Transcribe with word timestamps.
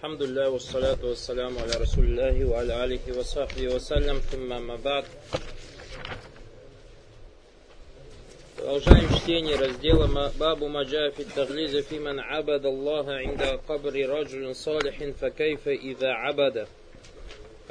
الحمد 0.00 0.22
لله 0.22 0.48
والصلاة 0.48 0.98
والسلام 1.02 1.58
على 1.58 1.72
رسول 1.80 2.04
الله 2.04 2.44
وعلى 2.44 2.84
آله 2.84 3.18
وصحبه 3.18 3.74
وسلم 3.74 4.18
ثم 4.18 4.48
ما 4.66 4.76
بعد 4.76 5.04
Продолжаем 8.56 9.08
чтение 9.14 9.56
раздела 9.56 10.32
Бабу 10.38 10.68
Маджа 10.68 11.10
фи 11.10 11.24
таглиза 11.24 11.82
фи 11.82 11.98
ман 11.98 12.18
абада 12.20 12.68
Аллаха 12.68 13.24
инда 13.24 13.58
кабри 13.66 14.06
раджулин 14.06 14.54
салихин 14.54 15.14
факайфа 15.14 15.70
ида 15.72 16.16
абада. 16.28 16.66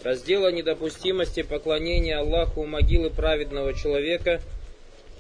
Раздел 0.04 0.46
о 0.46 0.52
недопустимости 0.52 1.42
поклонения 1.42 2.20
Аллаху 2.20 2.62
у 2.62 2.66
могилы 2.66 3.10
праведного 3.10 3.74
человека, 3.74 4.42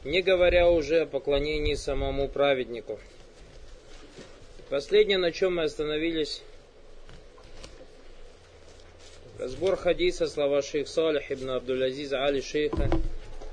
не 0.03 0.21
говоря 0.21 0.69
уже 0.69 1.01
о 1.01 1.05
поклонении 1.05 1.73
самому 1.73 2.29
праведнику. 2.29 2.99
Последнее, 4.69 5.17
на 5.17 5.31
чем 5.31 5.55
мы 5.55 5.63
остановились, 5.63 6.41
Разбор 9.39 9.75
хадиса 9.75 10.27
слова 10.27 10.61
шейх 10.61 10.87
Салих 10.87 11.31
ибн 11.31 11.49
Абдул-Азиз 11.51 12.13
Али 12.13 12.41
шейха 12.41 12.89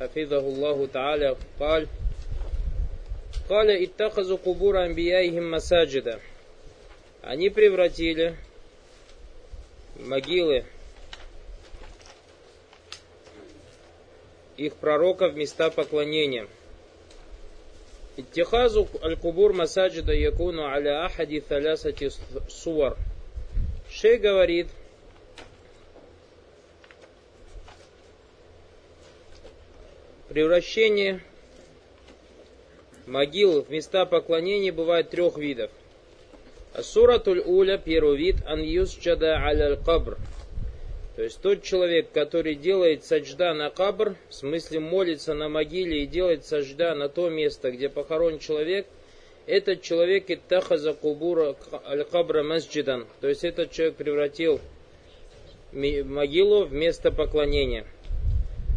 حفظه 0.03 0.39
الله 0.39 0.87
تعالى 0.87 1.37
قال 1.61 1.89
قال 3.49 3.71
اتخذوا 3.71 4.39
قبور 4.45 4.85
أنبيائهم 4.85 5.51
مساجدا 5.51 6.21
Они 7.23 7.51
превратили 7.51 8.37
могилы 9.97 10.65
их 14.57 14.75
пророков 14.75 15.35
в 15.35 15.37
места 15.37 15.71
поклонения. 15.71 16.49
Иттихазу 18.17 18.89
аль-кубур 19.03 19.53
масаджида 19.53 20.12
якуну 20.12 20.65
аля 20.65 21.05
ахади 21.05 21.41
талясати 21.41 22.11
суар. 22.49 22.97
Шей 23.89 24.19
говорит, 24.19 24.67
Превращение 30.30 31.22
могил 33.06 33.61
в 33.61 33.70
места 33.70 34.06
поклонения 34.06 34.73
бывает 34.73 35.09
трех 35.09 35.38
видов. 35.38 35.72
Суратуль 36.81 37.39
уля, 37.39 37.78
первый 37.78 38.17
вид, 38.17 38.38
ан 38.45 38.61
юсджада 38.61 39.38
аля 39.38 39.78
кабр. 39.78 40.17
То 41.16 41.23
есть 41.23 41.42
тот 41.42 41.64
человек, 41.64 42.11
который 42.11 42.56
делает 42.56 43.06
саджда 43.06 43.53
на 43.53 43.69
кабр, 43.69 44.16
в 44.30 44.34
смысле 44.34 44.81
молится 44.81 45.34
на 45.34 45.50
могиле 45.50 46.03
и 46.03 46.06
делает 46.06 46.45
саджда 46.45 46.94
на 46.94 47.09
то 47.09 47.30
место, 47.30 47.72
где 47.72 47.89
похоронен 47.89 48.38
человек, 48.38 48.86
этот 49.47 49.81
человек 49.81 50.30
иттахаза 50.30 50.94
кубура 50.94 51.56
аль-кабра 51.88 52.44
масджидан. 52.44 53.08
То 53.22 53.30
есть 53.30 53.45
этот 53.45 53.72
человек 53.72 53.95
превратил 53.95 54.59
могилу 55.72 56.66
в 56.66 56.73
место 56.73 57.12
поклонения. 57.12 57.86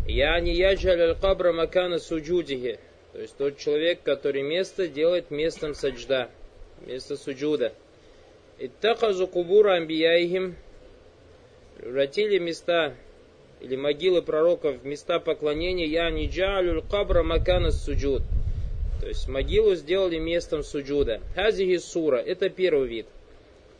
Я 0.06 0.38
не 0.40 0.54
яджаль 0.54 1.00
аль-кабра 1.00 1.52
макана 1.52 1.98
суджудихи. 1.98 2.78
То 3.12 3.20
есть 3.20 3.36
тот 3.36 3.58
человек, 3.58 4.02
который 4.02 4.42
место 4.42 4.86
делает 4.86 5.30
местом 5.30 5.74
саджда, 5.74 6.30
место 6.86 7.16
суджуда. 7.16 7.72
Иттахазу 8.58 9.26
кубура 9.26 9.74
амбияихим. 9.74 10.56
Превратили 11.78 12.38
места 12.38 12.94
или 13.60 13.74
могилы 13.76 14.22
пророков 14.22 14.82
в 14.82 14.86
места 14.86 15.18
поклонения. 15.18 15.86
Я 15.86 16.10
не 16.10 16.28
джалю 16.28 16.82
кабра 16.82 17.22
макана 17.22 17.70
суджуд. 17.70 18.22
То 19.00 19.08
есть 19.08 19.28
могилу 19.28 19.74
сделали 19.74 20.18
местом 20.18 20.62
суджуда. 20.62 21.20
Хазихи 21.34 21.78
сура. 21.78 22.18
Это 22.18 22.50
первый 22.50 22.86
вид. 22.86 23.06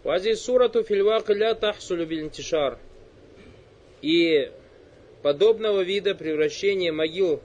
Вази 0.03 0.33
сурату 0.33 0.83
фильвак 0.83 1.29
ля 1.29 1.55
тахсулю 1.55 2.07
бильнтишар. 2.07 2.79
И 4.01 4.51
подобного 5.23 5.83
вида 5.83 6.15
превращения 6.15 6.93
могил 6.93 7.41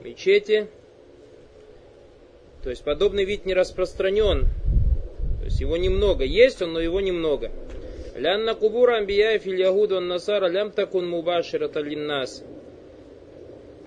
в 0.00 0.04
мечети, 0.04 0.68
то 2.62 2.70
есть 2.70 2.84
подобный 2.84 3.24
вид 3.24 3.46
не 3.46 3.54
распространен, 3.54 4.46
то 5.38 5.44
есть 5.44 5.60
его 5.60 5.76
немного, 5.76 6.24
есть 6.24 6.62
он, 6.62 6.72
но 6.72 6.80
его 6.80 7.00
немного. 7.00 7.50
Лянна 8.14 8.54
кубура 8.54 8.96
амбияя 8.96 9.38
фил 9.38 9.54
ягуду 9.54 10.00
насара 10.00 10.48
лям 10.48 10.72
такун 10.72 11.08
мубаширата 11.08 11.80
линнас. 11.80 12.42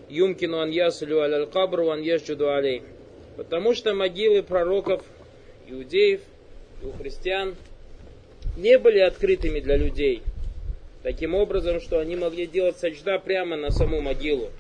Юмкину 0.10 0.60
ан 0.60 0.70
ясулю 0.70 1.20
аль 1.20 1.48
кабру 1.48 1.90
ан 1.90 2.02
ясджуду 2.02 2.54
алей. 2.54 2.84
Потому 3.36 3.74
что 3.74 3.94
могилы 3.94 4.44
пророков, 4.44 5.04
иудеев 5.68 6.22
и 6.82 6.86
у 6.86 6.92
христиан 6.92 7.56
не 8.58 8.78
были 8.78 9.00
открытыми 9.00 9.60
для 9.60 9.78
людей– 9.78 10.22
Таким 11.04 11.34
образом, 11.34 11.80
что 11.80 12.00
они 12.00 12.16
могли 12.16 12.46
делать 12.46 12.78
саджда 12.78 13.18
прямо 13.18 13.56
на 13.56 13.72
саму 13.72 14.02
могилу. 14.02 14.52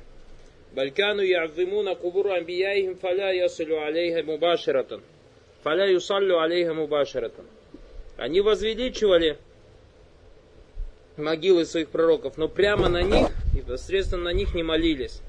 Балькану 0.73 1.21
я'зимуна 1.21 1.95
кубуру 1.95 2.31
амбияихим 2.31 2.97
фаля 2.97 3.31
ясулю 3.31 3.83
алейха 3.83 4.23
мубаширатан. 4.23 5.01
Фаля 5.63 5.85
юсаллю 5.91 6.39
алейха 6.39 6.73
мубаширатан. 6.73 7.45
Они 8.17 8.41
возвеличивали 8.41 9.37
могилы 11.15 11.65
своих 11.65 11.89
пророков, 11.89 12.37
но 12.37 12.47
прямо 12.47 12.89
на 12.89 13.03
них 13.03 13.27
и 13.55 13.61
посредственно 13.61 14.23
на 14.23 14.33
них 14.33 14.55
не 14.55 14.63
молились. 14.63 15.21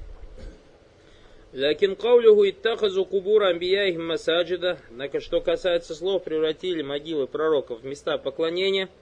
Лякин 1.51 1.95
каулюху 1.95 2.49
иттахазу 2.49 3.05
кубура 3.05 3.49
амбияихим 3.49 4.07
масаджида. 4.07 4.79
Однако, 4.89 5.19
что 5.19 5.41
касается 5.41 5.93
слов, 5.93 6.23
превратили 6.23 6.81
могилы 6.81 7.27
пророков 7.27 7.81
в 7.81 7.85
места 7.85 8.17
поклонения– 8.17 8.89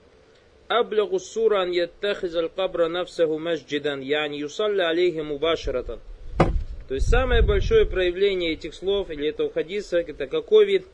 أبلغ 0.71 1.15
السورة 1.15 1.63
أن 1.63 1.73
يتخذ 1.73 2.35
القبر 2.35 2.91
نفسه 2.91 3.37
مسجدا 3.37 3.93
يعني 3.93 4.39
يصلى 4.39 4.83
عليه 4.83 5.21
مباشرة 5.21 5.99
то 6.87 6.95
есть 6.95 7.09
самое 7.09 7.41
большое 7.41 7.85
проявление 7.85 8.53
этих 8.53 8.73
слов 8.73 9.09
или 9.09 9.27
этого 9.27 9.51
хадиса, 9.51 9.97
это 9.99 10.25
какой 10.25 10.65
вид? 10.65 10.85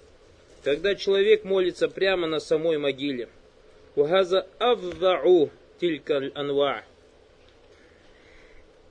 Когда 0.63 0.95
человек 0.95 1.43
молится 1.43 1.87
прямо 1.87 2.25
на 2.25 2.39
самой 2.39 2.79
могиле. 2.79 3.29
Ухаза 3.95 4.47
авдау 4.57 5.51
тилька 5.79 6.31
анва. 6.33 6.83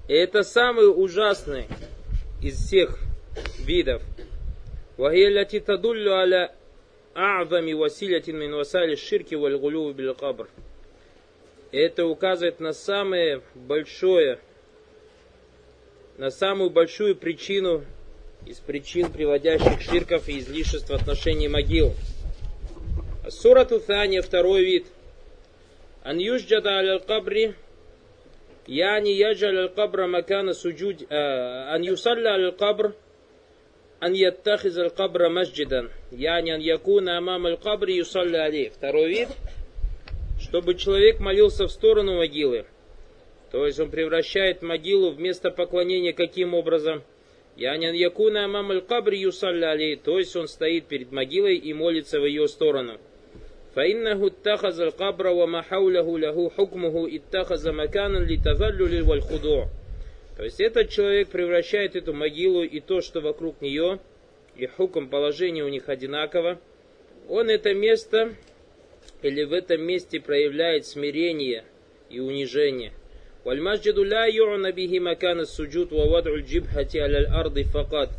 И 0.07 0.13
это 0.13 0.45
самый 0.45 0.87
ужасный 0.87 1.67
из 2.41 2.57
всех 2.57 3.01
видов. 3.59 4.03
وهي 4.99 5.29
التي 5.29 5.61
تدل 5.61 6.09
على 6.09 6.51
أعظم 7.17 7.75
وسيلة 7.75 8.23
من 8.29 8.55
وسائل 8.55 8.91
الشرك 8.93 9.33
والغلو 9.33 9.93
بالقبر 9.93 10.47
это 11.72 12.06
указывает 12.06 12.60
на 12.60 12.72
самое 12.74 13.42
большое, 13.54 14.40
на 16.18 16.30
самую 16.30 16.70
большую 16.70 17.16
причину 17.16 17.84
из 18.46 18.60
причин, 18.60 19.12
приводящих 19.12 19.82
ширков 19.82 20.30
и 20.30 20.40
излишеств 20.40 20.90
в 20.90 20.94
отношении 20.94 21.48
могил. 21.48 21.94
Сурату 23.30 23.82
Таня, 23.82 24.22
второй 24.22 24.64
вид. 24.64 24.88
Ан 26.04 26.18
южджада 26.20 26.70
аль 26.70 27.02
кабри, 27.02 27.54
яни 28.66 29.10
яджаль 29.10 29.58
аль 29.58 29.70
кабра 29.70 30.08
макана 30.08 30.54
суджуд, 30.54 31.02
э, 31.02 31.06
ан 31.10 31.82
юсалля 31.82 32.36
аль 32.36 32.54
кабр, 32.54 32.96
ан 34.00 34.14
яттахиз 34.14 34.78
аль 34.78 34.90
кабра 34.90 35.30
масджидан, 35.30 35.92
яни 36.12 36.52
ан 36.52 36.62
якуна 36.62 37.18
амам 37.18 37.48
аль 37.48 37.58
кабри 37.58 37.98
юсалля 37.98 38.46
али. 38.46 38.70
Второй 38.70 39.10
вид 39.10 39.30
чтобы 40.47 40.75
человек 40.75 41.21
молился 41.21 41.67
в 41.67 41.71
сторону 41.71 42.17
могилы. 42.17 42.67
То 43.51 43.67
есть 43.67 43.79
он 43.81 43.91
превращает 43.91 44.63
могилу 44.63 45.11
в 45.11 45.21
место 45.21 45.51
поклонения 45.51 46.13
каким 46.13 46.55
образом? 46.55 47.03
Янян 47.57 47.95
якуна 47.95 48.47
амам 48.47 48.71
аль-кабри 48.71 49.21
юсалли 49.21 49.97
То 49.97 50.19
есть 50.19 50.35
он 50.37 50.49
стоит 50.49 50.87
перед 50.87 51.13
могилой 51.13 51.57
и 51.57 51.73
молится 51.75 52.19
в 52.19 52.25
ее 52.25 52.49
сторону. 52.49 52.99
فإنه 53.75 54.27
اتخذ 54.27 54.81
القبر 54.81 55.27
وما 55.27 55.63
حوله 55.63 56.19
له 56.19 56.51
حكمه 56.51 57.09
اتخذ 57.17 57.73
مكانا 57.73 58.19
للتذلل 58.19 59.03
والخضوع. 59.03 59.69
То 60.37 60.45
есть 60.45 60.61
этот 60.61 60.89
человек 60.91 61.29
превращает 61.29 61.95
эту 61.97 62.13
могилу 62.13 62.63
и 62.63 62.81
то, 62.81 63.01
что 63.01 63.21
вокруг 63.21 63.61
нее, 63.61 63.99
и 64.57 64.67
хуком 64.67 65.09
положение 65.09 65.65
у 65.65 65.69
них 65.69 65.89
одинаково. 65.89 66.59
Он 67.29 67.49
это 67.49 67.75
место 67.75 68.35
или 69.23 69.45
в 69.45 69.53
этом 69.53 69.83
месте 69.83 70.21
проявляет 70.21 70.87
смирение 70.87 71.65
и 72.11 72.21
унижение. 72.21 72.93
والمسجد 73.45 73.99
لا 73.99 74.27
يعنى 74.27 74.73
به 74.73 75.01
مكان 75.01 75.41
السجود 75.41 75.93
ووضع 75.93 76.35
الجبهة 76.35 76.89
على 76.95 77.19
الأرض 77.19 77.63
فقط. 77.63 78.11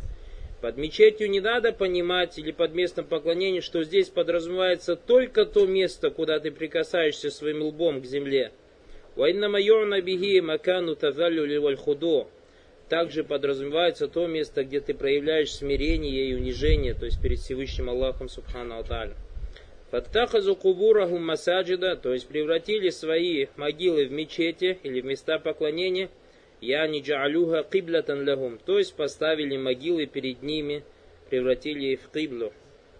Под 0.60 0.76
мечетью 0.76 1.28
не 1.28 1.40
надо 1.40 1.72
понимать 1.72 2.38
или 2.38 2.50
под 2.50 2.74
местом 2.74 3.04
поклонения, 3.06 3.60
что 3.60 3.84
здесь 3.84 4.08
подразумевается 4.08 4.96
только 4.96 5.44
то 5.44 5.66
место, 5.66 6.10
куда 6.10 6.40
ты 6.40 6.50
прикасаешься 6.50 7.30
своим 7.30 7.62
лбом 7.62 8.00
к 8.00 8.06
земле. 8.06 8.52
وإنما 9.16 9.58
يعنى 9.58 10.00
به 10.00 10.40
مكان 10.40 10.88
التذلل 10.88 11.58
والخضوع. 11.58 12.26
Также 12.88 13.24
подразумевается 13.24 14.08
то 14.08 14.26
место, 14.26 14.64
где 14.64 14.80
ты 14.80 14.92
проявляешь 14.94 15.52
смирение 15.52 16.26
и 16.26 16.34
унижение, 16.34 16.94
то 16.94 17.06
есть 17.06 17.20
перед 17.20 17.38
Всевышним 17.38 17.88
Аллахом 17.88 18.28
Субхану 18.28 18.78
Ата'аля. 18.78 19.14
Фаттахазу 19.91 20.55
кубураху 20.55 21.17
масаджида, 21.17 21.95
то 21.95 22.13
есть 22.13 22.27
превратили 22.27 22.89
свои 22.89 23.47
могилы 23.55 24.05
в 24.05 24.11
мечети 24.11 24.77
или 24.83 25.01
в 25.01 25.05
места 25.05 25.39
поклонения, 25.39 26.09
я 26.61 26.85
не 26.87 27.01
джаалюха 27.01 27.63
киблятан 27.63 28.23
лягум, 28.23 28.59
то 28.63 28.77
есть 28.77 28.93
поставили 28.95 29.57
могилы 29.57 30.05
перед 30.05 30.43
ними, 30.43 30.83
превратили 31.29 31.93
их 31.93 32.01
в 32.01 32.11
киблу. 32.11 32.53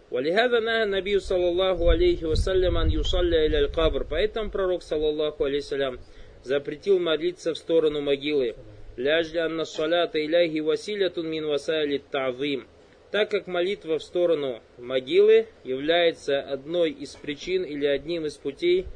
Валихада 0.10 0.60
на 0.60 0.86
набию 0.88 1.22
саллаллаху 1.22 1.88
алейхи 1.90 2.24
вассалям 2.24 2.80
ан 2.80 2.88
юсалля 2.88 3.46
иля 3.46 3.68
кабр. 3.68 4.08
Поэтому 4.10 4.50
пророк 4.50 4.82
саллаллаху 4.82 5.44
алейхи 5.44 6.00
запретил 6.44 6.98
молиться 6.98 7.54
в 7.54 7.58
сторону 7.58 8.02
могилы. 8.02 8.56
Ляжля 8.98 9.46
анна 9.46 9.66
салята 9.66 10.26
иляхи 10.26 10.62
василятун 10.62 11.30
мин 11.30 11.46
васайли 11.46 12.02
тавим 12.12 12.68
так 13.11 13.31
как 13.31 13.47
молитва 13.47 13.99
в 13.99 14.03
сторону 14.03 14.61
могилы 14.79 15.47
является 15.63 16.41
одной 16.41 16.91
из 16.91 17.15
причин 17.15 17.63
или 17.63 17.87
одним 17.87 18.27
из 18.27 18.37
путей 18.37 18.87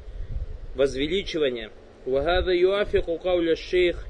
возвеличивания. 0.75 1.71
وهذا 2.05 2.51
يوافق 2.51 3.05
قول 3.05 3.49
الشيخ 3.49 4.05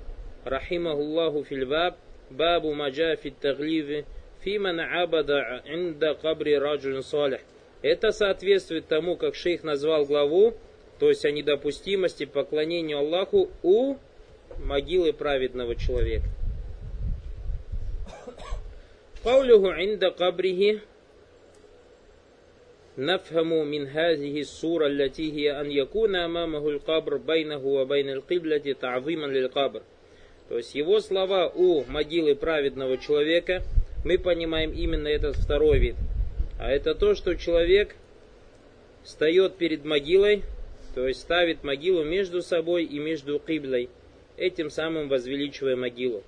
رحمه 0.47 0.93
الله 0.93 1.43
في 1.43 1.55
الباب 1.55 1.95
باب 2.31 2.65
ما 2.65 2.89
جاء 2.89 3.15
في 3.15 3.27
التغليظ 3.29 4.03
في 4.43 4.57
من 4.57 4.79
عبد 4.79 5.31
عند 5.31 6.05
قبر 6.05 6.47
رجل 6.61 7.03
صالح. 7.03 7.41
Это 7.81 8.11
соответствует 8.11 8.87
тому, 8.87 9.15
как 9.15 9.35
шейх 9.35 9.63
назвал 9.63 10.05
главу, 10.05 10.53
то 10.99 11.09
есть 11.09 11.25
о 11.25 11.31
недопустимости 11.31 12.25
поклонения 12.25 12.97
Аллаху 12.97 13.49
у 13.63 13.95
могилы 14.57 15.13
праведного 15.13 15.75
человека. 15.75 16.25
قوله 19.25 19.73
عند 19.73 20.05
قبره 20.05 20.79
نفهم 22.97 23.67
من 23.67 23.87
هذه 23.87 24.39
السورة 24.39 24.87
التي 24.87 25.31
هي 25.33 25.61
أن 25.61 25.71
يكون 25.71 26.15
أمامه 26.15 26.69
القبر 26.69 27.17
بينه 27.17 27.65
وبين 27.65 28.09
القبلة 28.09 28.75
تعظيما 28.81 29.25
للقبر. 29.25 29.81
То 30.49 30.57
есть 30.57 30.73
его 30.73 30.99
слова 30.99 31.47
у 31.47 31.83
могилы 31.85 32.35
праведного 32.35 32.97
человека, 32.97 33.61
мы 34.03 34.17
понимаем 34.17 34.71
именно 34.71 35.07
этот 35.07 35.35
второй 35.35 35.77
вид. 35.77 35.95
А 36.59 36.71
это 36.71 36.95
то, 36.95 37.13
что 37.13 37.35
человек 37.35 37.95
встает 39.03 39.55
перед 39.57 39.85
могилой, 39.85 40.43
то 40.95 41.07
есть 41.07 41.21
ставит 41.21 41.63
могилу 41.63 42.03
между 42.03 42.41
собой 42.41 42.83
и 42.83 42.99
между 42.99 43.39
киблой, 43.39 43.89
этим 44.37 44.69
самым 44.69 45.07
возвеличивая 45.07 45.75
могилу. 45.75 46.23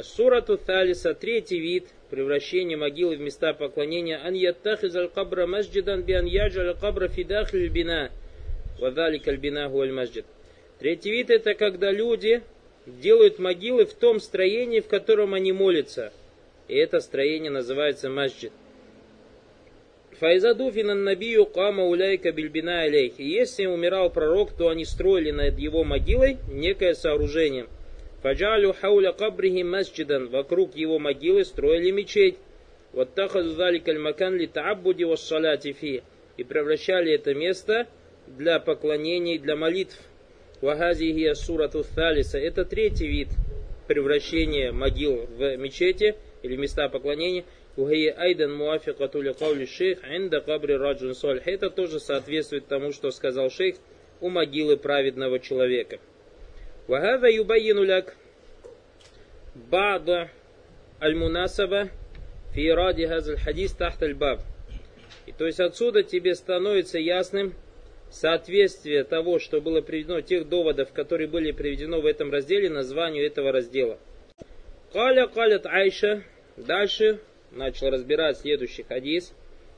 Сурату 0.00 0.56
Талиса, 0.56 1.12
третий 1.12 1.58
вид– 1.58 1.88
превращение 2.10 2.78
могилы 2.78 3.16
в 3.16 3.20
места 3.20 3.52
поклонения, 3.52 4.18
ан 4.24 4.32
яттахиз 4.32 4.96
аль-кабра 4.96 5.46
масджидан 5.46 6.02
би 6.02 6.14
ан 6.14 6.24
яджаль 6.24 6.74
кабра 6.80 7.08
фидах 7.08 7.52
бина 7.52 8.10
вадалик 8.78 9.28
аль-бина 9.28 9.68
маджид. 9.68 10.24
Третий 10.78 11.10
вид 11.10 11.28
это 11.28 11.52
когда 11.52 11.92
люди 11.92 12.40
делают 12.86 13.38
могилы 13.38 13.84
в 13.84 13.92
том 13.92 14.18
строении, 14.18 14.80
в 14.80 14.88
котором 14.88 15.34
они 15.34 15.52
молятся. 15.52 16.10
И 16.68 16.74
это 16.74 17.00
строение 17.00 17.50
называется 17.50 18.08
масджид. 18.08 18.52
Файзадуфина 20.20 20.94
набию 20.94 21.44
кама 21.44 21.84
уляйка 21.84 22.32
бильбина 22.32 22.82
алейх. 22.82 23.18
Если 23.18 23.66
умирал 23.66 24.08
пророк, 24.08 24.52
то 24.52 24.70
они 24.70 24.86
строили 24.86 25.32
над 25.32 25.58
его 25.58 25.84
могилой 25.84 26.38
некое 26.50 26.94
сооружение– 26.94 27.66
Фаджалю 28.21 28.73
хауля 28.73 29.11
кабрихи 29.11 29.63
масджидан. 29.63 30.29
Вокруг 30.29 30.75
его 30.75 30.99
могилы 30.99 31.45
строили 31.45 31.91
мечеть. 31.91 32.37
Вот 32.93 33.13
тахазу 33.13 33.51
заликаль 33.51 33.99
макан 33.99 34.35
ли 34.35 34.47
таабуди 34.47 35.03
вассаляти 35.03 35.71
фи. 35.71 36.03
И 36.37 36.43
превращали 36.43 37.13
это 37.13 37.33
место 37.33 37.87
для 38.27 38.59
поклонений, 38.59 39.37
для 39.37 39.55
молитв. 39.55 39.97
Вахазихия 40.61 41.33
сурату 41.35 41.83
Талиса. 41.95 42.39
Это 42.39 42.65
третий 42.65 43.07
вид 43.07 43.29
превращения 43.87 44.71
могил 44.71 45.27
в 45.27 45.55
мечети 45.57 46.15
или 46.43 46.55
места 46.55 46.89
поклонения. 46.89 47.45
وهي 47.77 48.09
أيضا 48.09 48.47
موافقة 48.47 49.23
لقول 49.23 49.61
الشيخ 49.61 50.03
عند 50.03 50.35
قبر 50.35 50.69
رجل 50.69 51.15
صالح. 51.15 51.47
Это 51.47 51.69
тоже 51.69 51.99
соответствует 51.99 52.67
тому, 52.67 52.91
что 52.91 53.11
сказал 53.11 53.51
шейх 53.51 53.75
у 54.19 54.29
могилы 54.29 54.77
праведного 54.77 55.39
человека. 55.39 55.99
وهذا 56.87 57.27
يبين 57.27 57.77
لك 57.77 58.15
بعض 59.71 60.27
المناسبة 61.03 61.89
في 62.53 62.71
إراد 62.71 62.99
هذا 63.01 63.33
الحديث 63.33 63.73
تحت 63.73 64.03
الباب. 64.03 64.39
И 65.25 65.31
то 65.33 65.45
есть 65.45 65.59
отсюда 65.59 66.03
тебе 66.03 66.35
становится 66.35 66.97
ясным 66.97 67.53
соответствие 68.09 69.03
того, 69.03 69.39
что 69.39 69.59
было 69.61 69.81
приведено, 69.81 70.21
тех 70.21 70.47
доводов, 70.47 70.93
которые 70.93 71.27
были 71.27 71.51
приведены 71.51 71.99
в 71.99 72.05
этом 72.05 72.31
разделе, 72.31 72.69
названию 72.69 73.25
этого 73.25 73.51
раздела. 73.51 73.99
Каля 74.93 75.27
калят 75.27 75.65
Айша. 75.65 76.23
Дальше 76.55 77.19
начал 77.51 77.89
разбирать 77.89 78.37
следующий 78.37 78.83
хадис. 78.83 79.33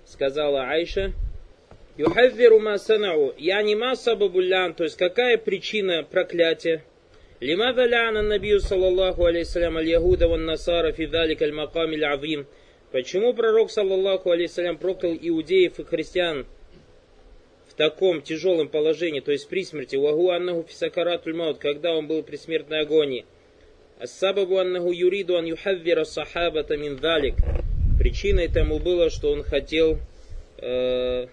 Сказала 0.06 0.64
Айша. 0.64 1.14
Юхаввиру 1.98 2.60
ма 2.60 2.78
санау. 2.78 3.34
Я 3.38 3.62
не 3.64 3.76
масса 3.76 4.16
бабулян. 4.16 4.74
То 4.74 4.84
есть 4.84 4.98
какая 4.98 5.38
причина 5.38 6.04
проклятия? 6.04 6.84
لماذا 7.42 7.86
لعن 7.86 8.18
النبي 8.18 8.60
صلى 8.60 8.88
الله 8.88 9.28
عليه 9.28 9.40
وسلم 9.42 9.78
اليهود 9.78 10.24
والنصارى 10.24 10.94
في 10.94 11.06
ذلك 11.06 11.44
المقام 11.44 11.94
العظيم 11.94 12.46
Почему 12.92 13.36
пророк, 13.36 13.70
саллаллаху 13.70 14.32
алейсалям, 14.32 14.78
проклял 14.78 15.14
иудеев 15.14 15.80
и 15.80 15.84
христиан 15.84 16.48
в 17.68 17.76
таком 17.76 18.24
тяжелом 18.24 18.68
положении, 18.68 19.20
то 19.20 19.32
есть 19.32 19.48
при 19.48 19.64
смерти, 19.64 19.96
вагу 19.96 20.32
аннаху 20.32 20.66
фисакаратуль 20.68 21.36
маут, 21.36 21.60
когда 21.60 21.94
он 21.94 22.08
был 22.08 22.24
при 22.24 22.36
смертной 22.36 22.82
агонии. 22.82 23.26
Ассабабу 24.00 24.58
аннаху 24.58 24.92
юриду 24.92 25.38
ан 25.38 25.46
юхаввира 25.46 26.04
сахабата 26.04 26.78
мин 26.78 26.98
далик. 26.98 27.36
Причиной 28.00 28.48
тому 28.48 28.80
было, 28.80 29.12
что 29.12 29.32
он 29.32 29.44
хотел 29.44 30.00
э, 30.58 31.28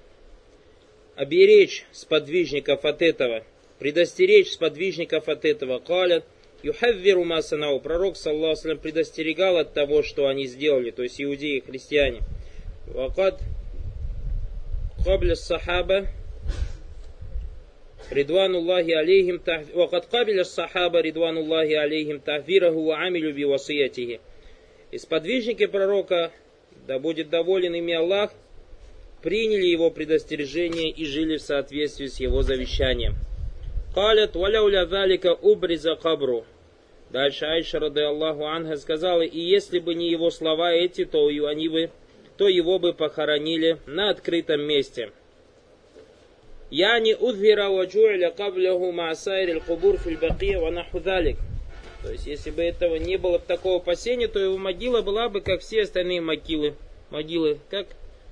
оберечь 1.14 1.86
сподвижников 1.90 2.84
от 2.84 3.00
этого 3.00 3.44
предостеречь 3.81 4.51
сподвижников 4.51 5.27
от 5.27 5.43
этого. 5.43 5.79
Калят, 5.79 6.23
юхаввиру 6.61 7.23
масанау. 7.23 7.79
Пророк, 7.79 8.15
саллаху 8.15 8.77
предостерегал 8.77 9.57
от 9.57 9.73
того, 9.73 10.03
что 10.03 10.27
они 10.27 10.45
сделали, 10.45 10.91
то 10.91 11.01
есть 11.01 11.19
иудеи 11.19 11.57
и 11.57 11.61
христиане. 11.61 12.21
Вакад 12.85 13.41
кабля 15.03 15.33
сахаба 15.33 16.09
Ридвануллахи 18.11 18.91
алейхим 18.91 19.41
Вакад 19.73 20.05
кабля 20.05 20.43
сахаба 20.43 21.01
Ридвануллахи 21.01 21.73
алейхим 21.73 22.19
тахвираху 22.19 22.83
ва 22.83 22.99
амилю 22.99 23.33
би 23.33 23.45
васиятихи. 23.45 24.19
И 24.91 24.99
сподвижники 24.99 25.65
пророка, 25.65 26.31
да 26.85 26.99
будет 26.99 27.31
доволен 27.31 27.73
ими 27.73 27.95
Аллах, 27.95 28.31
приняли 29.23 29.65
его 29.65 29.89
предостережение 29.89 30.91
и 30.91 31.03
жили 31.03 31.37
в 31.37 31.41
соответствии 31.41 32.05
с 32.05 32.19
его 32.19 32.43
завещанием. 32.43 33.15
Калят 33.93 34.35
валяуля 34.35 34.85
залика 34.85 35.33
убриза 35.33 35.95
кабру. 35.95 36.45
Дальше 37.09 37.45
Айша, 37.45 37.77
рады 37.79 38.03
Аллаху 38.03 38.45
Анха, 38.45 38.77
сказала, 38.77 39.21
и 39.21 39.39
если 39.39 39.79
бы 39.79 39.95
не 39.95 40.09
его 40.09 40.29
слова 40.29 40.71
эти, 40.71 41.03
то, 41.03 41.27
они 41.27 41.67
бы, 41.67 41.91
то 42.37 42.47
его 42.47 42.79
бы 42.79 42.93
похоронили 42.93 43.79
на 43.85 44.09
открытом 44.09 44.61
месте. 44.61 45.11
Я 46.69 46.97
не 46.99 47.15
удвира 47.15 47.67
ваджу'ля 47.67 48.31
кабляху 48.31 48.93
маасайрил 48.93 49.59
кубур 49.59 49.97
филь 49.97 50.17
бакия 50.17 50.57
ва 50.57 50.71
нахудалик. 50.71 51.37
То 52.01 52.13
есть, 52.13 52.27
если 52.27 52.49
бы 52.49 52.63
этого 52.63 52.95
не 52.95 53.17
было 53.17 53.39
такого 53.39 53.77
опасения, 53.77 54.29
то 54.29 54.39
его 54.39 54.57
могила 54.57 55.01
была 55.01 55.27
бы, 55.27 55.41
как 55.41 55.59
все 55.59 55.81
остальные 55.81 56.21
могилы. 56.21 56.75
Могилы, 57.09 57.59
как, 57.69 57.87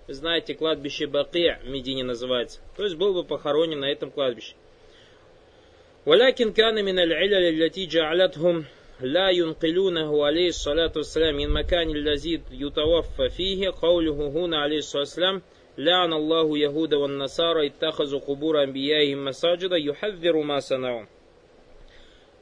знаете, 0.07 0.55
кладбище 0.55 1.05
Бакия 1.05 1.59
в 1.65 1.67
Медине 1.69 2.05
называется. 2.05 2.61
То 2.77 2.83
есть, 2.83 2.95
был 2.95 3.13
бы 3.13 3.25
похоронен 3.25 3.81
на 3.81 3.91
этом 3.91 4.09
кладбище. 4.09 4.55
ولكن 6.06 6.52
كان 6.52 6.84
من 6.84 6.98
العلل 6.98 7.62
التي 7.62 7.86
جعلتهم 7.86 8.64
لا 9.00 9.30
ينقلونه 9.30 10.24
عليه 10.26 10.48
الصلاة 10.48 10.92
والسلام 10.96 11.36
من 11.36 11.50
مكان 11.50 11.90
الذي 11.90 12.40
يتوفى 12.52 13.28
فيه 13.28 13.70
قوله 13.82 14.28
هنا 14.28 14.58
عليه 14.58 14.78
الصلاة 14.78 15.02
والسلام 15.02 15.42
لعن 15.78 16.12
الله 16.12 16.58
يهود 16.58 16.94
والنصارى 16.94 17.66
اتخذوا 17.66 18.20
قبور 18.20 18.62
أنبيائهم 18.62 19.24
مساجدا 19.24 19.76
يحذر 19.76 20.42
ما 20.42 20.60
صنعوا 20.60 21.06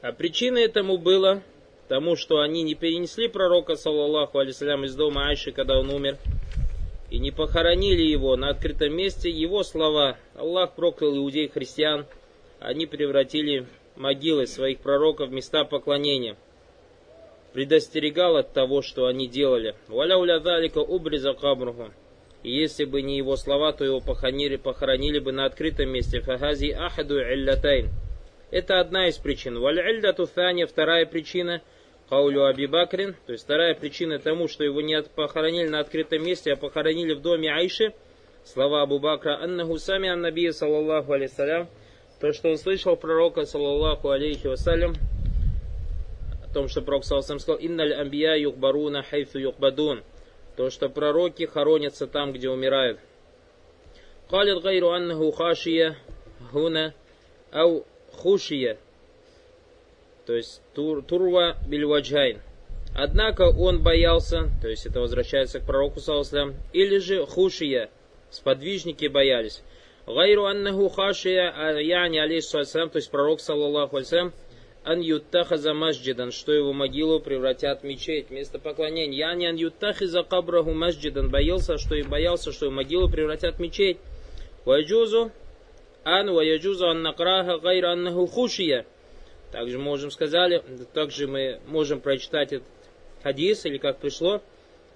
А 0.05 0.11
причиной 0.11 0.65
этому 0.65 0.99
было 0.99 1.43
тому, 1.89 2.17
что 2.17 2.41
они 2.41 2.65
не 2.65 2.75
перенесли 2.75 3.29
пророка, 3.29 3.77
саллаллаху 3.77 4.41
алейсалям, 4.41 4.85
из 4.85 4.97
дома 4.97 5.29
Айши, 5.29 5.53
когда 5.53 5.79
он 5.79 5.91
умер, 5.91 6.19
и 7.09 7.19
не 7.19 7.31
похоронили 7.31 8.03
его 8.03 8.35
на 8.35 8.49
открытом 8.49 8.97
месте, 8.97 9.31
его 9.31 9.63
слова 9.63 10.19
«Аллах 10.35 10.75
проклял 10.75 11.17
иудей 11.17 11.47
христиан», 11.47 12.07
они 12.60 12.86
превратили 12.86 13.66
могилы 13.96 14.48
своих 14.48 14.80
пророков 14.80 15.30
в 15.30 15.34
места 15.34 15.64
поклонения. 15.64 16.36
Предостерегал 17.54 18.38
от 18.38 18.54
того, 18.54 18.82
что 18.82 19.08
они 19.08 19.28
делали. 19.28 19.76
Валя 19.88 20.18
уля 20.18 20.40
далика 20.40 20.80
убриза 20.80 21.34
кабруху. 21.34 21.92
И 22.44 22.52
если 22.52 22.86
бы 22.86 23.02
не 23.02 23.18
его 23.18 23.36
слова, 23.36 23.74
то 23.74 23.84
его 23.84 24.00
похоронили, 24.00 24.58
похоронили 24.58 25.20
бы 25.20 25.32
на 25.32 25.46
открытом 25.46 25.90
месте. 25.90 26.22
Фагази 26.22 26.70
ахаду 26.70 27.20
иллятайн. 27.20 27.90
Это 28.52 28.80
одна 28.80 29.08
из 29.08 29.18
причин. 29.18 29.60
Валь 29.60 29.80
илляту 29.80 30.26
вторая 30.26 31.06
причина– 31.06 31.62
Каулю 32.10 32.46
Аби 32.46 32.68
Бакрин, 32.68 33.16
то 33.26 33.34
есть 33.34 33.44
вторая 33.44 33.76
причина 33.76 34.18
тому, 34.18 34.48
что 34.48 34.64
его 34.64 34.80
не 34.80 35.02
похоронили 35.02 35.68
на 35.68 35.82
открытом 35.82 36.24
месте, 36.24 36.54
а 36.54 36.56
похоронили 36.56 37.14
в 37.14 37.22
доме 37.22 37.52
Айши, 37.52 37.94
слова 38.46 38.84
Абу 38.84 39.00
Бакра, 39.00 39.38
аннаху 39.42 39.78
сами 39.78 40.08
аннабия, 40.08 40.54
саллаллаху 40.54 41.12
алейсалям, 41.12 41.68
то, 42.21 42.33
что 42.33 42.51
он 42.51 42.59
слышал 42.59 42.97
пророка, 42.97 43.45
саллаллаху 43.45 44.11
алейхи 44.11 44.47
вассалям, 44.47 44.95
о 46.45 46.53
том, 46.53 46.69
что 46.69 46.83
пророк 46.83 47.05
саллаллаху 47.05 47.39
сказал, 47.39 47.59
инналь 47.61 47.95
амбия 47.95 48.35
юхбаруна 48.37 49.03
хайфу 49.03 49.39
юхбадун, 49.39 50.03
то, 50.57 50.71
что 50.71 50.89
пророки 50.89 51.47
хоронятся 51.47 52.07
там, 52.07 52.33
где 52.33 52.49
умирают. 52.49 52.99
قالت 54.29 54.65
غير 54.65 54.97
أنه 54.97 55.31
خاشية 55.31 55.99
هنا 56.53 56.95
أو 57.53 57.85
خشية 58.13 58.79
то 60.27 60.35
есть 60.35 60.63
тур, 60.75 61.03
турва 61.03 61.57
бильваджайн. 61.67 62.41
Однако 62.95 63.43
он 63.43 63.83
боялся, 63.83 64.51
то 64.61 64.69
есть 64.69 64.87
это 64.87 65.01
возвращается 65.01 65.61
к 65.61 65.67
пророку, 65.67 66.01
саллаху 66.01 66.55
или 66.73 66.99
же 66.99 67.27
хушия, 67.27 67.91
сподвижники 68.31 69.07
боялись. 69.07 69.63
Гайру 70.08 70.46
аннаху 70.46 70.88
хашия 70.88 71.54
яни 71.80 72.18
алейхиссалам, 72.18 72.90
то 72.90 72.96
есть 72.96 73.12
пророк, 73.12 73.42
саллаллаху 73.42 73.98
алейхиссалам, 73.98 74.32
ан 74.86 75.02
юттахаза 75.02 75.74
масджидан, 75.74 76.32
что 76.32 76.54
его 76.54 76.72
могилу 76.72 77.20
превратят 77.20 77.82
в 77.82 77.84
мечеть, 77.84 78.30
место 78.30 78.58
поклонения. 78.58 79.18
Яни 79.18 79.46
ан 79.48 79.58
юттахиза 79.58 80.24
кабраху 80.24 80.72
масджидан, 80.72 81.30
боялся, 81.30 81.78
что 81.78 81.96
и 81.96 82.04
боялся, 82.04 82.54
что 82.54 82.68
его 82.68 82.76
могилу 82.76 83.10
превратят 83.10 83.56
в 83.56 83.60
мечеть. 83.60 83.98
Ваджузу 84.64 85.32
ан 86.06 86.32
ваджузу 86.32 86.88
ан 86.88 87.02
накраха 87.02 87.58
гайру 87.58 87.90
аннаху 87.90 88.28
хушия. 88.28 88.86
Также 89.52 89.78
можем 89.78 90.12
сказали, 90.12 90.64
также 90.94 91.28
мы 91.28 91.60
можем 91.68 92.00
прочитать 92.00 92.54
этот 92.54 92.68
хадис, 93.24 93.66
или 93.66 93.78
как 93.78 93.98
пришло. 93.98 94.42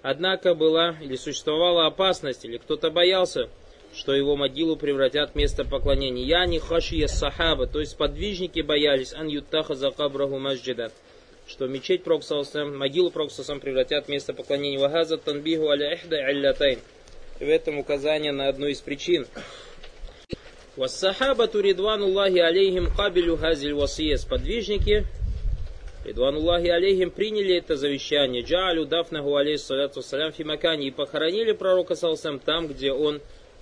Однако 0.03 0.55
была 0.55 0.95
или 1.01 1.17
существовала 1.17 1.85
опасность, 1.85 2.45
или 2.45 2.55
кто-то 2.57 2.91
боялся, 2.91 3.49
что 3.93 4.13
его 4.13 4.35
могилу 4.35 4.75
превратят 4.75 5.31
в 5.31 5.35
место 5.35 5.65
поклонения. 5.65 6.23
Я 6.23 6.45
не 6.45 6.59
хашия 6.59 7.07
сахаба, 7.07 7.67
то 7.67 7.79
есть 7.79 7.97
подвижники 7.97 8.61
боялись, 8.61 9.13
ан 9.13 9.27
юттаха 9.27 9.75
за 9.75 9.91
кабраху 9.91 10.39
масджида, 10.39 10.91
что 11.47 11.67
мечеть 11.67 12.03
Проксалсам, 12.03 12.77
могилу 12.77 13.11
Проксалсам 13.11 13.59
превратят 13.59 14.05
в 14.05 14.09
место 14.09 14.33
поклонения. 14.33 14.79
Вахаза 14.79 15.17
танбиху 15.17 15.69
аля 15.69 15.93
ихда 15.93 16.17
аллятайн. 16.17 16.79
В 17.39 17.49
этом 17.49 17.79
указание 17.79 18.31
на 18.31 18.47
одну 18.47 18.67
из 18.67 18.79
причин. 18.81 19.25
Вассахабату 20.77 21.59
ридвануллахи 21.59 22.37
алейхим 22.37 22.95
кабелю 22.95 23.35
газиль 23.35 23.73
васия. 23.73 24.15
Сподвижники, 24.15 25.05
ридвануллахи 26.05 26.67
алейхим, 26.67 27.11
приняли 27.11 27.57
это 27.57 27.75
завещание. 27.75 28.43
Джалю 28.43 28.85
дафнаху 28.85 29.35
алейхиссалату 29.35 30.01
салям 30.01 30.31
фимакани. 30.31 30.87
И 30.87 30.91
похоронили 30.91 31.51
пророка 31.51 31.95
салсам 31.95 32.39
там, 32.39 32.67
где 32.67 32.93
он 32.93 33.21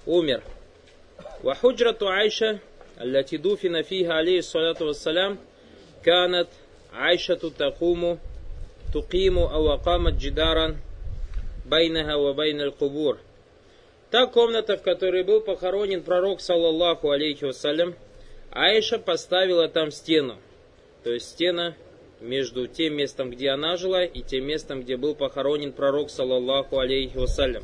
умер. 0.10 0.44
Вахуджрату 1.44 2.08
Айша, 2.08 2.60
аллати 2.98 3.38
дуфина 3.38 3.84
фиха 3.84 4.18
алейхиссалату 4.18 4.88
вассалям, 4.88 5.40
канат 6.04 6.50
Айшату 6.92 7.52
такуму 7.52 8.20
тукиму 8.92 9.48
авакамат 9.48 10.16
джидаран 10.16 10.78
байнаха 11.66 12.18
ва 12.18 12.34
байналь 12.34 12.72
кубур. 12.72 13.20
Та 14.10 14.26
комната, 14.26 14.76
в 14.78 14.82
которой 14.82 15.24
был 15.24 15.42
похоронен 15.42 16.02
пророк, 16.02 16.42
саллаллаху 16.42 17.12
алейхи 17.12 17.46
вассалям, 17.46 17.94
Аиша 18.52 18.98
поставила 18.98 19.68
там 19.70 19.92
стену. 19.92 20.38
То 21.04 21.12
есть 21.12 21.30
стена 21.30 21.76
между 22.20 22.66
тем 22.66 22.96
местом, 22.96 23.30
где 23.30 23.50
она 23.50 23.78
жила, 23.78 24.04
и 24.04 24.22
тем 24.24 24.46
местом, 24.46 24.82
где 24.82 24.98
был 24.98 25.14
похоронен 25.14 25.72
пророк, 25.72 26.10
саллаллаху 26.10 26.80
алейхи 26.80 27.18
вассалям. 27.18 27.64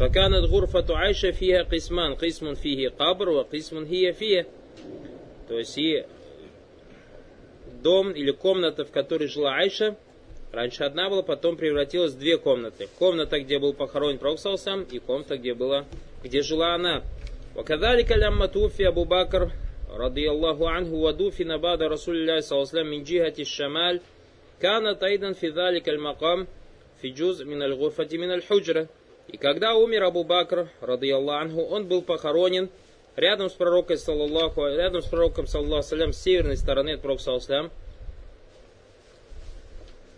فكانت 0.00 0.44
غرفة 0.44 0.96
عائشة 0.96 1.30
فيها 1.30 1.62
قسمان 1.62 2.14
قسم 2.14 2.54
فيه 2.54 2.88
قبر 2.88 3.28
وقسم 3.28 3.84
هي 3.84 4.12
فيه 4.12 4.46
то 5.48 5.58
есть 5.58 5.78
и 5.78 6.04
дом 7.82 8.10
или 8.10 8.32
комната, 8.32 8.84
в 8.84 8.90
которой 8.90 9.28
жила 9.28 9.56
Айша, 9.56 9.96
Раньше 10.52 10.84
одна 10.84 11.10
была, 11.10 11.22
потом 11.22 11.56
превратилась 11.56 12.12
в 12.14 12.18
две 12.18 12.38
комнаты. 12.38 12.88
Комната, 12.98 13.38
где 13.38 13.58
был 13.58 13.74
похоронен 13.74 14.18
Пророк 14.18 14.38
сам, 14.38 14.82
и 14.84 14.98
комната, 14.98 15.36
где, 15.36 15.54
была, 15.54 15.84
где 16.22 16.42
жила 16.42 16.74
она. 16.74 17.02
وكذلك 17.56 18.12
لما 18.12 18.46
توفي 18.46 18.88
أبو 18.88 19.04
بكر 19.04 19.50
رضي 19.90 20.30
الله 20.30 20.70
عنه 20.70 20.94
ودفن 20.94 21.56
بعد 21.56 21.82
رسول 21.82 22.16
الله 22.16 22.40
صلى 22.40 22.56
الله 22.56 22.68
عليه 22.68 22.80
وسلم 22.80 22.86
من 22.86 23.02
جهة 23.02 23.34
الشمال 23.38 24.00
كانت 24.62 25.02
أيضا 25.02 25.32
في 25.32 25.48
ذلك 25.48 25.88
المقام 25.88 26.46
في 27.02 27.10
جزء 27.10 27.44
من 27.44 27.62
الغرفة 27.62 28.08
من 28.12 28.30
الحجرة. 28.30 28.86
И 29.28 29.36
когда 29.36 29.74
умер 29.74 30.04
Абу 30.04 30.24
Бакр, 30.24 30.68
рады 30.80 31.12
Аллаху, 31.12 31.62
он 31.62 31.86
был 31.86 32.02
похоронен 32.02 32.70
рядом 33.16 33.50
с 33.50 33.52
пророком, 33.52 33.96
саллаллаху, 33.96 34.66
рядом 34.66 35.02
с 35.02 35.06
пророком, 35.06 35.46
саллаллаху 35.46 35.82
с 35.82 36.18
северной 36.18 36.56
стороны 36.56 36.94
от 36.94 37.02
пророка, 37.02 37.22
саллаллаху 37.22 37.70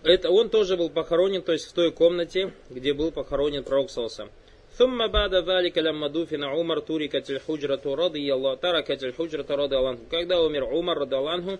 это 0.02 0.30
он 0.30 0.48
тоже 0.48 0.76
был 0.76 0.88
похоронен, 0.88 1.42
то 1.42 1.52
есть 1.52 1.66
в 1.66 1.74
той 1.74 1.92
комнате, 1.92 2.52
где 2.70 2.94
был 2.94 3.12
похоронен 3.12 3.64
пророк 3.64 3.90
Салсам. 3.90 4.30
ثم 4.78 5.06
بعد 5.08 5.34
ذلك 5.34 5.78
لما 5.78 6.08
دفن 6.08 6.44
عمر 6.44 6.78
تركت 6.80 7.30
الحجرة 7.30 7.82
رضي 7.84 8.34
الله 8.34 8.54
تركت 8.54 9.04
الحجرة 9.04 9.46
رضي 9.50 9.76
الله 9.76 9.88
عنه. 9.88 9.98
Когда 10.10 10.40
умер 10.40 10.72
Умар 10.72 10.98
رضي 10.98 11.16
الله 11.16 11.30
عنه, 11.30 11.58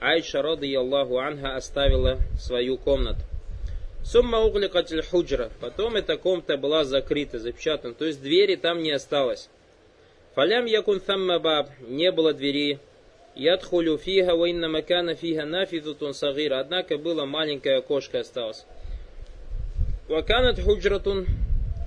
Айша 0.00 0.42
رضي 0.42 0.78
الله 0.78 1.22
عنها 1.22 1.56
оставила 1.56 2.18
свою 2.38 2.76
комнату. 2.76 3.20
Сумма 4.04 4.38
угликат 4.40 4.90
худжра. 5.10 5.50
Потом 5.60 5.96
эта 5.96 6.16
комната 6.16 6.56
была 6.56 6.84
закрыта, 6.84 7.38
запечатана. 7.38 7.94
То 7.94 8.06
есть 8.06 8.22
двери 8.22 8.56
там 8.56 8.82
не 8.82 8.92
осталось. 8.92 9.48
Фалям 10.34 10.64
якун 10.66 11.00
самма 11.00 11.38
баб. 11.38 11.68
Не 11.80 12.10
было 12.10 12.32
двери. 12.32 12.78
Ядхулю 13.34 13.98
фиха 13.98 14.34
ва 14.34 14.46
инна 14.50 14.68
макана 14.68 15.14
фиха 15.14 15.44
нафидутун 15.44 16.14
сагира. 16.14 16.60
Однако 16.60 16.96
было 16.98 17.24
маленькое 17.24 17.78
окошко 17.78 18.20
осталось. 18.20 18.64
Ваканат 20.08 20.58
худжратун 20.58 21.26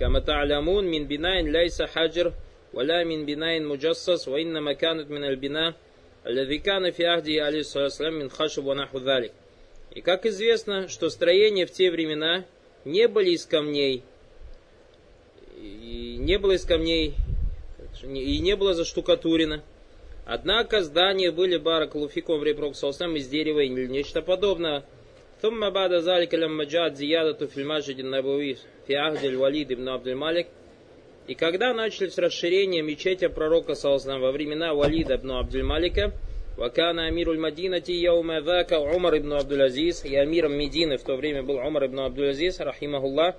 كما 0.01 0.19
تعلمون 0.19 0.85
من 0.85 1.07
بناء 1.07 1.41
ليس 1.43 1.81
حجر 1.81 2.33
ولا 2.73 3.03
من 3.03 3.25
بناء 3.25 3.59
مجصص 3.59 4.27
وإنما 4.27 4.73
كانت 4.73 5.11
من 5.11 5.23
البناء 5.23 5.73
الذي 6.27 6.57
كان 6.57 6.91
في 6.91 7.05
عهده 7.05 7.45
عليه 7.45 7.59
الصلاة 7.59 7.83
والسلام 7.83 8.13
من 8.13 8.29
خشب 8.29 8.65
ونحو 8.65 8.97
ذلك. 8.97 9.31
И 9.95 10.01
как 10.01 10.25
известно, 10.25 10.87
что 10.87 11.09
строения 11.09 11.65
в 11.65 11.71
те 11.71 11.91
времена 11.91 12.45
не 12.85 13.07
были 13.07 13.31
из 13.31 13.45
камней, 13.45 14.03
и 15.57 16.15
не 16.19 16.37
было 16.37 16.53
из 16.53 16.65
камней, 16.65 17.15
и 18.03 18.39
не 18.39 18.55
было 18.55 18.73
заштукатурено. 18.73 19.63
Однако 20.25 20.81
здания 20.81 21.31
были 21.31 21.57
баракалуфикум 21.57 22.39
в 22.39 22.43
репрок 22.43 22.73
из 22.73 23.27
дерева 23.27 23.59
или 23.59 23.87
нечто 23.87 24.21
подобное. 24.21 24.85
ثم 25.41 25.69
بعد 25.69 25.93
ذلك 25.93 26.35
لما 26.35 26.63
جاءت 26.63 26.95
زيادة 26.95 27.47
في 27.47 27.57
المسجد 27.57 27.99
النبوي 27.99 28.55
في 28.87 28.95
عهد 28.95 29.25
الوليد 29.25 29.73
بن 29.73 29.87
عبد 29.87 30.07
المالك 30.07 30.47
и 31.27 31.35
когда 31.35 31.73
начались 31.73 32.17
расширения 32.17 32.81
мечети 32.81 33.27
пророка 33.27 33.75
Саласлам 33.75 34.21
во 34.21 34.31
времена 34.31 34.73
Валида 34.73 35.15
ибн 35.15 35.31
Абдульмалика, 35.33 36.13
Вакана 36.56 37.06
Амируль 37.06 37.38
Мадинати 37.38 37.92
Яума 37.92 38.40
Зака 38.40 38.80
Умар 38.80 39.18
ибн 39.18 39.34
Абдул-Азиз, 39.34 40.06
и 40.06 40.16
Амиром 40.16 40.56
Медины 40.56 40.96
в 40.96 41.02
то 41.02 41.16
время 41.16 41.42
был 41.42 41.56
Умар 41.56 41.86
ибн 41.86 42.00
Абдул-Азиз, 42.00 42.60
рахимахуллах, 42.60 43.36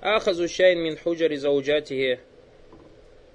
Ахазу 0.00 0.48
Шайн 0.48 0.80
мин 0.80 0.96
худжари 0.96 1.34
зауджатихи 1.34 2.20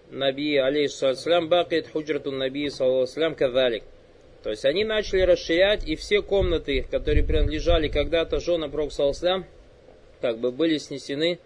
Наби, 0.09 0.55
алейхиссалям, 0.55 1.49
бакит 1.49 1.87
худжрату 1.91 2.31
Наби, 2.31 2.69
саллаху 2.69 3.35
кадалик. 3.35 3.83
То 4.41 4.51
есть 4.51 4.63
они 4.63 4.85
начали 4.85 5.21
расширять, 5.21 5.85
и 5.85 5.95
все 5.95 6.21
комнаты, 6.21 6.85
которые 6.89 7.25
принадлежали 7.25 7.89
когда-то 7.89 8.39
женам 8.39 8.71
Пророка 8.71 8.93
саллаху 8.93 9.45
как 10.21 10.37
бы 10.37 10.51
были 10.51 10.77
снесены, 10.77 11.39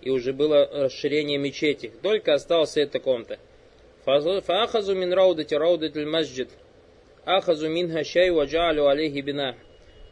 и 0.00 0.10
уже 0.10 0.32
было 0.32 0.68
расширение 0.72 1.38
мечети. 1.38 1.90
Только 2.02 2.34
осталась 2.34 2.76
эта 2.76 3.00
комната. 3.00 3.38
Фахазу 4.04 4.94
мин 4.94 5.12
раудати 5.12 5.54
раудати 5.54 6.04
масджид. 6.04 6.48
Ахазу 7.24 7.68
мин 7.68 7.92
хашай 7.92 8.30
ваджалю 8.30 8.88
алейхи 8.88 9.20
бина. 9.20 9.56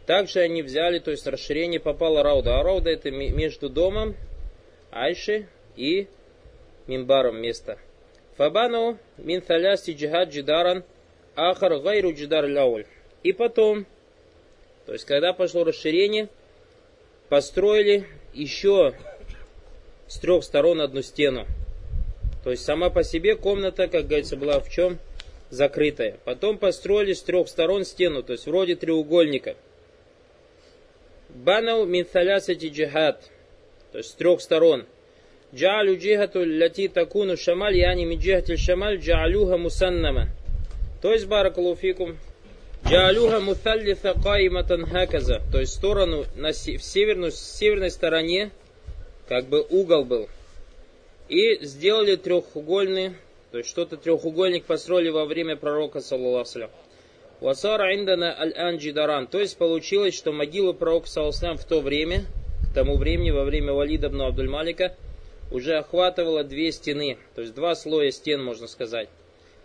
Также 0.06 0.40
они 0.40 0.62
взяли, 0.62 0.98
то 0.98 1.10
есть 1.10 1.26
расширение 1.26 1.80
попало 1.80 2.22
рауда. 2.22 2.58
А 2.58 2.62
рауда 2.62 2.90
это 2.90 3.10
между 3.10 3.68
домом 3.68 4.16
Айши 4.90 5.46
и 5.76 6.08
Мимбаром 6.86 7.40
место. 7.40 7.78
Фабану 8.36 8.98
мин 9.18 9.40
талясти 9.42 9.92
джихад 9.92 10.30
джидаран 10.30 10.84
ахар 11.36 11.78
гайру 11.78 12.12
джидар 12.12 12.46
ляуль. 12.46 12.86
И 13.22 13.32
потом, 13.32 13.86
то 14.86 14.92
есть 14.92 15.04
когда 15.04 15.32
пошло 15.32 15.64
расширение, 15.64 16.28
построили 17.28 18.06
еще 18.32 18.94
с 20.06 20.18
трех 20.18 20.42
сторон 20.42 20.80
одну 20.80 21.02
стену. 21.02 21.46
То 22.42 22.50
есть 22.50 22.64
сама 22.64 22.88
по 22.88 23.04
себе 23.04 23.36
комната, 23.36 23.88
как 23.88 24.06
говорится, 24.06 24.36
была 24.36 24.60
в 24.60 24.70
чем? 24.70 24.98
Закрытая. 25.50 26.18
Потом 26.24 26.58
построили 26.58 27.12
с 27.12 27.22
трех 27.22 27.48
сторон 27.48 27.84
стену, 27.84 28.22
то 28.22 28.32
есть 28.32 28.46
вроде 28.46 28.76
треугольника. 28.76 29.56
Банау 31.28 31.86
мин 31.86 32.06
джихад. 32.06 33.30
То 33.92 33.98
есть 33.98 34.10
с 34.10 34.14
трех 34.14 34.40
сторон. 34.40 34.86
Джалю 35.52 35.98
джихату 35.98 36.44
ляти 36.44 36.88
такуну 36.88 37.36
шамаль, 37.36 37.76
яни 37.76 38.04
мин 38.04 38.20
джихатиль 38.20 38.58
шамаль, 38.58 38.98
джалюха 38.98 39.56
мусаннама. 39.56 40.28
То 41.02 41.12
есть, 41.12 41.26
баракалуфикум, 41.26 42.18
Джалюха 42.86 43.40
муталлиса 43.40 44.14
каиматан 44.22 44.86
хаказа. 44.86 45.42
То 45.52 45.60
есть 45.60 45.74
сторону 45.74 46.24
на, 46.34 46.52
в 46.52 46.54
северную, 46.54 47.30
с 47.30 47.38
северной 47.38 47.90
стороне, 47.90 48.50
как 49.28 49.46
бы 49.46 49.60
угол 49.68 50.04
был. 50.04 50.28
И 51.28 51.64
сделали 51.64 52.16
трехугольный, 52.16 53.12
то 53.50 53.58
есть 53.58 53.70
что-то 53.70 53.96
трехугольник 53.96 54.64
построили 54.64 55.08
во 55.08 55.24
время 55.24 55.56
пророка, 55.56 56.00
саллаллаху 56.00 56.70
Васара 57.40 57.96
индана 57.96 58.38
аль-анджидаран. 58.38 59.26
То 59.26 59.40
есть 59.40 59.56
получилось, 59.56 60.16
что 60.16 60.32
могила 60.32 60.72
пророка, 60.72 61.08
саллаллаху 61.08 61.56
в 61.56 61.64
то 61.64 61.80
время, 61.80 62.24
к 62.70 62.74
тому 62.74 62.96
времени, 62.96 63.30
во 63.30 63.44
время 63.44 63.72
Валида 63.72 64.08
ибн 64.08 64.22
Абдуль-Малика, 64.22 64.92
уже 65.50 65.78
охватывала 65.78 66.44
две 66.44 66.70
стены, 66.70 67.18
то 67.34 67.40
есть 67.40 67.54
два 67.54 67.74
слоя 67.74 68.10
стен, 68.10 68.42
можно 68.42 68.68
сказать. 68.68 69.08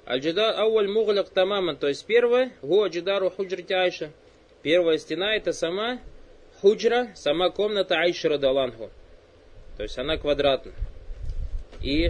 Аль-джидар 0.07 0.59
ауаль 0.59 0.87
мугляк 0.87 1.29
тамаман, 1.29 1.77
то 1.77 1.87
есть 1.87 2.05
первое, 2.05 2.51
гу 2.61 2.87
джидару 2.87 3.29
худжрати 3.29 3.73
Айша. 3.73 4.11
Первая 4.61 4.97
стена 4.97 5.35
это 5.35 5.53
сама 5.53 5.99
худжра, 6.61 7.09
сама 7.15 7.49
комната 7.49 7.95
Айши 7.95 8.29
Радалангу. 8.29 8.89
То 9.77 9.83
есть 9.83 9.97
она 9.97 10.17
квадратная. 10.17 10.73
И 11.83 12.09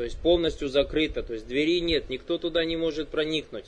то 0.00 0.04
есть 0.04 0.16
полностью 0.16 0.68
закрыта, 0.68 1.22
то 1.22 1.34
есть 1.34 1.46
двери 1.46 1.78
нет, 1.82 2.08
никто 2.08 2.38
туда 2.38 2.64
не 2.64 2.74
может 2.74 3.10
проникнуть. 3.10 3.66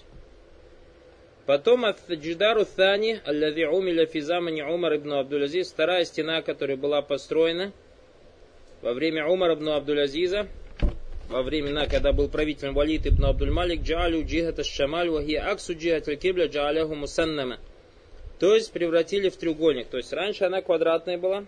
Потом 1.45 1.85
от 1.85 1.99
Джидару 2.11 2.63
Thani, 2.63 3.21
аллави 3.27 3.67
умиля 3.67 4.07
физамани 4.07 4.63
Умар 4.63 4.97
ибн 4.97 5.13
Абдулязиз, 5.13 5.71
вторая 5.71 6.07
стена, 6.07 6.41
которая 6.41 6.79
была 6.79 7.03
построена 7.03 7.71
во 8.81 8.95
время 8.95 9.27
Умара 9.27 9.57
ибн 9.57 9.69
Абдулязиза, 9.69 10.49
во 11.29 11.43
времена, 11.43 11.87
когда 11.87 12.15
был 12.15 12.31
правителем 12.31 12.73
Валид 12.73 13.07
ибн 13.07 13.27
Абдуль-Малик, 13.27 13.83
джалю 13.83 14.25
джихата 14.25 14.65
шамаль 14.65 15.11
вахи 15.11 15.35
аксу 15.35 15.75
джихат 15.75 16.19
кибля 16.19 16.47
джаляху 16.47 16.95
мусаннама. 16.95 17.59
То 18.39 18.55
есть 18.55 18.73
превратили 18.73 19.29
в 19.29 19.37
треугольник. 19.37 19.89
То 19.89 19.99
есть 19.99 20.15
раньше 20.15 20.45
она 20.45 20.63
квадратная 20.63 21.19
была. 21.19 21.45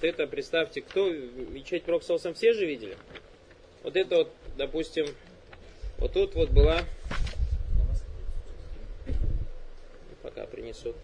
Вот 0.00 0.08
это, 0.08 0.26
представьте, 0.26 0.80
кто 0.80 1.10
мечеть 1.10 1.82
Проксалсом 1.82 2.32
все 2.32 2.54
же 2.54 2.64
видели? 2.64 2.96
Вот 3.82 3.96
это 3.96 4.16
вот, 4.16 4.32
допустим, 4.56 5.04
вот 5.98 6.14
тут 6.14 6.34
вот 6.36 6.48
была, 6.48 6.80
пока 10.22 10.46
принесут, 10.46 10.96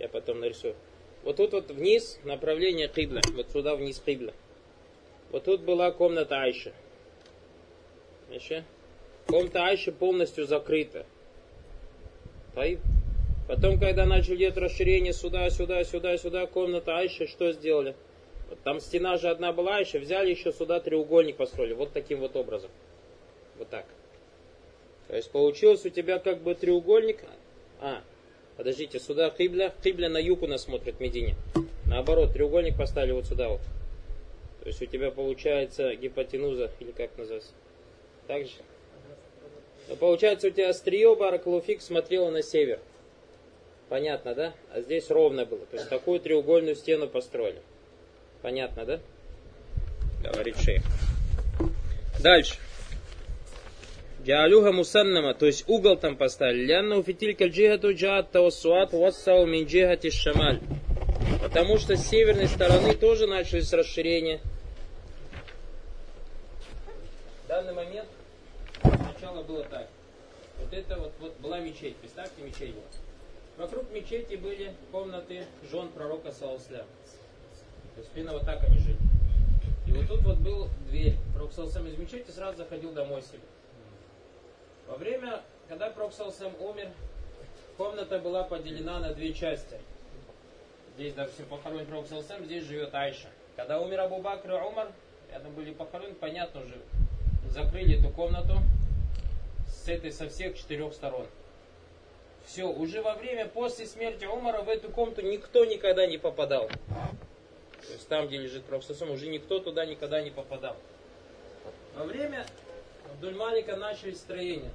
я 0.00 0.08
потом 0.08 0.40
нарисую. 0.40 0.74
Вот 1.22 1.36
тут 1.36 1.52
вот 1.52 1.70
вниз 1.70 2.18
направление 2.24 2.88
кибла, 2.88 3.20
вот 3.32 3.52
сюда 3.52 3.76
вниз 3.76 4.02
кибла. 4.04 4.32
Вот 5.30 5.44
тут 5.44 5.60
была 5.60 5.92
комната 5.92 6.40
Айши. 6.40 6.72
Еще? 8.32 8.64
Комната 9.28 9.66
Айши 9.66 9.92
полностью 9.92 10.48
закрыта. 10.48 11.06
Потом, 13.46 13.78
когда 13.78 14.04
начали 14.04 14.36
делать 14.36 14.56
расширение 14.56 15.12
сюда, 15.12 15.48
сюда, 15.50 15.84
сюда, 15.84 16.18
сюда, 16.18 16.46
комната 16.46 16.96
Айши, 16.96 17.28
что 17.28 17.52
сделали? 17.52 17.94
Там 18.62 18.80
стена 18.80 19.16
же 19.16 19.28
одна 19.28 19.52
была 19.52 19.78
еще, 19.78 19.98
взяли 19.98 20.30
еще 20.30 20.52
сюда 20.52 20.80
треугольник 20.80 21.36
построили. 21.36 21.74
Вот 21.74 21.92
таким 21.92 22.20
вот 22.20 22.36
образом. 22.36 22.70
Вот 23.58 23.68
так. 23.68 23.86
То 25.08 25.16
есть 25.16 25.30
получилось 25.30 25.84
у 25.84 25.90
тебя 25.90 26.18
как 26.18 26.40
бы 26.42 26.54
треугольник. 26.54 27.20
А, 27.80 28.02
подождите, 28.56 28.98
сюда 28.98 29.30
кибля. 29.30 29.72
Кибля 29.82 30.08
на 30.08 30.18
юг 30.18 30.42
у 30.42 30.46
нас 30.46 30.62
смотрит 30.62 31.00
Медине. 31.00 31.34
Наоборот, 31.86 32.32
треугольник 32.32 32.76
поставили 32.76 33.12
вот 33.12 33.26
сюда 33.26 33.48
вот. 33.48 33.60
То 34.60 34.68
есть 34.68 34.82
у 34.82 34.86
тебя 34.86 35.12
получается 35.12 35.94
гипотенуза, 35.94 36.70
или 36.80 36.90
как 36.90 37.16
называется? 37.16 37.52
Так 38.26 38.46
же? 38.46 38.54
Но 39.86 39.94
ну, 39.94 39.96
получается 39.96 40.48
у 40.48 40.50
тебя 40.50 40.70
острие 40.70 41.14
бараклуфик 41.14 41.80
смотрело 41.80 42.30
на 42.30 42.42
север. 42.42 42.80
Понятно, 43.88 44.34
да? 44.34 44.54
А 44.72 44.80
здесь 44.80 45.08
ровно 45.10 45.44
было. 45.44 45.64
То 45.66 45.76
есть 45.76 45.88
такую 45.88 46.18
треугольную 46.18 46.74
стену 46.74 47.06
построили. 47.06 47.62
Понятно, 48.46 48.84
да? 48.84 49.00
Говорит 50.22 50.56
шейх. 50.60 50.80
Дальше. 52.22 52.54
Джалюха 54.24 54.70
мусаннама, 54.70 55.34
то 55.34 55.46
есть 55.46 55.68
угол 55.68 55.96
там 55.96 56.16
поставили. 56.16 56.64
Лянна 56.64 56.96
уфитиль 56.96 57.34
кальджихату 57.34 57.92
джаат 57.92 58.30
таусуат 58.30 58.92
вассау 58.92 59.46
мин 59.46 59.66
джихати 59.66 60.10
шамаль. 60.10 60.60
Потому 61.42 61.76
что 61.78 61.96
с 61.96 62.06
северной 62.06 62.46
стороны 62.46 62.94
тоже 62.94 63.26
начались 63.26 63.72
расширения. 63.72 64.40
В 67.46 67.48
данный 67.48 67.72
момент 67.72 68.08
сначала 68.80 69.42
было 69.42 69.64
так. 69.64 69.88
Вот 70.60 70.72
это 70.72 70.96
вот, 71.00 71.12
вот 71.18 71.36
была 71.40 71.58
мечеть. 71.58 71.96
Представьте, 71.96 72.42
мечеть 72.42 72.74
была. 72.74 72.84
Вокруг 73.56 73.90
мечети 73.90 74.36
были 74.36 74.72
комнаты 74.92 75.46
жен 75.68 75.88
пророка 75.88 76.30
Саусля. 76.30 76.84
То 77.96 78.02
есть 78.02 78.12
именно 78.14 78.32
вот 78.34 78.44
так 78.44 78.62
они 78.62 78.78
жили. 78.78 78.98
И 79.86 79.92
вот 79.92 80.06
тут 80.06 80.20
вот 80.22 80.36
был 80.36 80.68
дверь. 80.90 81.16
Пророк 81.34 81.52
Саусам 81.52 81.86
из 81.86 81.96
мечети 81.96 82.30
сразу 82.30 82.58
заходил 82.58 82.92
домой 82.92 83.22
себе. 83.22 83.40
Во 84.86 84.96
время, 84.96 85.40
когда 85.66 85.88
Пророк 85.88 86.12
Саусам 86.12 86.52
умер, 86.60 86.90
комната 87.78 88.18
была 88.18 88.44
поделена 88.44 89.00
на 89.00 89.14
две 89.14 89.32
части. 89.32 89.78
Здесь, 90.96 91.14
допустим, 91.14 91.46
похоронен 91.46 91.86
Пророк 91.86 92.06
Саусам, 92.06 92.44
здесь 92.44 92.64
живет 92.64 92.94
Айша. 92.94 93.28
Когда 93.56 93.80
умер 93.80 94.00
Абу 94.00 94.20
Бакр 94.20 94.50
и 94.50 94.54
Умар, 94.54 94.92
рядом 95.32 95.54
были 95.54 95.72
похоронены, 95.72 96.14
понятно 96.16 96.60
уже, 96.60 96.76
закрыли 97.48 97.98
эту 97.98 98.10
комнату 98.10 98.58
с 99.66 99.88
этой 99.88 100.12
со 100.12 100.28
всех 100.28 100.54
четырех 100.58 100.92
сторон. 100.92 101.26
Все, 102.44 102.64
уже 102.64 103.00
во 103.00 103.14
время, 103.14 103.48
после 103.48 103.86
смерти 103.86 104.26
Умара 104.26 104.60
в 104.60 104.68
эту 104.68 104.90
комнату 104.90 105.22
никто 105.22 105.64
никогда 105.64 106.06
не 106.06 106.18
попадал. 106.18 106.68
То 107.86 107.92
есть 107.92 108.08
там, 108.08 108.26
где 108.26 108.38
лежит 108.38 108.64
Пророк 108.64 108.84
уже 109.10 109.28
никто 109.28 109.60
туда 109.60 109.86
никогда 109.86 110.20
не 110.22 110.30
попадал. 110.30 110.76
Во 111.94 112.04
время 112.04 112.44
Абдульмалика 113.12 113.76
начались 113.76 114.18
строения. 114.18 114.72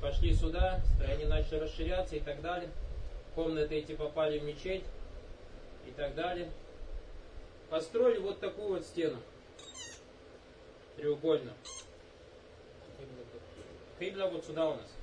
Пошли 0.00 0.34
сюда, 0.34 0.80
строения 0.94 1.26
начали 1.26 1.58
расширяться 1.58 2.16
и 2.16 2.20
так 2.20 2.40
далее. 2.40 2.70
Комнаты 3.34 3.74
эти 3.76 3.94
попали 3.94 4.38
в 4.38 4.44
мечеть 4.44 4.84
и 5.86 5.90
так 5.90 6.14
далее. 6.14 6.50
Построили 7.68 8.18
вот 8.18 8.40
такую 8.40 8.68
вот 8.68 8.84
стену 8.84 9.18
треугольно. 10.96 11.52
Кибла 13.98 14.26
вот 14.26 14.44
сюда 14.44 14.68
у 14.70 14.74
нас. 14.74 14.95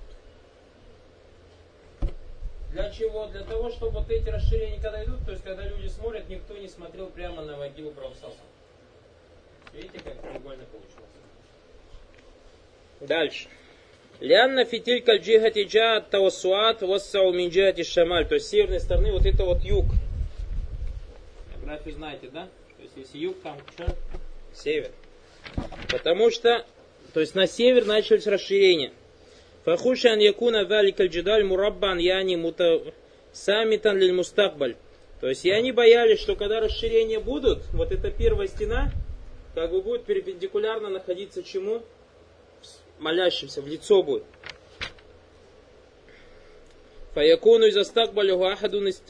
Для 2.74 2.90
чего? 2.90 3.28
Для 3.28 3.44
того, 3.44 3.70
чтобы 3.70 4.00
вот 4.00 4.10
эти 4.10 4.28
расширения 4.30 4.80
когда 4.82 5.04
идут, 5.04 5.24
то 5.26 5.32
есть 5.32 5.44
когда 5.44 5.64
люди 5.64 5.88
смотрят, 5.88 6.28
никто 6.28 6.58
не 6.58 6.68
смотрел 6.68 7.06
прямо 7.08 7.44
на 7.44 7.56
могилу 7.56 7.92
Правосаса. 7.92 8.34
Видите, 9.74 10.00
как 10.00 10.20
треугольно 10.22 10.64
получилось? 10.66 11.10
Дальше. 13.02 13.48
Лянна 14.20 14.66
фитиль 14.66 15.04
кальджихати 15.04 15.66
джаат 15.66 16.10
тавасуат 16.10 16.82
вассау 16.82 17.32
мин 17.32 17.52
шамаль. 17.84 18.28
То 18.28 18.36
есть 18.36 18.48
с 18.48 18.50
северной 18.50 18.80
стороны 18.80 19.12
вот 19.12 19.26
это 19.28 19.44
вот 19.46 19.62
юг. 19.62 19.86
Географию 21.56 21.94
знаете, 21.94 22.30
да? 22.32 22.48
То 22.78 22.84
есть 22.84 22.94
если 22.96 23.18
юг, 23.20 23.40
там 23.44 23.58
что? 23.76 23.96
Север. 24.56 24.92
Потому 25.92 26.32
что, 26.32 26.66
то 27.14 27.20
есть 27.20 27.36
на 27.36 27.46
север 27.46 27.86
начались 27.86 28.26
расширения. 28.26 28.94
Фахуша 29.66 30.14
ан 30.14 30.20
якуна 30.20 30.66
валикаль 30.66 31.08
джидаль 31.08 31.44
мураббан 31.44 31.98
яни 31.98 32.36
мута 32.36 32.82
самитан 33.32 33.98
лиль 33.98 34.14
мустакбаль. 34.14 34.76
То 35.22 35.30
есть 35.30 35.46
и 35.46 35.52
они 35.52 35.72
боялись, 35.72 36.20
что 36.20 36.36
когда 36.36 36.60
расширения 36.60 37.20
будут, 37.20 37.60
вот 37.72 37.92
эта 37.92 38.12
первая 38.12 38.48
стена 38.48 38.92
как 39.56 39.72
бы 39.72 39.82
будет 39.82 40.04
перпендикулярно 40.04 40.90
находиться 40.90 41.44
чему? 41.44 41.82
Молящимся, 43.00 43.62
в 43.62 43.68
лицо 43.68 44.04
будет. 44.04 44.24
Фаякуну 47.14 47.68
из 47.68 47.78
астакбалюху 47.78 48.46
ахадун 48.46 48.88
из 48.88 49.02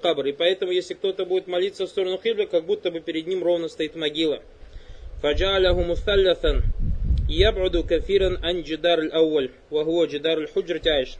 кабр. 0.00 0.26
И 0.26 0.32
поэтому, 0.32 0.70
если 0.70 0.94
кто-то 0.94 1.26
будет 1.26 1.48
молиться 1.48 1.86
в 1.86 1.88
сторону 1.88 2.20
хибля, 2.22 2.46
как 2.46 2.64
будто 2.64 2.90
бы 2.90 3.00
перед 3.00 3.26
ним 3.26 3.42
ровно 3.42 3.68
стоит 3.68 3.96
могила. 3.96 4.40
Фаджаляху 5.22 5.80
мусталлясан 5.82 6.62
يبعد 7.29 7.77
كثيرا 7.77 8.39
عن 8.43 8.63
جدار 8.63 8.99
الأول 8.99 9.49
وهو 9.71 10.05
جدار 10.05 10.37
الحجر 10.37 10.81
عائشة 10.85 11.17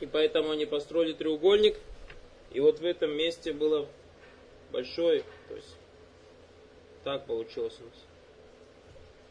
и 0.00 0.06
поэтому 0.06 0.50
они 0.50 0.66
построили 0.66 1.14
треугольник 1.14 1.76
и 2.52 2.60
вот 2.60 2.80
в 2.80 2.84
этом 2.84 3.16
месте 3.16 3.52
было 3.52 3.88
большой 4.72 5.24
то 5.48 5.56
есть 5.56 5.76
Так 7.06 7.24
получилось 7.24 7.76
у 7.80 7.84
нас. 7.84 8.04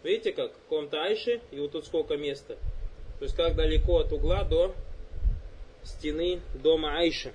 Видите, 0.01 0.31
как 0.31 0.53
в 0.53 0.61
каком-то 0.61 1.03
айше, 1.03 1.41
и 1.51 1.59
вот 1.59 1.73
тут 1.73 1.85
сколько 1.85 2.15
места. 2.15 2.55
То 3.19 3.25
есть 3.25 3.35
как 3.35 3.57
далеко 3.57 3.97
от 3.97 4.13
угла 4.13 4.45
до 4.45 4.73
стены 5.83 6.39
дома 6.53 6.97
Айши. 6.97 7.33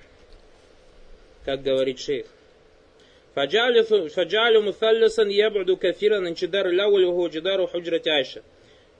Как 1.45 1.61
говорит 1.61 1.99
шейх. 1.99 2.25
فجعل 3.35 4.63
مثلثا 4.63 5.23
يبعد 5.23 5.71
كثيرا 5.71 6.17
عن 6.17 6.33
جدار 6.33 6.65
الأول 6.65 7.05
وهو 7.05 7.27
جدار 7.27 7.67
حجرة 7.67 8.01
عائشة 8.07 8.41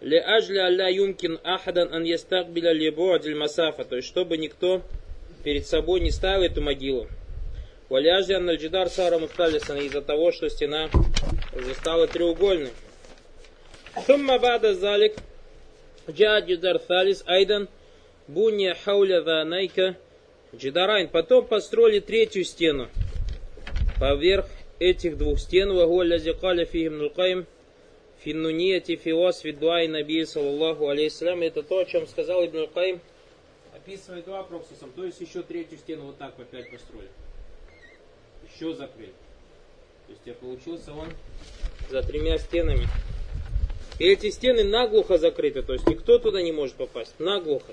Ле 0.01 0.19
Леажли 0.19 0.59
алля 0.59 0.89
юмкин 0.91 1.39
ахадан 1.43 1.93
ан 1.93 2.05
ястакбиля 2.05 2.73
либуадиль 2.73 3.35
масафа. 3.35 3.85
То 3.85 3.97
есть, 3.97 4.09
чтобы 4.09 4.37
никто 4.37 4.83
перед 5.43 5.67
собой 5.67 6.01
не 6.01 6.11
ставил 6.11 6.43
эту 6.43 6.61
могилу. 6.61 7.09
Валяжли 7.89 8.35
ан 8.35 8.51
джидар 8.51 8.89
сара 8.89 9.19
муфталисан 9.19 9.79
из-за 9.79 10.03
того, 10.03 10.33
что 10.33 10.49
стена 10.51 10.91
уже 11.55 11.75
стала 11.75 12.07
треугольной. 12.07 12.73
Сумма 14.07 14.39
бада 14.39 14.75
залик 14.75 15.15
джа 16.11 16.41
джидар 16.41 16.79
талис 16.79 17.23
айдан 17.27 17.69
буня 18.29 18.77
хауля 18.85 19.45
найка 19.45 19.97
джидарайн. 20.55 21.09
Потом 21.09 21.47
построили 21.47 22.01
третью 22.01 22.45
стену 22.45 22.89
поверх 23.99 24.47
этих 24.79 25.17
двух 25.17 25.39
стен. 25.39 25.73
Вагуаля 25.73 26.19
зикаля 26.19 26.67
фигим 26.67 26.99
нукаим 26.99 27.47
финнунияти 28.27 28.97
фиос 28.97 29.45
видуай 29.45 29.87
наби 29.87 30.25
саллаллаху 30.27 30.89
алейхиссалям. 30.89 31.43
Это 31.43 31.62
то, 31.62 31.79
о 31.79 31.85
чем 31.85 32.09
сказал 32.09 32.45
Ибн 32.45 32.67
Каим. 32.75 33.01
Описывая 33.73 34.23
два 34.23 34.43
проксусом, 34.43 34.91
то 34.97 35.05
есть 35.05 35.21
еще 35.21 35.43
третью 35.43 35.79
стену 35.79 36.07
вот 36.07 36.19
так 36.19 36.35
опять 36.37 36.69
построили. 36.73 37.09
Еще 38.53 38.75
закрыли. 38.75 39.12
То 40.07 40.12
есть 40.12 40.23
я 40.25 40.35
получился 40.35 40.93
он 40.93 41.09
за 41.89 42.03
тремя 42.03 42.39
стенами. 42.39 42.89
И 44.01 44.09
эти 44.09 44.31
стены 44.31 44.65
наглухо 44.65 45.19
закрыты, 45.19 45.62
то 45.62 45.75
есть 45.75 45.87
никто 45.87 46.19
туда 46.19 46.43
не 46.43 46.51
может 46.51 46.75
попасть. 46.75 47.15
Наглухо. 47.21 47.73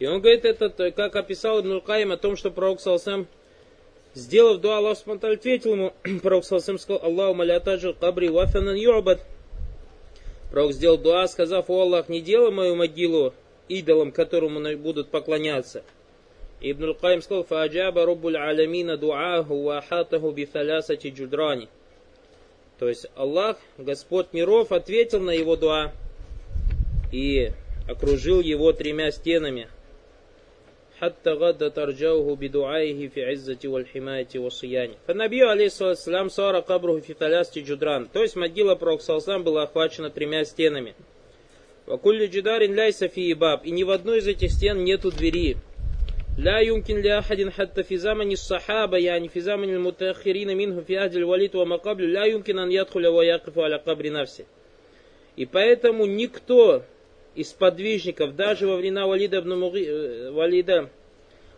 И 0.00 0.06
он 0.06 0.20
говорит, 0.20 0.44
это 0.44 0.74
э, 0.82 0.90
как 0.90 1.14
описал 1.14 1.60
Ибн 1.60 1.80
Каим 1.80 2.10
о 2.10 2.16
том, 2.16 2.36
что 2.36 2.50
пророк 2.50 2.80
Салсам 2.80 3.28
сделав 4.14 4.60
дуа, 4.60 4.78
Аллах 4.78 4.98
Субтитры 4.98 5.34
ответил 5.34 5.72
ему, 5.72 5.92
пророк 6.22 6.44
Салсам 6.44 6.78
сказал, 6.78 7.04
Аллаху 7.04 7.34
малятаджи 7.34 7.94
кабри 7.94 8.28
вафанан 8.28 8.76
юабад. 8.76 9.20
Пророк 10.50 10.72
сделал 10.72 10.98
дуа, 10.98 11.26
сказав, 11.28 11.70
о 11.70 11.82
Аллах, 11.82 12.08
не 12.08 12.20
делай 12.20 12.50
мою 12.50 12.76
могилу 12.76 13.32
идолом, 13.68 14.12
которому 14.12 14.60
будут 14.76 15.08
поклоняться. 15.08 15.82
Ибн 16.60 16.94
Каим 16.94 17.22
сказал, 17.22 17.42
фаджаба 17.42 18.04
руббуль 18.06 18.36
аламина 18.36 18.96
дуаху 18.96 19.62
вахатаху 19.62 20.30
бифалясати 20.30 21.08
джудрани. 21.08 21.68
То 22.78 22.88
есть 22.88 23.06
Аллах, 23.16 23.58
Господь 23.78 24.32
миров, 24.32 24.70
ответил 24.70 25.20
на 25.20 25.30
его 25.30 25.56
дуа 25.56 25.92
и 27.12 27.50
окружил 27.88 28.40
его 28.40 28.72
тремя 28.72 29.10
стенами. 29.10 29.68
حتى 31.01 31.29
غدت 31.29 31.77
أرجاؤه 31.79 32.35
بدعائه 32.35 33.07
في 33.07 33.25
عزة 33.25 33.59
والحماية 33.65 34.27
والصيانة. 34.35 34.93
فالنبي 35.07 35.43
عليه 35.43 35.65
الصلاة 35.65 35.89
والسلام 35.89 36.27
صار 36.27 36.59
قبره 36.59 36.99
في 36.99 37.13
ثلاثة 37.13 37.61
جدران. 37.61 38.07
То 38.13 38.23
есть 38.23 38.35
могила 38.35 38.75
Пророка 38.75 39.03
Салсам 39.03 39.43
была 39.43 39.63
охвачена 39.63 40.09
тремя 40.09 40.43
стенами. 40.45 40.95
وكل 41.87 42.29
جدار 42.29 42.63
ليس 42.63 43.03
فيه 43.03 43.35
باب. 43.35 43.65
И 43.65 43.71
ни 43.71 43.83
в 43.83 43.91
одной 43.91 44.17
из 44.19 44.27
этих 44.27 44.51
стен 44.51 44.83
нету 44.83 45.11
двери. 45.11 45.57
لا 46.37 46.59
يمكن 46.59 47.01
لأحد 47.01 47.49
حتى 47.49 47.83
في 47.83 47.97
زمن 47.97 48.31
الصحابة 48.31 48.97
يعني 48.97 49.27
في 49.27 49.39
زمن 49.39 49.69
المتأخرين 49.69 50.57
منه 50.57 50.81
في 50.81 50.99
أهل 50.99 51.17
الوليد 51.17 51.55
وما 51.55 51.75
قبل 51.75 52.13
لا 52.13 52.25
يمكن 52.25 52.59
أن 52.59 52.71
يدخل 52.71 53.07
ويقف 53.07 53.59
على 53.59 53.75
قبر 53.75 54.11
نفسه. 54.11 54.45
И 55.35 55.45
поэтому 55.45 56.05
никто 56.07 56.83
из 57.34 57.52
подвижников, 57.52 58.36
даже 58.36 58.66
во 58.66 58.76
времена 58.76 59.06
Валида, 59.06 59.38
э, 59.38 60.30
Валида, 60.30 60.90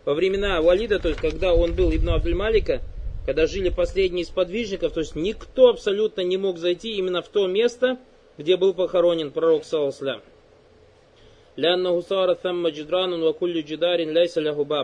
во 0.05 0.13
времена 0.13 0.61
Валида, 0.61 0.99
то 0.99 1.09
есть 1.09 1.19
когда 1.19 1.53
он 1.53 1.73
был 1.73 1.93
Ибн 1.93 2.09
Абдуль-Малика, 2.09 2.81
когда 3.25 3.47
жили 3.47 3.69
последние 3.69 4.23
из 4.23 4.29
подвижников, 4.29 4.93
то 4.93 4.99
есть 4.99 5.15
никто 5.15 5.69
абсолютно 5.69 6.21
не 6.21 6.37
мог 6.37 6.57
зайти 6.57 6.95
именно 6.95 7.21
в 7.21 7.27
то 7.27 7.47
место, 7.47 7.97
где 8.37 8.55
был 8.55 8.73
похоронен 8.73 9.31
пророк 9.31 9.63
Саласлам. 9.63 10.21
Лянна 11.55 11.91
Гусара 11.91 12.35
Самма 12.35 12.69
Джидранун 12.69 13.33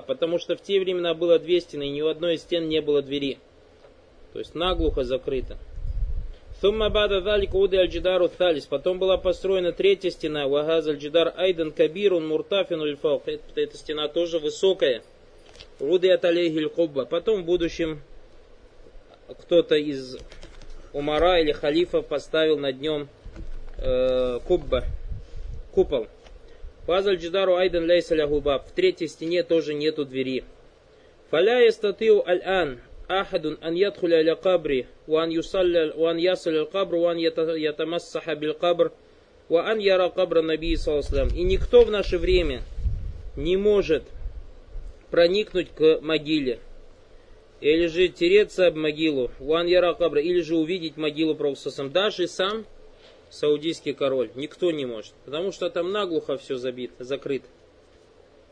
потому 0.07 0.39
что 0.39 0.55
в 0.55 0.61
те 0.61 0.79
времена 0.79 1.13
было 1.13 1.37
две 1.37 1.59
стены, 1.59 1.87
и 1.87 1.91
ни 1.91 2.01
у 2.01 2.07
одной 2.07 2.35
из 2.35 2.41
стен 2.41 2.69
не 2.69 2.81
было 2.81 3.01
двери. 3.01 3.37
То 4.31 4.39
есть 4.39 4.55
наглухо 4.55 5.03
закрыто. 5.03 5.57
Сумма 6.61 6.91
бада 6.91 7.21
залик 7.21 7.55
уды 7.55 7.77
аль-джидару 7.77 8.29
талис. 8.29 8.67
Потом 8.67 8.99
была 8.99 9.17
построена 9.17 9.71
третья 9.71 10.11
стена. 10.11 10.47
Вагаз 10.47 10.87
аль-джидар 10.87 11.33
айдан 11.35 11.71
кабирун 11.71 12.27
муртафин 12.27 12.79
ульфаух. 12.81 13.23
Эта 13.55 13.77
стена 13.77 14.07
тоже 14.07 14.37
высокая. 14.37 15.01
Руды 15.79 16.11
от 16.11 16.23
хубба. 16.75 17.05
Потом 17.05 17.41
в 17.41 17.45
будущем 17.45 18.03
кто-то 19.27 19.75
из 19.75 20.17
умара 20.93 21.39
или 21.39 21.51
Халифа 21.51 22.03
поставил 22.03 22.59
над 22.59 22.79
нем 22.79 23.09
э, 23.79 24.39
кубба, 24.47 24.83
купол. 25.71 26.05
Фазаль 26.85 27.15
джидару 27.15 27.55
Айден 27.55 27.85
ляйса 27.85 28.13
лягуба. 28.13 28.59
В 28.59 28.71
третьей 28.73 29.07
стене 29.07 29.41
тоже 29.41 29.73
нету 29.73 30.05
двери. 30.05 30.43
Фаляя 31.31 31.71
статью 31.71 32.23
аль-ан 32.23 32.81
ахадун 33.07 33.57
ан 33.61 33.73
ядхуля 33.73 34.35
кабри 34.35 34.85
وأن 35.10 35.32
يصلي 35.32 35.92
وأن 35.96 36.18
يصل 36.18 36.50
القبر 36.50 36.94
وأن 36.94 37.18
يتمسح 37.18 38.32
بالقبر 38.32 38.90
وأن 39.50 39.80
يرى 39.80 40.06
قبر 40.06 40.40
النبي 40.40 40.76
صلى 40.76 40.94
الله 40.94 41.06
عليه 41.06 41.22
وسلم. 41.22 41.38
И 41.38 41.42
никто 41.44 41.84
в 41.84 41.90
наше 41.90 42.18
время 42.18 42.62
не 43.36 43.56
может 43.56 44.02
проникнуть 45.10 45.68
к 45.70 46.00
могиле, 46.00 46.58
или 47.60 47.86
же 47.86 48.08
тереться 48.08 48.66
об 48.66 48.76
могилу, 48.76 49.30
ван 49.38 49.66
яра 49.66 49.94
кабра, 49.94 50.20
или 50.20 50.40
же 50.40 50.56
увидеть 50.56 50.96
могилу 50.96 51.34
Пророка 51.34 51.88
Даже 51.88 52.26
сам 52.26 52.66
саудийский 53.30 53.94
король 53.94 54.30
никто 54.34 54.70
не 54.70 54.84
может, 54.84 55.12
потому 55.24 55.52
что 55.52 55.70
там 55.70 55.92
наглухо 55.92 56.36
все 56.36 56.56
забито, 56.56 57.04
закрыто. 57.04 57.46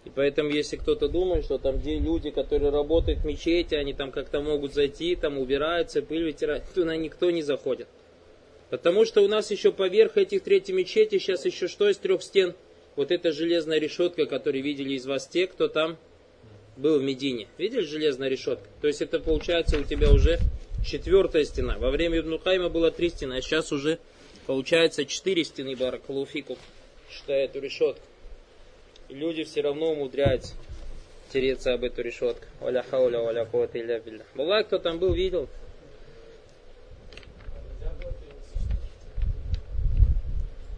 И 0.05 0.09
поэтому, 0.09 0.49
если 0.49 0.77
кто-то 0.77 1.09
думает, 1.09 1.45
что 1.45 1.57
там 1.57 1.77
где 1.77 1.99
люди, 1.99 2.29
которые 2.31 2.71
работают 2.71 3.19
в 3.19 3.25
мечети, 3.25 3.75
они 3.75 3.93
там 3.93 4.11
как-то 4.11 4.39
могут 4.41 4.73
зайти, 4.73 5.15
там 5.15 5.37
убираются, 5.37 6.01
пыль 6.01 6.23
вытирают, 6.23 6.63
туда 6.73 6.95
никто 6.95 7.29
не 7.31 7.41
заходит. 7.41 7.87
Потому 8.69 9.05
что 9.05 9.21
у 9.21 9.27
нас 9.27 9.51
еще 9.51 9.71
поверх 9.71 10.17
этих 10.17 10.43
третьих 10.43 10.75
мечетей 10.75 11.19
сейчас 11.19 11.45
еще 11.45 11.67
что 11.67 11.89
из 11.89 11.97
трех 11.97 12.21
стен? 12.23 12.53
Вот 12.95 13.11
эта 13.11 13.31
железная 13.31 13.79
решетка, 13.79 14.25
которую 14.25 14.63
видели 14.63 14.93
из 14.93 15.05
вас 15.05 15.27
те, 15.27 15.47
кто 15.47 15.67
там 15.67 15.97
был 16.77 16.99
в 16.99 17.03
Медине. 17.03 17.47
Видели 17.57 17.81
железная 17.81 18.29
решетка? 18.29 18.67
То 18.81 18.87
есть 18.87 19.01
это 19.01 19.19
получается 19.19 19.79
у 19.79 19.83
тебя 19.83 20.11
уже 20.11 20.39
четвертая 20.85 21.43
стена. 21.43 21.77
Во 21.77 21.91
время 21.91 22.19
Ибн 22.19 22.37
Кайма 22.37 22.69
было 22.69 22.89
три 22.89 23.09
стены, 23.09 23.33
а 23.33 23.41
сейчас 23.41 23.71
уже 23.71 23.99
получается 24.45 25.03
четыре 25.05 25.43
стены 25.43 25.75
Баракалуфику, 25.75 26.57
считая 27.09 27.45
эту 27.45 27.59
решетку 27.59 28.08
люди 29.09 29.43
все 29.43 29.61
равно 29.61 29.91
умудряются 29.91 30.53
тереться 31.31 31.73
об 31.73 31.83
эту 31.83 32.01
решетку. 32.01 32.45
Валя 32.59 32.83
хауля, 32.83 33.19
валя 33.19 33.45
кот 33.45 33.75
илля 33.75 33.99
билля. 33.99 34.25
Была, 34.35 34.63
кто 34.63 34.79
там 34.79 34.99
был, 34.99 35.13
видел? 35.13 35.47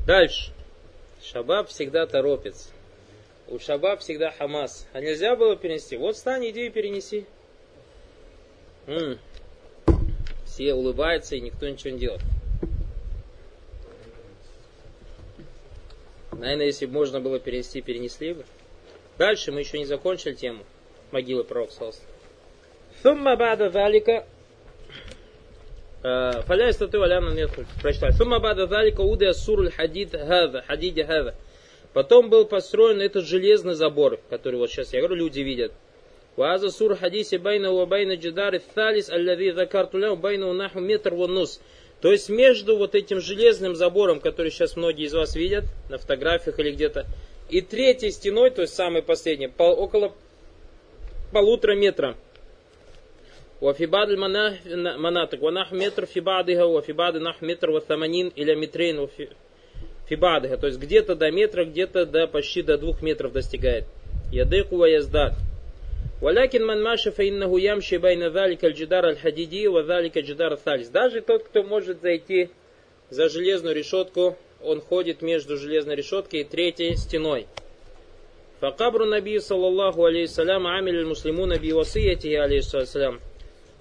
Дальше. 0.05 0.51
Шабаб 1.21 1.69
всегда 1.69 2.05
торопится. 2.07 2.69
У 3.47 3.59
Шабаб 3.59 3.99
всегда 3.99 4.31
Хамас. 4.31 4.87
А 4.93 5.01
нельзя 5.01 5.35
было 5.35 5.55
перенести? 5.55 5.95
Вот 5.95 6.15
встань, 6.15 6.49
иди 6.49 6.65
и 6.65 6.69
перенеси. 6.69 7.25
М-м. 8.87 9.19
Все 10.45 10.73
улыбаются 10.73 11.35
и 11.35 11.41
никто 11.41 11.69
ничего 11.69 11.91
не 11.91 11.99
делает. 11.99 12.21
Наверное, 16.32 16.66
если 16.66 16.87
бы 16.87 16.92
можно 16.92 17.20
было 17.20 17.38
перенести, 17.38 17.80
перенесли 17.80 18.35
бы. 18.35 18.44
Дальше 19.18 19.52
мы 19.52 19.61
еще 19.61 19.78
не 19.78 19.87
закончили 19.87 20.35
тему 20.35 20.64
могилы 21.11 21.44
пророка 21.44 21.92
Сумма 23.02 23.37
бада 23.37 23.70
залика 23.70 24.26
فلا 26.02 26.68
يستطيع 26.68 27.04
الآن 27.04 27.26
أن 27.26 27.38
يدخل 27.38 27.64
прочитать. 27.82 28.14
ثم 28.14 28.38
بعد 28.38 28.61
ذلك 28.61 29.00
وضع 29.00 29.32
سور 29.32 29.61
الحديد 29.61 30.16
هذا 30.16 30.62
حديد 30.62 31.00
هذا 31.00 31.35
Потом 31.92 32.28
был 32.28 32.44
построен 32.44 33.00
этот 33.00 33.24
железный 33.24 33.74
забор, 33.74 34.20
который 34.28 34.56
вот 34.56 34.70
сейчас, 34.70 34.92
я 34.92 35.00
говорю, 35.00 35.16
люди 35.16 35.40
видят. 35.40 35.72
وهذا 36.37 36.68
سور 36.68 36.96
حديث 36.96 37.35
بينه 37.35 37.70
وبين 37.70 38.11
الجدار 38.11 38.54
الثالث 38.54 39.11
الذي 39.11 39.50
ذكرت 39.50 39.94
له 39.94 40.14
بينه 40.14 40.52
نحو 40.52 40.80
метр 40.80 41.14
ونص 41.14 41.61
То 42.01 42.11
есть 42.11 42.29
между 42.29 42.77
вот 42.77 42.95
этим 42.95 43.21
железным 43.21 43.75
забором, 43.75 44.19
который 44.19 44.51
сейчас 44.51 44.75
многие 44.75 45.05
из 45.05 45.13
вас 45.13 45.35
видят 45.35 45.65
на 45.89 45.97
фотографиях 45.97 46.57
или 46.59 46.71
где-то, 46.71 47.05
и 47.49 47.61
третьей 47.61 48.11
стеной, 48.11 48.49
то 48.49 48.61
есть 48.61 48.73
самой 48.73 49.03
последней, 49.03 49.47
пол, 49.47 49.79
около 49.79 50.13
полутора 51.31 51.75
метра. 51.75 52.15
وفي 53.61 53.85
مناطق 53.85 55.43
метр 55.71 56.05
في 56.05 56.19
بعضها 56.19 56.63
وفي 56.63 56.93
метр 57.41 57.69
وثمانين 57.69 58.31
إلى 58.37 58.55
метрين 58.55 58.99
وفي 58.99 59.29
то 60.09 60.67
есть 60.67 60.77
где-то 60.77 61.15
до 61.15 61.31
метра, 61.31 61.63
где-то 61.63 62.05
до 62.05 62.27
почти 62.27 62.63
до 62.63 62.77
двух 62.77 63.01
метров 63.01 63.31
достигает. 63.31 63.85
Ядыку 64.29 64.83
язда. 64.83 65.35
Валякин 66.21 66.63
ман 66.67 66.84
маша 66.84 67.12
фаиннаху 67.12 67.57
ямши 67.57 67.97
байна 67.97 68.29
залика 68.29 68.67
аль-джидар 68.67 69.05
аль-хадиди 69.05 69.65
ва 69.65 69.84
залика 69.84 70.19
джидар 70.19 70.55
салис. 70.63 70.89
Даже 70.89 71.21
тот, 71.21 71.45
кто 71.45 71.63
может 71.63 72.01
зайти 72.01 72.49
за 73.10 73.27
железную 73.27 73.75
решетку, 73.75 74.38
он 74.62 74.81
ходит 74.81 75.23
между 75.23 75.57
железной 75.57 75.95
решеткой 75.95 76.41
и 76.41 76.43
третьей 76.43 76.95
стеной. 76.95 77.47
Факабру 78.60 79.05
наби 79.05 79.39
саллаллаху 79.39 80.05
алейхиссалям 80.05 80.67
амиль 80.67 81.03
муслимуна 81.05 81.57
би 81.57 81.73
васияти 81.73 82.31
алейхиссалям. 82.36 83.19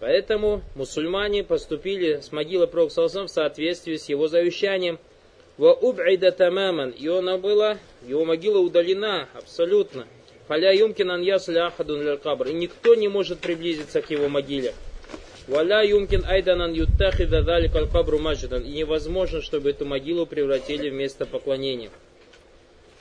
Поэтому 0.01 0.63
мусульмане 0.75 1.45
поступили 1.45 2.21
с 2.21 2.33
могилы 2.33 2.67
Пророка 2.67 3.07
в 3.07 3.29
соответствии 3.29 3.97
с 3.97 4.09
его 4.09 4.29
завещанием. 4.29 4.99
Ва 5.59 5.75
убайда 5.75 6.33
тамаман. 6.33 6.89
И 6.89 7.07
она 7.07 7.37
была, 7.37 7.77
его 8.09 8.25
могила 8.25 8.61
удалена 8.61 9.29
абсолютно. 9.35 10.07
Фаля 10.50 10.72
юмкин 10.74 11.10
ан 11.12 11.22
ясля 11.22 11.68
ахадун 11.68 12.18
кабр. 12.18 12.48
И 12.48 12.54
никто 12.54 12.96
не 12.96 13.08
может 13.08 13.40
приблизиться 13.40 14.02
к 14.02 14.12
его 14.12 14.28
могиле. 14.30 14.74
Валя 15.48 15.84
юмкин 15.84 16.24
айдан 16.26 16.62
ан 16.62 16.74
юттахида 16.74 17.44
далик 17.44 17.76
аль 17.76 17.88
кабру 17.88 18.20
маджидан. 18.20 18.64
И 18.64 18.70
невозможно, 18.70 19.42
чтобы 19.42 19.72
эту 19.72 19.86
могилу 19.86 20.26
превратили 20.26 20.90
в 20.90 20.94
место 20.94 21.26
поклонения. 21.26 21.90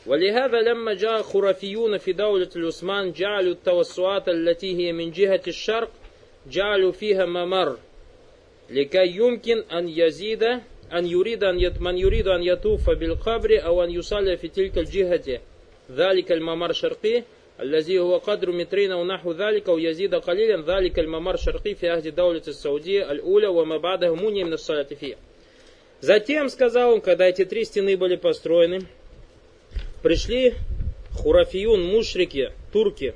ولهذا 0.06 0.60
لما 0.60 0.94
جاء 0.94 1.22
خرافيون 1.22 1.98
في 1.98 2.12
دولة 2.12 2.48
العثمان 2.56 3.12
جعلوا 3.12 3.52
التوسعات 3.52 4.28
التي 4.28 4.76
هي 4.76 4.92
من 4.92 5.10
جهة 5.10 5.40
الشرق 5.46 5.90
جعلوا 6.50 6.92
فيها 6.92 7.24
ممر 7.24 7.78
لكي 8.70 9.06
يمكن 9.06 9.58
أن 9.72 9.88
يزيد 9.88 10.42
أن 10.92 11.06
يريد 11.06 11.44
أن 11.44 11.60
يت 11.60 11.80
من 11.80 11.98
يريد 11.98 12.28
أن 12.28 12.42
يطوف 12.42 12.90
بالقبر 12.90 13.64
أو 13.64 13.84
أن 13.84 13.90
يصلي 13.90 14.36
في 14.36 14.48
تلك 14.48 14.78
الجهة 14.78 15.40
ذلك 15.90 16.32
الممر 16.32 16.70
الشرقي 16.70 17.22
الذي 17.60 17.98
هو 17.98 18.18
قدر 18.18 18.50
مترين 18.50 18.92
أو 18.92 19.04
نحو 19.04 19.32
ذلك 19.32 19.68
أو 19.68 19.78
يزيد 19.78 20.14
قليلا 20.14 20.76
ذلك 20.76 20.98
الممر 20.98 21.34
الشرقي 21.34 21.74
في 21.74 21.88
عهد 21.88 22.14
دولة 22.14 22.42
السعودية 22.48 23.10
الأولى 23.12 23.46
وما 23.46 23.76
بعده 23.76 24.14
مني 24.14 24.44
من 24.44 24.52
الصلاة 24.52 24.82
فيه 25.00 25.16
Затем, 26.00 26.50
сказал 26.50 26.92
он, 26.92 27.00
когда 27.00 27.26
эти 27.26 27.46
три 27.46 27.64
стены 27.64 27.96
были 27.96 28.16
построены, 28.16 28.80
пришли 30.02 30.52
хурафиюн, 31.14 31.82
мушрики, 31.82 32.52
турки, 32.72 33.14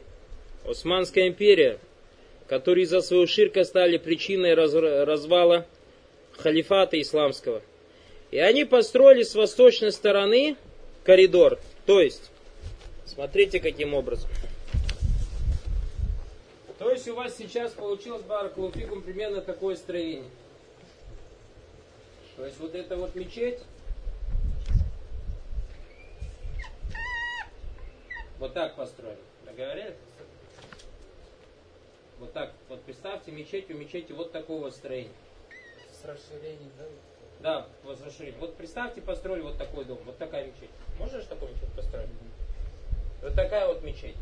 Османская 0.65 1.29
империя, 1.29 1.79
которые 2.47 2.85
из-за 2.85 3.03
своего 3.03 3.27
ширка 3.27 3.65
стали 3.65 3.99
причиной 3.99 4.55
развала 4.55 5.67
халифата 6.39 6.99
исламского. 7.01 7.61
И 8.31 8.39
они 8.39 8.65
построили 8.65 9.23
с 9.23 9.35
восточной 9.35 9.93
стороны 9.93 10.57
коридор. 11.05 11.59
То 11.85 12.01
есть, 12.01 12.31
смотрите 13.06 13.60
каким 13.60 13.94
образом. 13.94 14.30
То 16.80 16.92
есть 16.92 17.08
у 17.08 17.16
вас 17.16 17.38
сейчас 17.38 17.72
получилось 17.72 18.24
баракулуфикум 18.24 19.02
примерно 19.02 19.42
такое 19.42 19.76
строение. 19.76 20.30
То 22.36 22.46
есть 22.46 22.60
вот 22.60 22.76
это 22.76 22.98
вот 22.98 23.16
мечеть. 23.16 23.60
Вот 28.40 28.54
так 28.54 28.76
построили. 28.76 29.18
Договорились? 29.46 29.96
Вот 32.20 32.34
так, 32.34 32.52
вот 32.70 32.82
представьте 32.84 33.32
мечеть, 33.32 33.70
у 33.70 33.74
мечети 33.76 34.12
вот 34.12 34.32
такого 34.32 34.70
строения. 34.70 35.12
С 36.02 36.06
расширением, 36.06 36.72
да? 36.78 36.86
Да, 37.40 37.68
вот 37.84 38.00
с 38.00 38.02
расширением. 38.02 38.40
Вот 38.40 38.58
представьте, 38.58 39.02
построили 39.02 39.42
вот 39.42 39.58
такой 39.58 39.86
дом, 39.86 40.00
вот 40.06 40.18
такая 40.18 40.48
мечеть. 40.48 40.70
Можешь 41.00 41.26
такую 41.26 41.54
мечеть 41.54 41.72
построить? 41.76 42.10
Вот 43.24 43.36
такая 43.36 43.68
вот 43.68 43.82
мечеть. 43.84 44.18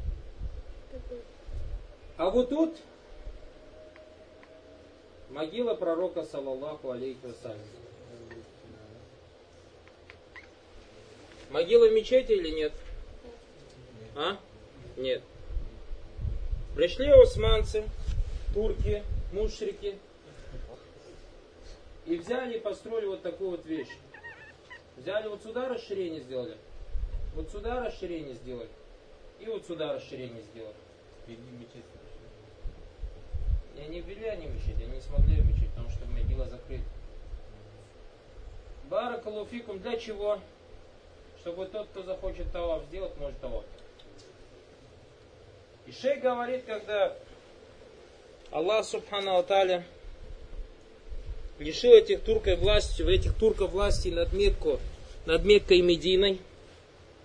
А 2.17 2.29
вот 2.29 2.49
тут 2.49 2.77
могила 5.31 5.73
пророка, 5.73 6.23
саллаллаху 6.23 6.91
алейхи 6.91 7.25
вассалям. 7.25 7.57
Могила 11.49 11.87
в 11.87 11.93
мечети 11.93 12.33
или 12.33 12.51
нет? 12.51 12.73
А? 14.15 14.37
Нет. 14.97 15.23
Пришли 16.75 17.09
османцы, 17.09 17.83
турки, 18.53 19.03
мушрики, 19.33 19.97
и 22.05 22.17
взяли 22.17 22.57
и 22.57 22.59
построили 22.59 23.07
вот 23.07 23.23
такую 23.23 23.51
вот 23.51 23.65
вещь. 23.65 23.97
Взяли 24.95 25.27
вот 25.27 25.41
сюда 25.41 25.67
расширение 25.69 26.21
сделали, 26.21 26.55
вот 27.33 27.49
сюда 27.49 27.83
расширение 27.83 28.35
сделали, 28.35 28.69
и 29.41 29.47
вот 29.47 29.65
сюда 29.65 29.93
расширение 29.93 30.43
сделали. 30.43 30.75
И 31.27 31.31
не 33.89 34.01
ввели 34.01 34.27
они 34.27 34.45
мечеть, 34.47 34.77
они 34.77 34.95
не 34.95 35.01
смогли 35.01 35.35
ее 35.35 35.43
мечеть, 35.43 35.69
потому 35.71 35.89
что 35.89 36.05
могила 36.05 36.45
закрыта. 36.47 36.83
Баракалуфикум 38.89 39.79
для 39.79 39.97
чего? 39.97 40.39
Чтобы 41.39 41.65
тот, 41.65 41.87
кто 41.87 42.03
захочет 42.03 42.51
таваф 42.51 42.83
сделать, 42.85 43.17
может 43.17 43.39
таваф. 43.39 43.63
И 45.87 45.91
шейх 45.91 46.21
говорит, 46.21 46.63
когда 46.65 47.17
Аллах 48.51 48.85
Субхану 48.85 49.37
Аталя 49.37 49.83
лишил 51.57 51.93
этих 51.93 52.21
турков 52.21 52.59
власти, 52.59 53.01
этих 53.01 53.35
турков 53.35 53.71
власти 53.71 54.09
над 54.09 54.31
Мекку, 54.33 54.79
над 55.25 55.43
Меккой 55.43 55.79
и 55.79 55.81
Мединой, 55.81 56.39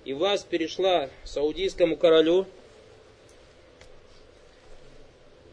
и 0.06 0.14
власть 0.14 0.46
перешла 0.46 1.10
саудийскому 1.24 1.96
королю, 1.96 2.46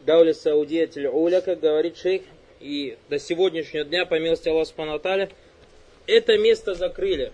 Дауля 0.06 0.32
Саудия 0.32 0.88
Уля, 1.10 1.40
как 1.40 1.58
говорит 1.58 1.96
шейх, 1.96 2.22
и 2.60 2.96
до 3.08 3.18
сегодняшнего 3.18 3.84
дня, 3.84 4.06
по 4.06 4.18
милости 4.20 4.48
Аллаха 4.48 4.68
Субхану 4.68 5.28
это 6.06 6.38
место 6.38 6.74
закрыли. 6.74 7.32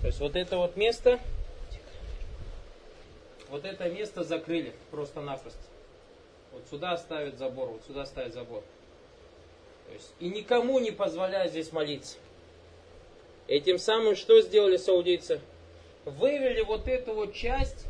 То 0.00 0.06
есть 0.06 0.18
вот 0.18 0.34
это 0.34 0.56
вот 0.56 0.76
место 0.76 1.20
вот 3.50 3.66
это 3.66 3.90
место 3.90 4.24
закрыли 4.24 4.72
просто-напросто. 4.90 5.60
Вот 6.52 6.62
сюда 6.70 6.96
ставят 6.96 7.36
забор, 7.36 7.68
вот 7.68 7.82
сюда 7.86 8.06
ставят 8.06 8.32
забор. 8.32 8.62
То 9.88 9.92
есть, 9.92 10.14
и 10.20 10.28
никому 10.28 10.78
не 10.78 10.90
позволяют 10.90 11.50
здесь 11.50 11.70
молиться. 11.70 12.16
Этим 13.46 13.76
самым 13.76 14.16
что 14.16 14.40
сделали 14.40 14.78
саудийцы? 14.78 15.40
Вывели 16.04 16.60
вот 16.60 16.88
эту 16.88 17.14
вот 17.14 17.34
часть 17.34 17.86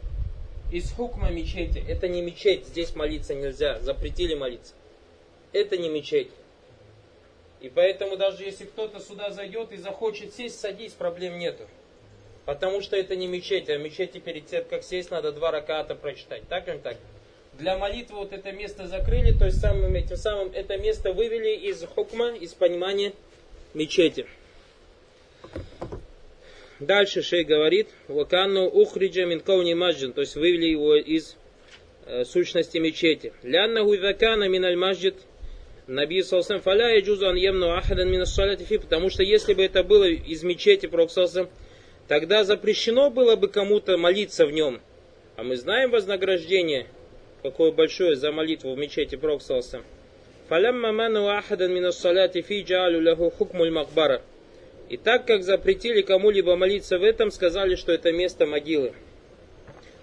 из 0.70 0.90
хукма 0.92 1.30
мечети. 1.30 1.82
Это 1.88 2.08
не 2.08 2.22
мечеть, 2.22 2.66
здесь 2.66 2.94
молиться 2.94 3.34
нельзя, 3.34 3.80
запретили 3.80 4.34
молиться. 4.34 4.74
Это 5.52 5.76
не 5.76 5.88
мечеть. 5.88 6.30
И 7.60 7.68
поэтому 7.68 8.16
даже 8.16 8.44
если 8.44 8.64
кто-то 8.64 9.00
сюда 9.00 9.30
зайдет 9.30 9.72
и 9.72 9.76
захочет 9.76 10.34
сесть, 10.34 10.60
садись, 10.60 10.92
проблем 10.92 11.38
нету. 11.38 11.64
Потому 12.44 12.82
что 12.82 12.96
это 12.96 13.16
не 13.16 13.26
мечеть, 13.26 13.70
а 13.70 13.78
мечети 13.78 14.18
перед 14.18 14.46
тем, 14.46 14.64
как 14.64 14.84
сесть, 14.84 15.10
надо 15.10 15.32
два 15.32 15.50
раката 15.50 15.94
прочитать. 15.94 16.46
Так 16.48 16.68
или 16.68 16.78
так? 16.78 16.96
Для 17.54 17.78
молитвы 17.78 18.18
вот 18.18 18.32
это 18.32 18.52
место 18.52 18.86
закрыли, 18.86 19.36
то 19.36 19.46
есть 19.46 19.60
самым, 19.60 19.94
этим 19.94 20.16
самым 20.16 20.50
это 20.52 20.76
место 20.76 21.12
вывели 21.12 21.54
из 21.54 21.84
хукма, 21.84 22.30
из 22.34 22.52
понимания 22.52 23.12
мечети. 23.72 24.26
Дальше 26.80 27.22
шей 27.22 27.44
говорит, 27.44 27.88
ваканну 28.08 28.66
ухриджа 28.66 29.24
мин 29.24 29.40
кауни 29.40 29.74
маджин, 29.74 30.12
то 30.12 30.22
есть 30.22 30.34
вывели 30.34 30.66
его 30.66 30.96
из 30.96 31.36
э, 32.06 32.24
сущности 32.24 32.78
мечети. 32.78 33.32
Ляннаху 33.42 33.96
закана 33.96 34.48
мин 34.48 34.64
аль 34.64 34.76
Наби 35.86 36.22
Салсам 36.22 36.60
фаля 36.62 36.96
яджузу 36.96 37.28
ан 37.28 37.36
емну 37.36 37.70
ахадан 37.70 38.10
мин 38.10 38.24
фи, 38.24 38.78
потому 38.78 39.10
что 39.10 39.22
если 39.22 39.52
бы 39.52 39.62
это 39.62 39.84
было 39.84 40.08
из 40.08 40.42
мечети 40.42 40.86
Пророк 40.86 41.10
тогда 42.08 42.42
запрещено 42.42 43.10
было 43.10 43.36
бы 43.36 43.48
кому-то 43.48 43.96
молиться 43.96 44.46
в 44.46 44.50
нем. 44.50 44.80
А 45.36 45.42
мы 45.42 45.56
знаем 45.56 45.90
вознаграждение, 45.90 46.86
какое 47.42 47.70
большое 47.70 48.16
за 48.16 48.32
молитву 48.32 48.74
в 48.74 48.78
мечети 48.78 49.16
Проксалса. 49.16 49.82
Фалямма 50.48 50.92
ману 50.92 51.28
ахадан 51.28 51.92
саляти 51.92 52.40
фи 52.40 52.62
джалю 52.62 53.02
лаху 53.02 53.30
хукмуль 53.30 53.70
макбара. 53.70 54.22
И 54.88 54.96
так 54.96 55.26
как 55.26 55.42
запретили 55.42 56.02
кому-либо 56.02 56.56
молиться 56.56 56.98
в 56.98 57.02
этом, 57.02 57.30
сказали, 57.30 57.74
что 57.74 57.92
это 57.92 58.12
место 58.12 58.46
могилы. 58.46 58.92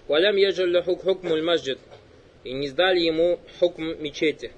Валям 0.08 0.36
яджаль 0.36 0.74
лаху 0.74 0.96
хукмуль 0.96 1.42
маджид. 1.42 1.78
И 2.44 2.52
не 2.52 2.68
сдали 2.68 3.00
ему 3.00 3.38
хукм 3.60 3.94
мечети. 4.00 4.50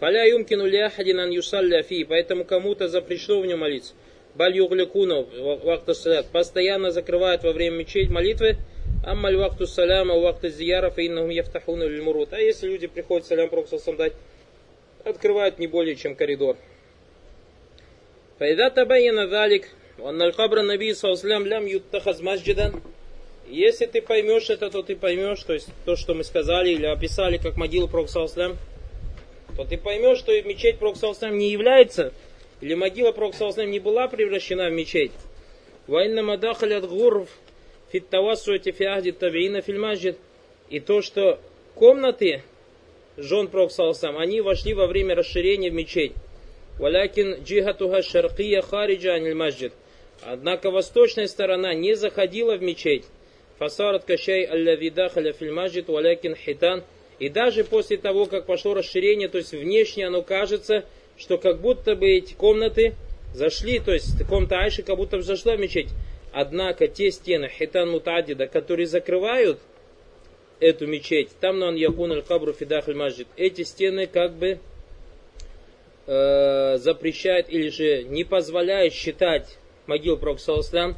Фаля 0.00 0.24
юмкину 0.24 0.66
ли 0.66 0.78
ахадин 0.78 1.20
ан 1.20 1.30
юсалля 1.30 1.82
фи. 1.82 2.04
Поэтому 2.04 2.44
кому-то 2.44 2.88
запрещено 2.88 3.40
в 3.40 3.46
нем 3.46 3.60
молиться. 3.60 3.94
Баль 4.34 4.56
югликуну 4.56 5.28
вахту 5.64 5.94
салят. 5.94 6.26
Постоянно 6.26 6.90
закрывают 6.90 7.42
во 7.42 7.52
время 7.52 7.76
мечеть 7.76 8.10
молитвы. 8.10 8.58
Аммаль 9.04 9.36
вахту 9.36 9.66
саляма 9.66 10.18
вахту 10.18 10.48
зияра 10.48 10.90
фаиннахум 10.90 11.30
яфтахуна 11.30 11.88
мурут. 11.88 12.34
А 12.34 12.38
если 12.38 12.68
люди 12.68 12.86
приходят 12.86 13.26
салям 13.26 13.48
проксусам 13.48 13.96
дать, 13.96 14.12
открывают 15.04 15.58
не 15.58 15.66
более 15.66 15.96
чем 15.96 16.14
коридор. 16.14 16.56
فإذا 18.41 18.69
تبين 18.69 19.33
ذلك 19.33 19.71
وأن 19.99 20.21
القبر 20.21 20.59
النبي 20.59 20.93
صلى 20.93 21.11
الله 21.11 21.23
عليه 21.23 21.35
وسلم 21.35 21.47
لم 21.53 21.67
يتخذ 21.67 22.23
مسجدا 22.23 22.73
если 23.49 23.85
ты 23.85 24.01
поймешь 24.01 24.49
это, 24.49 24.69
то 24.69 24.81
ты 24.81 24.97
поймешь, 24.97 25.41
то 25.43 25.53
есть 25.53 25.69
то, 25.85 25.95
что 25.95 26.13
мы 26.13 26.25
сказали 26.25 26.71
или 26.71 26.85
описали 26.85 27.37
как 27.37 27.55
могилу 27.55 27.87
Пророка 27.87 28.57
то 29.55 29.63
ты 29.63 29.77
поймешь, 29.77 30.19
что 30.19 30.33
мечеть 30.41 30.79
Пророка 30.79 31.29
не 31.29 31.51
является, 31.51 32.11
или 32.59 32.73
могила 32.73 33.13
Пророка 33.13 33.65
не 33.65 33.79
была 33.79 34.09
превращена 34.09 34.69
в 34.69 34.73
мечеть. 34.73 35.13
Вайна 35.87 36.37
дахалят 36.37 36.87
гурв 36.87 37.29
фиттавасуэти 37.93 38.71
фиахди 38.71 39.13
табиина 39.13 39.61
фильмаджид. 39.61 40.17
И 40.69 40.81
то, 40.81 41.01
что 41.01 41.39
комнаты 41.73 42.43
жен 43.15 43.47
Пророка 43.47 44.09
они 44.19 44.41
вошли 44.41 44.73
во 44.73 44.87
время 44.87 45.15
расширения 45.15 45.71
в 45.71 45.73
мечеть. 45.73 46.11
Валякин 46.78 47.42
джихатуха 47.42 48.02
шаркия 48.02 48.62
хариджа 48.62 49.14
аниль. 49.14 49.72
Однако 50.22 50.70
восточная 50.70 51.26
сторона 51.26 51.74
не 51.74 51.94
заходила 51.94 52.56
в 52.56 52.62
мечеть. 52.62 53.04
Фасарат 53.58 54.04
кашай 54.04 54.44
аллави 54.44 54.90
дахаля 54.90 55.32
фильмаджид 55.32 55.88
валякин 55.88 56.34
хитан. 56.34 56.84
И 57.18 57.28
даже 57.28 57.64
после 57.64 57.98
того, 57.98 58.26
как 58.26 58.46
пошло 58.46 58.74
расширение, 58.74 59.28
то 59.28 59.38
есть 59.38 59.52
внешне 59.52 60.06
оно 60.06 60.22
кажется, 60.22 60.84
что 61.16 61.38
как 61.38 61.60
будто 61.60 61.94
бы 61.94 62.08
эти 62.08 62.34
комнаты 62.34 62.94
зашли, 63.34 63.78
то 63.78 63.92
есть 63.92 64.24
комната 64.26 64.58
Айши 64.58 64.82
как 64.82 64.96
будто 64.96 65.18
бы 65.18 65.22
зашла 65.22 65.56
в 65.56 65.60
мечеть. 65.60 65.90
Однако 66.32 66.88
те 66.88 67.10
стены 67.10 67.48
хитан 67.48 67.90
мутадида, 67.90 68.46
которые 68.46 68.86
закрывают 68.86 69.58
эту 70.60 70.86
мечеть, 70.86 71.28
там 71.40 71.58
на 71.58 71.70
якун 71.70 72.12
аль 72.12 72.22
кабру 72.22 72.52
фидах 72.52 72.86
маджид, 72.88 73.26
эти 73.36 73.62
стены 73.62 74.06
как 74.06 74.34
бы 74.34 74.58
э, 76.12 76.78
запрещают 76.78 77.48
или 77.48 77.68
же 77.68 78.04
не 78.04 78.24
позволяют 78.24 78.92
считать 78.94 79.58
могил 79.86 80.16
Пророка 80.16 80.96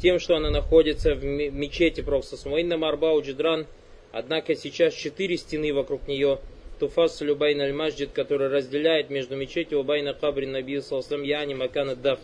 тем, 0.00 0.18
что 0.18 0.36
она 0.36 0.50
находится 0.50 1.14
в 1.14 1.24
мечети 1.24 2.00
Пророка 2.00 2.36
Инна 2.58 2.76
Марбау 2.76 3.22
Джидран, 3.22 3.66
однако 4.10 4.56
сейчас 4.56 4.94
четыре 4.94 5.36
стены 5.36 5.72
вокруг 5.72 6.08
нее, 6.08 6.40
Туфас 6.80 7.20
Любайн 7.20 7.60
Аль-Маджид, 7.60 8.10
который 8.12 8.48
разделяет 8.48 9.10
между 9.10 9.36
мечетью 9.36 9.78
Убайна 9.78 10.14
Кабри 10.14 10.46
Наби 10.46 10.80
Салсам 10.80 11.22
Яни 11.22 11.54
Макана 11.54 11.94
Даф. 11.94 12.18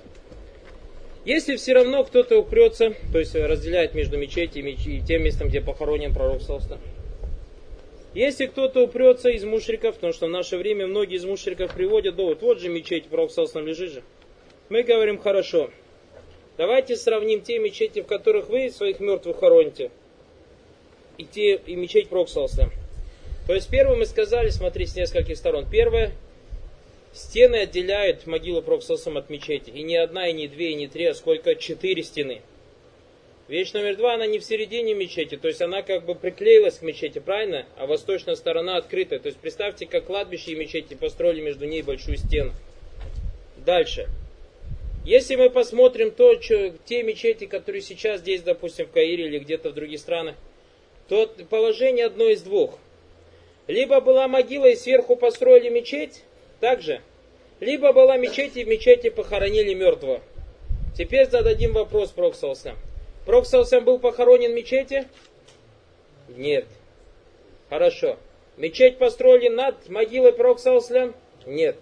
Если 1.25 1.55
все 1.57 1.75
равно 1.75 2.03
кто-то 2.03 2.39
упрется, 2.39 2.95
то 3.13 3.21
есть 3.21 3.37
разделяет 3.37 3.95
между 3.95 4.19
мечетью 4.19 4.67
и 4.67 5.01
тем 5.01 5.23
местом, 5.23 5.49
где 5.49 5.61
похоронен 5.61 6.13
пророк 6.13 6.43
Салсам, 6.43 6.81
если 8.15 8.47
кто-то 8.47 8.83
упрется 8.85 9.29
из 9.31 9.45
мушриков, 9.45 9.97
потому 9.97 10.13
что 10.13 10.27
в 10.27 10.31
наше 10.31 10.57
время 10.57 10.87
многие 10.87 11.17
из 11.17 11.25
мушриков 11.25 11.75
приводят 11.75 12.17
довод, 12.17 12.43
вот 12.43 12.61
же 12.61 12.69
мечеть, 12.69 13.07
пророк 13.07 13.31
Салсам 13.31 13.67
лежит 13.67 13.93
же. 13.93 14.03
Мы 14.69 14.83
говорим, 14.83 15.19
хорошо, 15.19 15.71
давайте 16.57 16.97
сравним 16.97 17.43
те 17.43 17.59
мечети, 17.59 18.01
в 18.01 18.07
которых 18.07 18.49
вы 18.49 18.71
своих 18.71 19.01
мертвых 19.01 19.39
хороните, 19.39 19.91
и, 21.17 21.25
те, 21.25 21.57
и 21.57 21.77
мечеть 21.77 22.09
пророк 22.09 22.29
Салсам. 22.29 22.71
То 23.49 23.55
есть 23.55 23.71
первое 23.71 23.97
мы 23.97 24.05
сказали, 24.05 24.51
смотри, 24.51 24.85
с 24.85 24.95
нескольких 24.95 25.39
сторон. 25.39 25.65
Первое, 25.71 26.13
стены 27.15 27.57
отделяют 27.57 28.27
могилу 28.27 28.61
Проксосом 28.61 29.17
от 29.17 29.31
мечети. 29.31 29.71
И 29.71 29.83
не 29.83 29.97
одна, 29.97 30.29
и 30.29 30.35
не 30.35 30.49
две, 30.49 30.73
и 30.73 30.75
не 30.75 30.87
три, 30.87 31.07
а 31.07 31.15
сколько? 31.15 31.55
Четыре 31.55 32.03
стены. 32.03 32.43
Вещь 33.49 33.73
номер 33.73 33.97
два, 33.97 34.15
она 34.15 34.27
не 34.27 34.39
в 34.39 34.45
середине 34.45 34.95
мечети, 34.95 35.37
то 35.37 35.49
есть 35.49 35.63
она 35.63 35.83
как 35.83 36.05
бы 36.05 36.15
приклеилась 36.15 36.79
к 36.79 36.83
мечети, 36.83 37.19
правильно? 37.19 37.67
А 37.77 37.87
восточная 37.87 38.35
сторона 38.35 38.77
открытая. 38.77 39.19
То 39.19 39.29
есть 39.29 39.39
представьте, 39.39 39.87
как 39.87 40.05
кладбище 40.05 40.53
и 40.53 40.55
мечети 40.55 40.95
построили 40.95 41.41
между 41.41 41.65
ней 41.65 41.83
большую 41.83 42.19
стену. 42.19 42.53
Дальше. 43.57 44.07
Если 45.05 45.37
мы 45.37 45.49
посмотрим 45.49 46.11
то, 46.11 46.41
что, 46.41 46.75
те 46.85 47.03
мечети, 47.03 47.47
которые 47.47 47.81
сейчас 47.81 48.21
здесь, 48.21 48.43
допустим, 48.43 48.87
в 48.87 48.91
Каире 48.91 49.27
или 49.27 49.39
где-то 49.39 49.71
в 49.71 49.75
других 49.75 50.01
странах, 50.01 50.37
то 51.09 51.27
положение 51.49 52.05
одно 52.05 52.29
из 52.29 52.43
двух– 52.43 52.79
либо 53.69 54.01
была 54.01 54.27
могила 54.27 54.67
и 54.67 54.75
сверху 54.75 55.15
построили 55.15 55.69
мечеть, 55.69 56.25
также, 56.59 57.03
либо 57.61 57.93
была 57.93 58.17
мечеть 58.17 58.57
и 58.57 58.65
в 58.65 58.69
мечети 58.69 59.11
похоронили 59.11 59.75
мертвого. 59.75 60.23
Теперь 60.97 61.29
зададим 61.29 61.75
вопрос 61.75 62.11
Проксалсам. 62.11 62.77
Проксалсам 63.29 63.85
был 63.85 63.99
похоронен 63.99 64.53
в 64.53 64.55
мечети? 64.55 65.07
Нет. 66.29 66.65
Хорошо. 67.69 68.17
Мечеть 68.57 68.97
построили 68.97 69.49
над 69.49 69.89
могилой 69.91 70.33
Проксалсам? 70.33 71.15
Нет. 71.45 71.77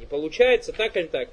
Не 0.00 0.06
получается, 0.06 0.72
так 0.72 0.96
или 0.96 1.06
так? 1.06 1.28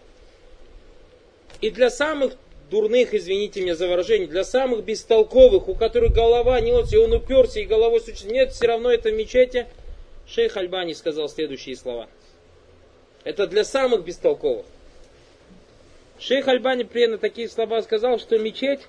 И 1.62 1.72
для 1.72 1.90
самых 1.90 2.36
дурных, 2.70 3.16
извините 3.16 3.62
меня 3.62 3.76
за 3.76 3.88
выражение, 3.88 4.28
для 4.28 4.44
самых 4.44 4.86
бестолковых, 4.86 5.68
у 5.68 5.74
которых 5.74 6.14
голова 6.14 6.62
не 6.62 6.72
вот, 6.72 6.94
и 6.94 6.98
он 6.98 7.14
уперся, 7.14 7.60
и 7.60 7.66
головой 7.66 8.02
сучит, 8.02 8.30
нет, 8.30 8.52
все 8.54 8.68
равно 8.68 8.92
это 8.92 9.12
мечети– 9.12 9.66
Шейх 10.28 10.58
Альбани 10.58 10.94
сказал 10.94 11.30
следующие 11.30 11.76
слова. 11.76 12.08
Это 13.24 13.48
для 13.48 13.64
самых 13.64 14.04
бестолковых. 14.04 14.66
Шейх 16.20 16.48
Альбани 16.48 16.84
примерно 16.84 17.18
такие 17.18 17.50
слова 17.50 17.82
сказал, 17.82 18.20
что 18.20 18.38
мечеть 18.38 18.82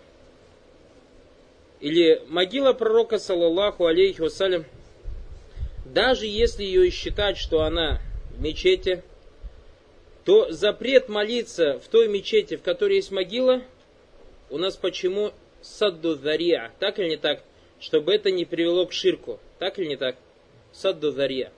или 1.81 2.23
могила 2.29 2.73
пророка, 2.73 3.19
саллаллаху 3.19 3.87
алейхи 3.87 4.21
вассалям, 4.21 4.65
даже 5.85 6.27
если 6.27 6.65
ее 6.65 6.91
считать, 6.91 7.37
что 7.37 7.63
она 7.63 8.01
в 8.31 8.41
мечети, 8.41 9.03
то 10.25 10.51
запрет 10.51 11.09
молиться 11.09 11.79
в 11.79 11.89
той 11.89 12.09
мечети, 12.09 12.57
в 12.57 12.63
которой 12.63 12.97
есть 12.97 13.13
могила, 13.13 13.63
у 14.51 14.59
нас 14.59 14.77
почему 14.77 15.33
садду 15.63 16.15
зария, 16.15 16.73
так 16.79 16.99
или 16.99 17.11
не 17.11 17.17
так, 17.17 17.43
чтобы 17.81 18.15
это 18.15 18.31
не 18.31 18.45
привело 18.45 18.87
к 18.87 18.93
ширку, 18.93 19.39
так 19.59 19.79
или 19.79 19.87
не 19.87 19.97
так? 19.97 20.17
садду 20.77 21.11
зарья. 21.11 21.53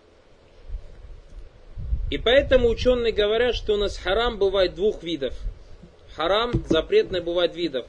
И 2.11 2.17
поэтому 2.17 2.69
ученые 2.69 3.13
говорят, 3.13 3.55
что 3.55 3.75
у 3.75 3.77
нас 3.77 3.99
харам 3.99 4.39
бывает 4.39 4.75
двух 4.75 5.03
видов. 5.03 5.35
Харам, 6.15 6.65
запретный 6.69 7.21
бывает 7.21 7.55
видов. 7.55 7.87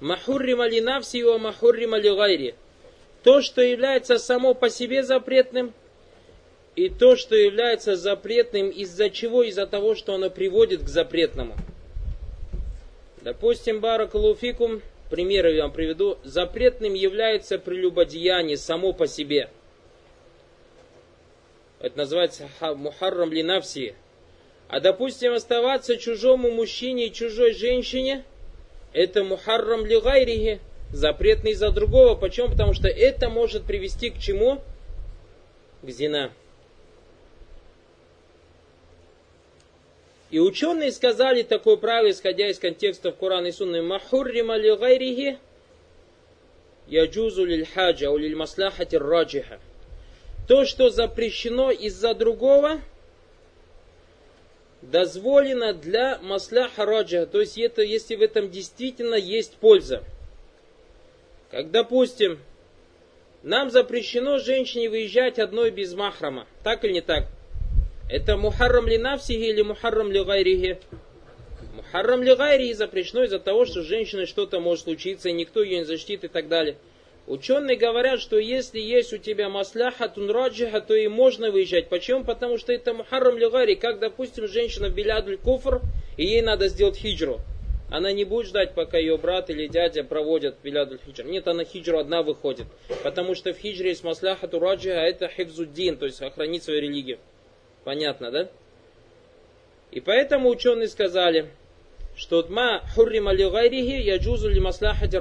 Махуррима 0.00 0.66
ли 0.66 0.80
навси 0.80 1.22
ва 1.22 1.38
махуррима 1.38 1.98
ли. 1.98 2.54
То, 3.22 3.40
что 3.40 3.62
является 3.62 4.18
само 4.18 4.54
по 4.54 4.70
себе 4.70 5.02
запретным, 5.02 5.72
и 6.74 6.88
то, 6.88 7.16
что 7.16 7.34
является 7.34 7.96
запретным 7.96 8.68
из-за 8.68 9.10
чего? 9.10 9.42
Из-за 9.42 9.66
того, 9.66 9.94
что 9.94 10.14
оно 10.14 10.30
приводит 10.30 10.82
к 10.82 10.88
запретному. 10.88 11.54
Допустим, 13.22 13.80
баракалуфикум, 13.80 14.82
примеры 15.10 15.54
я 15.54 15.62
вам 15.62 15.72
приведу, 15.72 16.18
запретным 16.22 16.94
является 16.94 17.58
прелюбодеяние 17.58 18.56
само 18.56 18.92
по 18.92 19.06
себе– 19.06 19.50
это 21.78 21.98
называется 21.98 22.48
мухаррам 22.60 23.32
линавси. 23.32 23.94
А 24.68 24.80
допустим, 24.80 25.32
оставаться 25.34 25.96
чужому 25.96 26.50
мужчине 26.50 27.06
и 27.06 27.12
чужой 27.12 27.52
женщине, 27.52 28.24
это 28.96 29.22
мухаррам 29.24 29.84
лигайрихи, 29.84 30.58
запретный 30.90 31.52
за 31.52 31.70
другого. 31.70 32.14
Почему? 32.14 32.48
Потому 32.48 32.72
что 32.72 32.88
это 32.88 33.28
может 33.28 33.64
привести 33.64 34.08
к 34.08 34.18
чему? 34.18 34.62
К 35.82 35.90
зина. 35.90 36.32
И 40.30 40.40
ученые 40.40 40.92
сказали 40.92 41.42
такое 41.42 41.76
правило, 41.76 42.10
исходя 42.10 42.48
из 42.48 42.58
контекста 42.58 43.12
в 43.12 43.16
Корана 43.16 43.48
и 43.48 43.52
Сунны, 43.52 43.82
махуррима 43.82 44.56
лигайрихи 44.56 45.38
яджузу 46.88 47.44
лиль 47.44 47.66
хаджа, 47.66 48.10
у 48.10 48.16
лиль 48.16 48.34
маслахати 48.34 48.96
раджиха. 48.96 49.60
То, 50.48 50.64
что 50.64 50.88
запрещено 50.88 51.70
из-за 51.70 52.14
другого, 52.14 52.80
дозволено 54.90 55.72
для 55.72 56.18
масля 56.22 56.68
хараджа. 56.68 57.26
То 57.26 57.40
есть, 57.40 57.58
это, 57.58 57.82
если 57.82 58.16
в 58.16 58.22
этом 58.22 58.50
действительно 58.50 59.14
есть 59.14 59.56
польза. 59.56 60.02
Как, 61.50 61.70
допустим, 61.70 62.38
нам 63.42 63.70
запрещено 63.70 64.38
женщине 64.38 64.88
выезжать 64.88 65.38
одной 65.38 65.70
без 65.70 65.94
махрама. 65.94 66.46
Так 66.62 66.84
или 66.84 66.94
не 66.94 67.00
так? 67.00 67.26
Это 68.10 68.36
мухаррам 68.36 68.86
ли 68.86 68.98
навсиги 68.98 69.48
или 69.48 69.62
мухаррам 69.62 70.10
ли 70.10 70.22
гайрихи? 70.22 70.78
Мухаррам 71.74 72.22
ли 72.22 72.34
гайрихи 72.34 72.74
запрещено 72.74 73.24
из-за 73.24 73.38
того, 73.38 73.64
что 73.64 73.82
с 73.82 73.86
женщиной 73.86 74.26
что-то 74.26 74.60
может 74.60 74.84
случиться, 74.84 75.28
и 75.28 75.32
никто 75.32 75.62
ее 75.62 75.78
не 75.78 75.84
защитит 75.84 76.24
и 76.24 76.28
так 76.28 76.48
далее. 76.48 76.76
Ученые 77.26 77.76
говорят, 77.76 78.20
что 78.20 78.38
если 78.38 78.78
есть 78.78 79.12
у 79.12 79.18
тебя 79.18 79.48
масляха 79.48 80.08
тунраджиха, 80.08 80.80
то 80.80 80.94
и 80.94 81.08
можно 81.08 81.50
выезжать. 81.50 81.88
Почему? 81.88 82.22
Потому 82.24 82.56
что 82.56 82.72
это 82.72 82.94
мухаррам 82.94 83.36
лигари, 83.36 83.74
как, 83.74 83.98
допустим, 83.98 84.46
женщина 84.46 84.88
в 84.88 84.94
белядль 84.94 85.36
куфр, 85.36 85.80
и 86.16 86.24
ей 86.24 86.42
надо 86.42 86.68
сделать 86.68 86.96
хиджру. 86.96 87.40
Она 87.90 88.12
не 88.12 88.24
будет 88.24 88.46
ждать, 88.46 88.74
пока 88.74 88.98
ее 88.98 89.16
брат 89.16 89.50
или 89.50 89.66
дядя 89.68 90.02
проводят 90.02 90.56
Билядуль 90.62 90.98
Хиджр. 91.04 91.24
Нет, 91.24 91.46
она 91.46 91.64
хиджру 91.64 91.98
одна 91.98 92.22
выходит. 92.22 92.66
Потому 93.04 93.36
что 93.36 93.52
в 93.52 93.58
хиджре 93.58 93.90
есть 93.90 94.02
масляха 94.02 94.48
тураджи, 94.48 94.90
а 94.90 95.02
это 95.02 95.28
хифзуддин, 95.28 95.96
то 95.96 96.06
есть 96.06 96.20
охранить 96.20 96.64
свою 96.64 96.80
религию. 96.80 97.18
Понятно, 97.84 98.32
да? 98.32 98.48
И 99.92 100.00
поэтому 100.00 100.48
ученые 100.48 100.88
сказали, 100.88 101.48
что 102.16 102.44
ма 102.48 102.82
хуррима 102.94 103.32
ли 103.32 103.48
гайрихи 103.48 104.00
яджузу 104.00 104.48
ли 104.48 104.58
маслахати. 104.58 105.16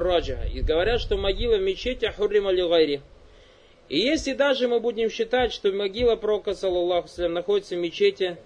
И 0.53 0.61
говорят, 0.61 1.01
что 1.01 1.17
могила 1.17 1.57
в 1.57 1.61
мечети 1.61 2.11
хуррима 2.15 2.51
ли. 2.51 3.01
И 3.89 3.99
если 3.99 4.33
даже 4.33 4.67
мы 4.67 4.79
будем 4.79 5.09
считать, 5.11 5.53
что 5.53 5.71
могила 5.71 6.15
пророка, 6.15 6.55
саллаллаху 6.55 7.09
находится 7.27 7.75
в 7.75 7.79
мечети, 7.79 8.37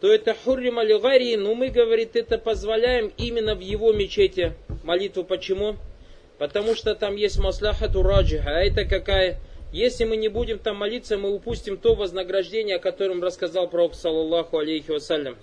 то 0.00 0.12
это 0.12 0.34
хуррима 0.34 0.82
ли 0.82 1.36
но 1.36 1.54
мы, 1.54 1.68
говорит, 1.68 2.16
это 2.16 2.38
позволяем 2.38 3.12
именно 3.16 3.54
в 3.54 3.60
его 3.60 3.92
мечети 3.92 4.54
молитву. 4.82 5.22
Почему? 5.22 5.76
Потому 6.38 6.74
что 6.74 6.94
там 6.94 7.16
есть 7.16 7.38
маслахату 7.38 8.02
раджиха. 8.02 8.50
А 8.50 8.60
это 8.60 8.84
какая? 8.84 9.38
Если 9.72 10.04
мы 10.04 10.16
не 10.16 10.28
будем 10.28 10.58
там 10.58 10.76
молиться, 10.76 11.18
мы 11.18 11.32
упустим 11.32 11.76
то 11.76 11.94
вознаграждение, 11.94 12.76
о 12.76 12.80
котором 12.80 13.22
рассказал 13.22 13.68
пророк, 13.68 13.94
саллаллаху 13.94 14.58
алейхи 14.58 14.90
вассалям. 14.90 15.36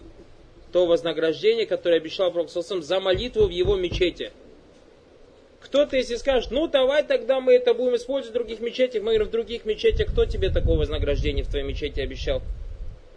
То 0.74 0.88
вознаграждение, 0.88 1.68
которое 1.68 1.98
обещал 1.98 2.32
пророк, 2.32 2.50
саллаллаху 2.50 2.82
за 2.82 3.00
молитву 3.00 3.46
в 3.46 3.52
его 3.52 3.76
мечети. 3.76 4.32
Кто-то, 5.62 5.96
если 5.96 6.16
скажет, 6.16 6.52
ну 6.52 6.68
давай 6.68 7.04
тогда 7.04 7.40
мы 7.40 7.54
это 7.54 7.74
будем 7.74 7.96
использовать 7.96 8.32
в 8.32 8.34
других 8.34 8.60
мечетях, 8.60 9.02
мы 9.04 9.12
говорим, 9.12 9.28
в 9.28 9.32
других 9.32 9.66
мечетях, 9.66 10.10
кто 10.10 10.26
тебе 10.26 10.50
такое 10.50 10.76
вознаграждение 10.76 11.46
в 11.46 11.48
твоей 11.48 11.64
мечети 11.64 12.02
обещал? 12.02 12.42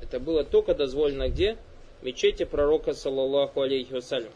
Это 0.03 0.21
было 0.21 0.45
только 0.45 0.75
дозволено 0.75 1.29
где? 1.29 1.57
В 2.03 2.05
мечети 2.05 2.45
пророка, 2.45 2.93
саллаллаху 2.93 3.63
алейхи 3.63 3.93
вассалям. 3.93 4.31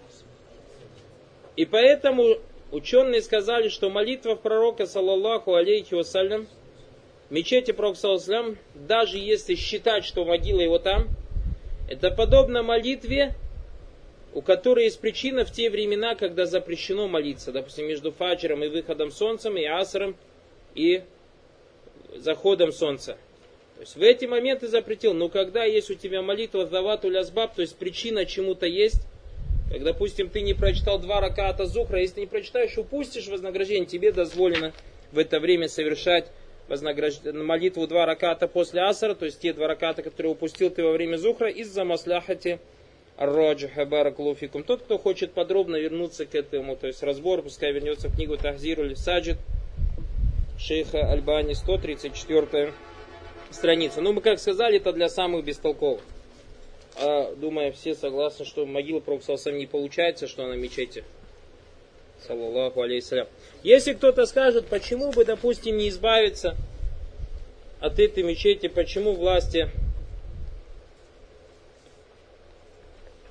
И 1.56 1.66
поэтому 1.66 2.38
ученые 2.72 3.20
сказали, 3.20 3.68
что 3.68 3.90
молитва 3.90 4.34
пророка, 4.34 4.86
саллаллаху 4.86 5.54
алейхи 5.54 5.92
вассалям, 5.92 6.48
мечети 7.28 7.72
Пророка 7.72 8.56
даже 8.74 9.18
если 9.18 9.54
считать, 9.54 10.04
что 10.04 10.24
могила 10.24 10.60
его 10.60 10.78
там, 10.78 11.08
это 11.90 12.12
подобно 12.12 12.62
молитве, 12.62 13.34
у 14.32 14.42
которой 14.42 14.84
есть 14.84 15.00
причина 15.00 15.44
в 15.44 15.50
те 15.50 15.68
времена, 15.68 16.14
когда 16.14 16.46
запрещено 16.46 17.08
молиться, 17.08 17.50
допустим, 17.50 17.88
между 17.88 18.12
фаджром 18.12 18.62
и 18.62 18.68
выходом 18.68 19.10
солнцем, 19.10 19.56
и 19.56 19.64
асром, 19.64 20.16
и 20.76 21.02
заходом 22.14 22.70
солнца. 22.70 23.18
То 23.74 23.80
есть 23.80 23.96
в 23.96 24.02
эти 24.02 24.24
моменты 24.26 24.68
запретил. 24.68 25.14
Но 25.14 25.28
когда 25.28 25.64
есть 25.64 25.90
у 25.90 25.94
тебя 25.94 26.22
молитва 26.22 26.64
завату 26.64 27.10
лясбаб, 27.10 27.56
то 27.56 27.62
есть 27.62 27.76
причина 27.76 28.24
чему-то 28.24 28.66
есть, 28.66 29.02
как, 29.72 29.82
допустим, 29.82 30.30
ты 30.30 30.42
не 30.42 30.54
прочитал 30.54 31.00
два 31.00 31.20
раката 31.20 31.66
зухра, 31.66 31.98
если 31.98 32.16
ты 32.16 32.20
не 32.20 32.26
прочитаешь, 32.28 32.78
упустишь 32.78 33.26
вознаграждение, 33.26 33.86
тебе 33.86 34.12
дозволено 34.12 34.72
в 35.10 35.18
это 35.18 35.40
время 35.40 35.66
совершать 35.66 36.30
вознагражд... 36.70 37.26
молитву 37.34 37.86
два 37.86 38.06
раката 38.06 38.48
после 38.48 38.80
асара, 38.80 39.14
то 39.14 39.26
есть 39.26 39.40
те 39.40 39.52
два 39.52 39.66
раката, 39.66 40.02
которые 40.02 40.32
упустил 40.32 40.70
ты 40.70 40.82
во 40.82 40.92
время 40.92 41.16
зухра, 41.16 41.50
из-за 41.50 41.84
масляхати 41.84 42.60
Раджиха 43.18 43.84
Баракулуфикум. 43.84 44.62
Тот, 44.62 44.82
кто 44.82 44.96
хочет 44.96 45.32
подробно 45.32 45.76
вернуться 45.76 46.24
к 46.24 46.34
этому, 46.34 46.76
то 46.76 46.86
есть 46.86 47.02
разбор, 47.02 47.42
пускай 47.42 47.72
вернется 47.72 48.08
в 48.08 48.14
книгу 48.14 48.38
Тахзиру 48.38 48.96
Саджид 48.96 49.36
шейха 50.58 51.10
Альбани, 51.10 51.52
134 51.52 52.72
страница. 53.50 54.00
Ну, 54.00 54.12
мы 54.12 54.22
как 54.22 54.38
сказали, 54.38 54.76
это 54.76 54.92
для 54.92 55.08
самых 55.08 55.44
бестолковых. 55.44 56.00
А, 56.96 57.34
думаю, 57.34 57.72
все 57.72 57.94
согласны, 57.94 58.44
что 58.44 58.64
могила 58.64 59.00
Пророка 59.00 59.34
не 59.50 59.66
получается, 59.66 60.26
что 60.28 60.44
она 60.44 60.56
мечети. 60.56 61.04
Саллаллаху 62.26 62.82
алейхиссалям. 62.82 63.26
Если 63.62 63.92
кто-то 63.92 64.24
скажет, 64.26 64.66
почему 64.66 65.12
бы, 65.12 65.24
допустим, 65.24 65.76
не 65.76 65.90
избавиться 65.90 66.56
от 67.78 67.98
этой 67.98 68.22
мечети, 68.22 68.68
почему 68.68 69.12
власти 69.12 69.70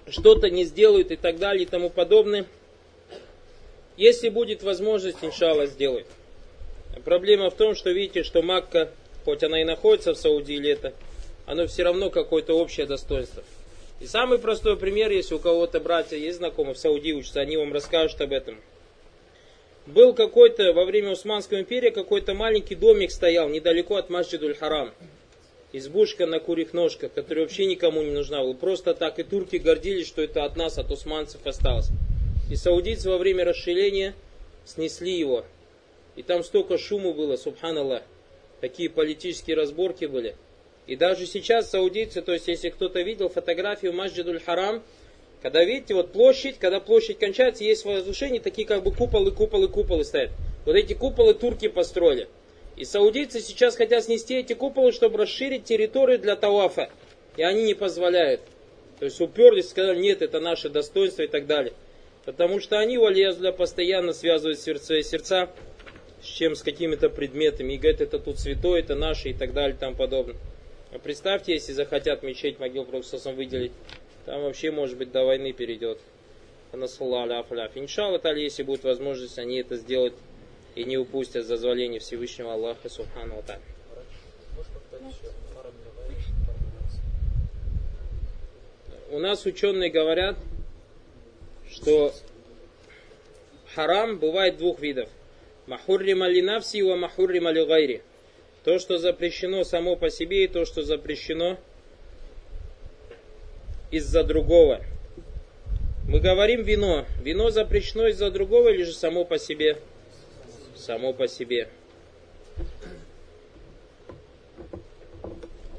что-то 0.08 0.50
не 0.50 0.66
сделают 0.66 1.12
и 1.12 1.16
так 1.16 1.38
далее 1.38 1.64
и 1.64 1.68
тому 1.68 1.90
подобное, 1.90 2.46
если 3.98 4.30
будет 4.30 4.64
возможность, 4.64 5.18
иншалла, 5.24 5.66
сделают. 5.66 6.08
Проблема 7.06 7.50
в 7.50 7.56
том, 7.56 7.76
что 7.76 7.92
видите, 7.92 8.24
что 8.24 8.42
Макка, 8.42 8.92
хоть 9.26 9.44
она 9.44 9.62
и 9.62 9.64
находится 9.64 10.14
в 10.14 10.18
Саудии 10.18 10.56
или 10.56 10.72
это, 10.72 10.94
оно 11.46 11.68
все 11.68 11.84
равно 11.84 12.10
какое-то 12.10 12.54
общее 12.54 12.86
достоинство. 12.86 13.44
И 14.00 14.06
самый 14.06 14.40
простой 14.40 14.78
пример, 14.78 15.12
если 15.12 15.36
у 15.36 15.40
кого-то 15.40 15.80
братья 15.80 16.18
есть 16.18 16.38
знакомые 16.38 16.76
в 16.76 16.80
Саудии 16.80 17.12
учатся, 17.12 17.42
они 17.42 17.58
вам 17.58 17.74
расскажут 17.74 18.22
об 18.22 18.32
этом 18.32 18.60
был 19.90 20.14
какой-то, 20.14 20.74
во 20.74 20.86
время 20.86 21.12
Усманской 21.12 21.60
империи, 21.60 21.90
какой-то 21.90 22.34
маленький 22.34 22.76
домик 22.76 23.12
стоял 23.12 23.50
недалеко 23.50 23.96
от 23.96 24.10
Масджидуль 24.10 24.56
Харам. 24.56 24.94
Избушка 25.72 26.26
на 26.26 26.40
курих 26.40 26.74
ножках, 26.74 27.14
которая 27.14 27.46
вообще 27.46 27.66
никому 27.66 28.02
не 28.02 28.12
нужна 28.12 28.42
была. 28.42 28.54
Просто 28.54 28.94
так 28.94 29.20
и 29.20 29.24
турки 29.24 29.58
гордились, 29.58 30.08
что 30.08 30.22
это 30.22 30.44
от 30.44 30.56
нас, 30.56 30.78
от 30.78 30.90
усманцев 30.90 31.46
осталось. 31.46 31.90
И 32.50 32.56
саудийцы 32.56 33.10
во 33.10 33.18
время 33.18 33.46
расширения 33.46 34.16
снесли 34.66 35.18
его. 35.18 35.46
И 36.16 36.24
там 36.24 36.44
столько 36.44 36.78
шума 36.78 37.12
было, 37.12 37.36
субханаллах. 37.36 38.04
Такие 38.62 38.90
политические 38.90 39.56
разборки 39.56 40.06
были. 40.06 40.36
И 40.88 40.96
даже 40.96 41.28
сейчас 41.28 41.70
саудийцы, 41.70 42.22
то 42.22 42.34
есть 42.34 42.48
если 42.48 42.70
кто-то 42.70 43.02
видел 43.02 43.30
фотографию 43.30 43.94
Масджидуль 43.94 44.40
Харам, 44.40 44.82
когда, 45.42 45.64
видите, 45.64 45.94
вот 45.94 46.12
площадь, 46.12 46.58
когда 46.60 46.80
площадь 46.80 47.18
кончается, 47.18 47.64
есть 47.64 47.86
возвышения, 47.86 48.42
такие 48.42 48.68
как 48.68 48.84
бы 48.84 48.92
куполы, 48.92 49.32
куполы, 49.32 49.70
куполы 49.70 50.04
стоят. 50.04 50.32
Вот 50.66 50.76
эти 50.76 50.94
куполы 50.94 51.34
турки 51.34 51.70
построили. 51.70 52.28
И 52.76 52.84
саудийцы 52.84 53.40
сейчас 53.40 53.76
хотят 53.76 54.04
снести 54.04 54.36
эти 54.36 54.54
куполы, 54.54 54.92
чтобы 54.92 55.18
расширить 55.18 55.64
территорию 55.64 56.20
для 56.20 56.36
тавафа. 56.36 56.90
И 57.38 57.44
они 57.44 57.64
не 57.64 57.74
позволяют. 57.74 58.42
То 59.00 59.06
есть 59.06 59.20
уперлись, 59.22 59.70
сказали, 59.70 60.00
нет, 60.00 60.22
это 60.22 60.42
наше 60.42 60.70
достоинство 60.70 61.22
и 61.22 61.28
так 61.28 61.48
далее. 61.48 61.74
Потому 62.26 62.60
что 62.60 62.78
они, 62.78 62.98
валезля, 62.98 63.54
постоянно 63.54 64.12
связывают 64.12 64.60
сердца 64.60 64.96
и 64.96 65.04
сердца 65.04 65.50
с 66.22 66.26
чем, 66.26 66.56
с 66.56 66.64
какими-то 66.64 67.10
предметами. 67.10 67.74
И 67.74 67.78
говорят, 67.78 68.02
это 68.02 68.20
тут 68.20 68.40
святое, 68.40 68.82
это 68.82 68.96
наше 68.96 69.30
и 69.30 69.34
так 69.34 69.54
далее 69.54 69.76
и 69.76 69.80
тому 69.80 69.96
подобное. 69.96 70.36
А 70.92 71.00
представьте, 71.00 71.54
если 71.54 71.72
захотят 71.72 72.24
мечеть 72.24 72.60
могил 72.60 72.84
Пророка 72.84 73.32
выделить 73.32 73.72
там 74.30 74.44
вообще, 74.44 74.70
может 74.70 74.96
быть, 74.96 75.12
до 75.12 75.24
войны 75.24 75.54
перейдет. 75.54 75.98
Иншалла, 76.72 78.22
если 78.36 78.62
будет 78.62 78.84
возможность, 78.84 79.40
они 79.40 79.58
это 79.58 79.76
сделают 79.76 80.14
и 80.76 80.84
не 80.84 81.00
упустят 81.00 81.48
зазволение 81.48 82.00
Всевышнего 82.00 82.54
Аллаха 82.54 82.90
Субхану 82.90 83.44
У 89.10 89.18
нас 89.18 89.48
ученые 89.48 89.90
говорят, 89.90 90.38
что 91.72 92.14
харам 93.74 94.20
бывает 94.20 94.58
двух 94.58 94.80
видов. 94.80 95.10
Махуррима 95.66 96.28
ли 96.28 96.44
навси 96.44 96.84
ва 96.84 96.96
махуррима 96.96 97.50
ли 97.50 97.66
гайри. 97.66 98.04
То, 98.64 98.78
что 98.78 99.00
запрещено 99.00 99.64
само 99.64 99.96
по 99.96 100.12
себе, 100.12 100.44
и 100.44 100.48
то, 100.48 100.66
что 100.66 100.84
запрещено 100.84 101.58
из-за 103.92 104.24
другого. 104.24 104.82
Мы 106.08 106.20
говорим 106.20 106.64
вино. 106.64 107.06
Вино 107.22 107.50
запрещено 107.50 108.08
из-за 108.08 108.32
другого 108.32 108.70
или 108.70 108.84
же 108.84 108.94
само 108.94 109.26
по 109.26 109.38
себе? 109.38 109.78
Само 110.76 111.14
по 111.14 111.28
себе. 111.28 111.70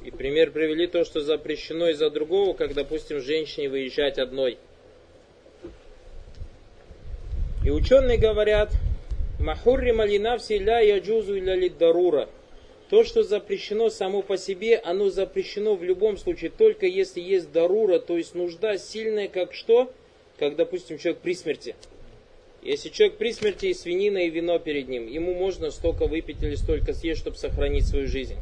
И 0.05 0.11
пример 0.11 0.51
привели 0.51 0.87
то, 0.87 1.05
что 1.05 1.21
запрещено 1.21 1.89
из-за 1.89 2.11
другого, 2.11 2.55
как, 2.55 2.75
допустим, 2.75 3.21
женщине 3.21 3.69
выезжать 3.69 4.19
одной. 4.19 4.59
И 7.65 7.71
ученые 7.71 8.17
говорят, 8.17 8.73
Махурри 9.41 9.93
малина 9.93 10.37
ля 10.49 10.81
яджузу 10.81 11.39
илля 11.39 11.71
дарура. 11.71 12.29
То, 12.91 13.05
что 13.05 13.23
запрещено 13.23 13.89
само 13.89 14.21
по 14.21 14.37
себе, 14.37 14.77
оно 14.77 15.11
запрещено 15.11 15.77
в 15.77 15.85
любом 15.85 16.17
случае, 16.17 16.51
только 16.51 16.87
если 16.87 17.21
есть 17.21 17.53
дарура, 17.53 18.01
то 18.01 18.17
есть 18.17 18.35
нужда 18.35 18.79
сильная, 18.79 19.29
как 19.29 19.55
что? 19.55 19.93
Как, 20.41 20.57
допустим, 20.57 20.99
человек 20.99 21.21
при 21.21 21.35
смерти. 21.35 21.77
Если 22.63 22.89
человек 22.89 23.17
при 23.17 23.33
смерти 23.33 23.67
и 23.67 23.75
свинина, 23.75 24.19
и 24.19 24.29
вино 24.29 24.59
перед 24.59 24.89
ним, 24.89 25.07
ему 25.07 25.35
можно 25.35 25.71
столько 25.71 26.09
выпить 26.09 26.43
или 26.43 26.57
столько 26.57 26.93
съесть, 26.93 27.21
чтобы 27.21 27.37
сохранить 27.37 27.87
свою 27.87 28.09
жизнь. 28.09 28.37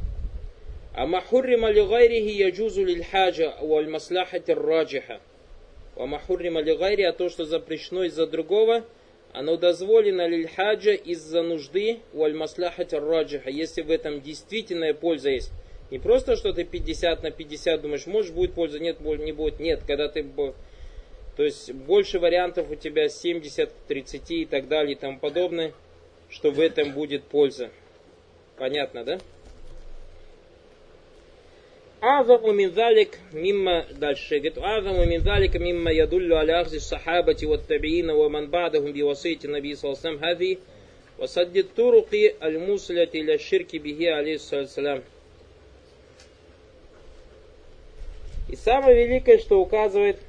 А 0.94 1.06
махуррима 1.06 1.70
ли 1.70 1.82
гайрихи 1.82 2.34
яджузу 2.34 2.86
лиль 2.86 3.04
хаджа 3.04 3.54
валь 3.60 3.88
маслахати 3.88 4.52
раджиха. 4.52 5.20
А 5.94 6.06
махуррима 6.06 6.62
ли 6.62 6.74
гайри, 6.74 7.02
а 7.02 7.12
то, 7.12 7.28
что 7.28 7.44
запрещено 7.44 8.04
из-за 8.04 8.26
другого– 8.26 8.86
оно 9.32 9.56
дозволено 9.56 10.26
лильхаджа 10.26 10.92
из-за 10.92 11.42
нужды 11.42 12.00
у 12.12 12.24
аль-масляхати 12.24 12.94
раджиха, 12.94 13.50
если 13.50 13.82
в 13.82 13.90
этом 13.90 14.20
действительная 14.20 14.94
польза 14.94 15.30
есть. 15.30 15.52
Не 15.90 15.98
просто, 15.98 16.36
что 16.36 16.52
ты 16.52 16.64
50 16.64 17.22
на 17.22 17.30
50 17.30 17.80
думаешь, 17.80 18.06
может 18.06 18.34
будет 18.34 18.52
польза, 18.52 18.78
нет, 18.78 19.00
не 19.00 19.32
будет. 19.32 19.58
Нет, 19.58 19.80
когда 19.86 20.08
ты 20.08 20.24
То 21.36 21.44
есть 21.44 21.72
больше 21.72 22.18
вариантов 22.18 22.70
у 22.70 22.74
тебя 22.74 23.08
70, 23.08 23.70
30 23.86 24.30
и 24.30 24.44
так 24.44 24.68
далее 24.68 24.92
и 24.92 24.98
тому 24.98 25.18
подобное, 25.18 25.72
что 26.28 26.50
в 26.50 26.60
этом 26.60 26.92
будет 26.92 27.24
польза. 27.24 27.70
Понятно, 28.58 29.04
да? 29.04 29.18
Азаму 32.00 32.52
минзалик 32.52 33.18
мимма 33.32 33.86
дальше. 33.90 34.38
Говорит, 34.38 34.58
азаму 34.58 35.04
минзалик 35.04 35.54
мимма 35.54 35.92
ядуллю 35.92 36.36
аля 36.36 36.64
сахабати 36.64 37.44
вот 37.44 37.66
табиина 37.66 38.14
ва 38.14 38.28
ман 38.28 38.48
би 38.48 39.02
васейте 39.02 39.48
наби 39.48 39.74
салсам 39.74 40.18
хади 40.20 40.60
ва 41.18 41.26
садди 41.26 41.62
туруки 41.62 42.36
аль 42.40 42.58
мусляти 42.58 43.16
ля 43.16 43.36
ширки 43.38 43.78
бихи 43.78 44.06
алейхиссалям. 44.06 45.02
И 48.48 48.54
самое 48.54 49.06
великое, 49.06 49.38
что 49.38 49.60
указывает 49.60 50.20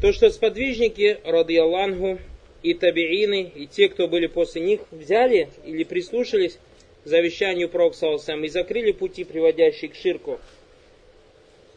то, 0.00 0.12
что 0.12 0.30
сподвижники, 0.30 1.18
ради 1.24 1.56
Аллаху, 1.56 2.18
и 2.65 2.73
табиины, 2.73 3.51
и 3.53 3.67
те, 3.67 3.89
кто 3.89 4.07
были 4.07 4.27
после 4.27 4.61
них, 4.61 4.81
взяли 4.91 5.49
или 5.65 5.83
прислушались 5.83 6.59
к 7.03 7.07
завещанию 7.07 7.69
Пророка 7.69 8.17
и 8.43 8.47
закрыли 8.47 8.91
пути, 8.91 9.23
приводящие 9.23 9.89
к 9.89 9.95
ширку. 9.95 10.39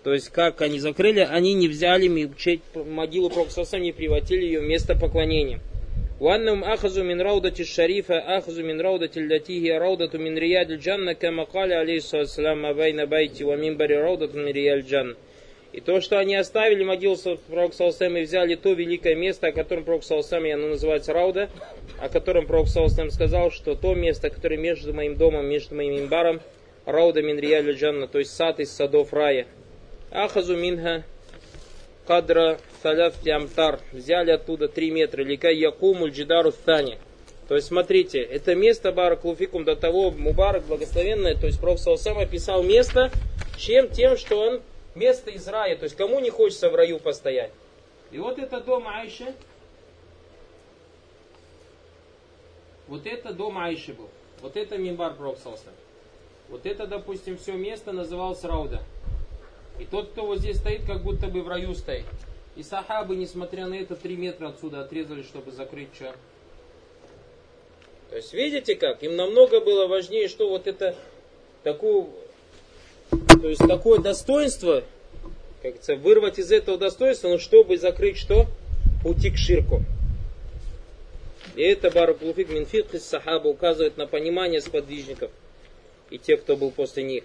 То 0.02 0.12
есть, 0.12 0.28
как 0.28 0.60
они 0.60 0.78
закрыли, 0.78 1.20
они 1.20 1.54
не 1.54 1.68
взяли 1.68 2.08
мечеть, 2.08 2.60
могилу 2.74 3.30
Пророка 3.30 3.78
не 3.78 3.92
превратили 3.92 4.44
ее 4.44 4.60
в 4.60 4.64
место 4.64 4.94
поклонения. 4.94 5.60
وأنهم 6.20 6.64
أخذوا 6.64 7.04
من 7.04 7.20
روضة 7.20 7.54
الشريفة 7.60 8.14
أخذوا 8.14 8.66
من 8.66 8.80
روضة 8.80 9.10
التي 9.16 9.62
هي 9.64 9.78
روضة 9.78 10.18
من 10.18 10.38
رياض 10.38 10.70
الجنة 10.70 11.12
كما 11.12 11.44
قال 11.44 11.72
عليه 11.72 11.96
الصلاة 11.96 12.20
والسلام 12.20 12.62
ما 12.62 12.72
بين 12.72 13.04
بيتي 13.04 13.44
ومنبر 13.44 13.90
روضة 13.90 14.38
من 14.38 14.48
رياض 14.48 14.76
الجنة 14.76 15.14
и 15.71 15.81
то, 15.81 16.01
что 16.01 16.17
они 16.17 16.35
оставили 16.35 16.83
могилу 16.83 17.15
Пророка 17.47 17.75
Салсам 17.75 18.17
и 18.17 18.23
взяли 18.23 18.55
то 18.55 18.73
великое 18.73 19.15
место, 19.15 19.47
о 19.47 19.51
котором 19.51 19.83
Пророк 19.83 20.03
Салсам, 20.03 20.43
оно 20.45 20.67
называется 20.69 21.13
Рауда, 21.13 21.49
о 21.99 22.09
котором 22.09 22.47
Пророк 22.47 22.67
Салсам 22.67 23.11
сказал, 23.11 23.51
что 23.51 23.75
то 23.75 23.93
место, 23.93 24.29
которое 24.29 24.57
между 24.57 24.93
моим 24.93 25.15
домом, 25.15 25.45
между 25.45 25.75
моим 25.75 25.99
имбаром, 25.99 26.41
Рауда 26.85 27.21
мин 27.21 27.37
риялю 27.37 27.75
джанна, 27.75 28.07
то 28.07 28.17
есть 28.17 28.35
сад 28.35 28.59
из 28.59 28.71
садов 28.71 29.13
рая. 29.13 29.45
Ахазу 30.11 30.57
минха 30.57 31.03
кадра 32.07 32.57
салят 32.81 33.13
ямтар. 33.23 33.79
Взяли 33.91 34.31
оттуда 34.31 34.67
3 34.67 34.89
метра. 34.89 35.21
Лика 35.21 35.51
якумуль 35.51 36.09
джидару 36.09 36.51
стани. 36.51 36.97
То 37.47 37.55
есть, 37.55 37.67
смотрите, 37.67 38.19
это 38.19 38.55
место 38.55 38.91
Барак 38.91 39.25
Луфикум 39.25 39.63
до 39.63 39.75
того 39.75 40.09
Мубарак 40.09 40.63
благословенное, 40.65 41.35
то 41.35 41.45
есть 41.45 41.59
Пророк 41.59 41.77
Салсам 41.79 42.17
описал 42.17 42.63
место, 42.63 43.11
чем 43.57 43.89
тем, 43.89 44.17
что 44.17 44.39
он 44.39 44.61
место 44.95 45.31
из 45.31 45.47
рая. 45.47 45.75
То 45.77 45.83
есть 45.83 45.95
кому 45.95 46.19
не 46.19 46.29
хочется 46.29 46.69
в 46.69 46.75
раю 46.75 46.99
постоять. 46.99 47.51
И 48.11 48.17
вот 48.17 48.39
это 48.39 48.59
дом 48.59 48.87
Айши. 48.87 49.33
Вот 52.87 53.05
это 53.05 53.33
дом 53.33 53.57
Айши 53.57 53.93
был. 53.93 54.09
Вот 54.41 54.57
это 54.57 54.77
Мимбар 54.77 55.15
Проксался. 55.15 55.69
Вот 56.49 56.65
это, 56.65 56.87
допустим, 56.87 57.37
все 57.37 57.53
место 57.53 57.91
называлось 57.91 58.43
Рауда. 58.43 58.81
И 59.79 59.85
тот, 59.85 60.09
кто 60.09 60.25
вот 60.25 60.39
здесь 60.39 60.57
стоит, 60.57 60.85
как 60.85 61.03
будто 61.03 61.27
бы 61.27 61.41
в 61.41 61.47
раю 61.47 61.73
стоит. 61.73 62.05
И 62.55 62.63
сахабы, 62.63 63.15
несмотря 63.15 63.67
на 63.67 63.75
это, 63.75 63.95
три 63.95 64.17
метра 64.17 64.49
отсюда 64.49 64.81
отрезали, 64.81 65.21
чтобы 65.23 65.51
закрыть 65.51 65.89
что. 65.95 66.13
То 68.09 68.17
есть, 68.17 68.33
видите 68.33 68.75
как? 68.75 69.01
Им 69.03 69.15
намного 69.15 69.61
было 69.61 69.87
важнее, 69.87 70.27
что 70.27 70.49
вот 70.49 70.67
это 70.67 70.95
такую 71.63 72.09
то 73.10 73.48
есть 73.48 73.60
такое 73.66 74.00
достоинство, 74.00 74.82
как 75.62 75.72
говорится, 75.72 75.96
вырвать 75.96 76.38
из 76.38 76.50
этого 76.50 76.78
достоинства, 76.78 77.28
но 77.28 77.38
чтобы 77.38 77.76
закрыть 77.78 78.16
что? 78.16 78.46
Пути 79.02 79.30
к 79.30 79.36
ширку. 79.36 79.82
И 81.56 81.62
это 81.62 81.90
Баракулуфик 81.90 82.48
Минфик 82.48 82.94
из 82.94 83.04
Сахаба 83.04 83.48
указывает 83.48 83.96
на 83.96 84.06
понимание 84.06 84.60
сподвижников 84.60 85.30
и 86.10 86.18
тех, 86.18 86.40
кто 86.40 86.56
был 86.56 86.70
после 86.70 87.02
них. 87.04 87.24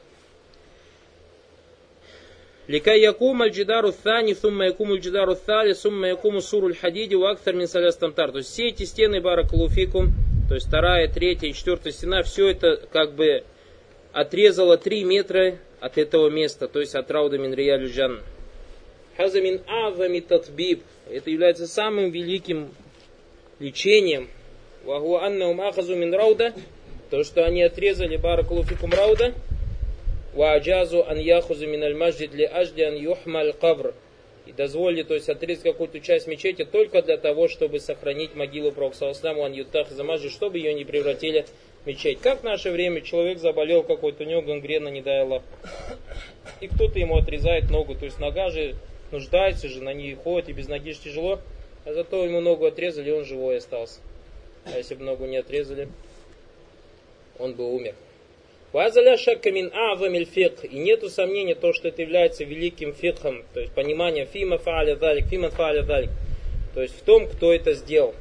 لكي 2.70 3.02
يقوم 3.02 3.44
الجدار 3.44 3.88
الثاني 3.88 4.34
ثم 4.34 4.62
يقوم 4.62 4.92
الجدار 4.92 5.32
الثالث 5.32 5.82
ثم 5.82 6.06
يقوم 6.06 6.40
سور 6.40 6.68
الحديد 6.68 7.14
وأكثر 7.14 7.56
من 7.56 7.66
ثلاث 7.66 8.04
амтар. 8.04 8.32
То 8.32 8.38
есть 8.38 8.52
все 8.52 8.68
эти 8.68 8.84
стены 8.84 9.22
Баракулуфикум, 9.22 10.12
то 10.48 10.54
есть 10.54 10.68
вторая, 10.68 11.08
третья 11.08 11.48
и 11.48 11.54
четвертая 11.54 11.92
стена, 11.92 12.22
все 12.22 12.48
это 12.50 12.80
как 12.92 13.16
бы 13.16 13.44
отрезало 14.14 14.78
три 14.78 15.04
метра 15.04 15.58
от 15.85 15.99
этого 15.99 16.31
места, 16.31 16.67
то 16.67 16.81
есть 16.81 16.95
от 16.95 17.11
Рауда 17.11 17.37
Минрия 17.37 17.77
Люджан. 17.77 18.23
Хазамин 19.19 19.61
Азами 19.67 20.21
Татбиб. 20.21 20.83
Это 21.11 21.29
является 21.29 21.67
самым 21.67 22.11
великим 22.11 22.71
лечением. 23.59 24.31
Ваху 24.85 25.17
Аннаум 25.17 25.61
Ахазу 25.61 25.95
Мин 25.95 26.15
Рауда. 26.15 26.55
То, 27.11 27.23
что 27.23 27.45
они 27.45 27.63
отрезали 27.63 28.17
Баракулуфикум 28.17 28.93
Рауда. 28.93 29.35
Вааджазу 30.33 31.05
Ан 31.07 31.19
Яхузу 31.19 31.67
Мин 31.67 31.83
Аль 31.83 31.95
Маджид 31.95 32.33
Ли 32.33 32.47
Ажди 32.47 32.81
Ан 32.81 32.95
Юхмаль 32.95 33.53
Кабр. 33.53 33.93
И 34.47 34.53
дозволили, 34.53 35.03
то 35.03 35.13
есть 35.13 35.29
отрезать 35.29 35.65
какую-то 35.65 36.01
часть 36.01 36.27
мечети 36.27 36.65
только 36.65 37.03
для 37.03 37.19
того, 37.19 37.47
чтобы 37.47 37.79
сохранить 37.79 38.35
могилу 38.35 38.73
Пророка 38.73 39.13
Ан 39.23 39.53
Ютах 39.53 39.91
Замажи, 39.91 40.31
чтобы 40.31 40.57
ее 40.57 40.73
не 40.73 40.87
превратили 40.87 41.45
мечеть. 41.87 42.21
Как 42.21 42.41
в 42.41 42.45
наше 42.45 42.71
время 42.71 43.01
человек 43.01 43.39
заболел 43.39 43.83
какой-то, 43.83 44.25
у 44.25 44.27
него 44.27 44.43
гангрена, 44.43 44.89
не 44.89 45.03
дай 45.03 45.23
Аллах. 45.23 45.43
И 46.61 46.69
кто-то 46.69 46.99
ему 46.99 47.17
отрезает 47.17 47.71
ногу, 47.71 47.95
то 47.95 48.05
есть 48.05 48.19
нога 48.19 48.51
же 48.51 48.75
нуждается 49.11 49.69
же, 49.69 49.83
на 49.83 49.93
ней 49.93 50.15
ходит, 50.15 50.49
и 50.49 50.53
без 50.53 50.69
ноги 50.69 50.93
же 50.93 51.01
тяжело. 51.01 51.41
А 51.85 51.93
зато 51.93 52.25
ему 52.25 52.41
ногу 52.41 52.67
отрезали, 52.67 53.11
он 53.11 53.25
живой 53.25 53.59
остался. 53.59 54.01
А 54.65 54.77
если 54.77 54.95
бы 54.95 55.05
ногу 55.05 55.27
не 55.27 55.37
отрезали, 55.37 55.89
он 57.39 57.55
бы 57.55 57.71
умер. 57.71 57.95
Вазаля 58.73 59.17
шаккамин 59.17 59.71
азамиль 59.73 60.25
фикх. 60.25 60.65
И 60.65 60.77
нету 60.79 61.11
сомнения 61.11 61.55
то, 61.55 61.73
что 61.73 61.89
это 61.89 62.03
является 62.03 62.45
великим 62.45 62.93
фикхом, 62.93 63.45
то 63.53 63.61
есть 63.61 63.73
пониманием 63.73 64.27
фима 64.27 64.59
фааля 64.59 64.97
далик, 64.97 65.27
фима 65.27 65.51
фааля 65.51 65.83
далик. 65.83 66.11
То 66.75 66.83
есть 66.83 66.99
в 66.99 67.03
том, 67.03 67.29
кто 67.29 67.53
это 67.53 67.75
сделал. 67.75 68.15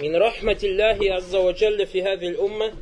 Мин 0.00 0.16
рахматилляхи 0.16 1.06
азза 1.06 1.40
ваджалля 1.40 1.86
фи 1.86 2.00
хадиль 2.00 2.36
умма 2.36 2.72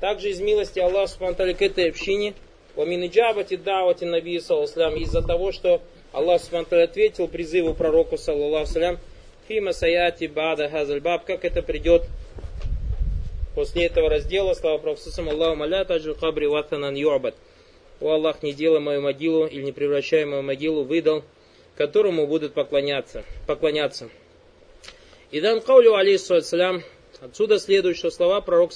также 0.00 0.30
из 0.30 0.40
милости 0.40 0.78
Аллаха 0.78 1.08
Субтитры 1.08 1.54
к 1.54 1.62
этой 1.62 1.90
общине, 1.90 2.34
Ваминиджабати 2.76 3.56
давати 3.56 4.04
Наби 4.04 4.38
Саласлам, 4.40 4.96
из-за 4.96 5.22
того, 5.22 5.52
что 5.52 5.80
Аллах 6.12 6.40
Субтитры 6.40 6.82
ответил 6.82 7.28
призыву 7.28 7.74
пророку 7.74 8.16
Саллаллаху 8.16 8.66
Салям, 8.66 8.98
Фима 9.48 9.72
Саяти 9.72 10.26
Бада 10.26 10.68
Хазальбаб, 10.68 11.24
как 11.24 11.44
это 11.44 11.62
придет 11.62 12.02
после 13.58 13.86
этого 13.86 14.08
раздела, 14.08 14.54
слава 14.54 14.78
Пророку 14.78 15.00
Аллаху 15.16 15.56
Маля 15.56 15.84
Таджу 15.84 16.14
Кабри 16.14 16.46
Ватанан 16.46 16.94
Юабад. 16.94 17.34
О 18.00 18.12
Аллах, 18.12 18.44
не 18.44 18.52
делай 18.52 18.78
мою 18.78 19.02
могилу 19.02 19.46
или 19.46 19.62
не 19.62 19.72
превращай 19.72 20.24
мою 20.24 20.42
могилу 20.44 20.84
в 20.84 20.94
идол, 20.94 21.24
которому 21.76 22.28
будут 22.28 22.54
поклоняться. 22.54 23.24
поклоняться. 23.48 24.10
Идан 25.32 25.60
Каулю 25.60 25.96
алейхиссалям, 25.96 26.84
отсюда 27.20 27.58
следует, 27.58 27.96
что 27.96 28.12
слова 28.12 28.40
пророка 28.40 28.74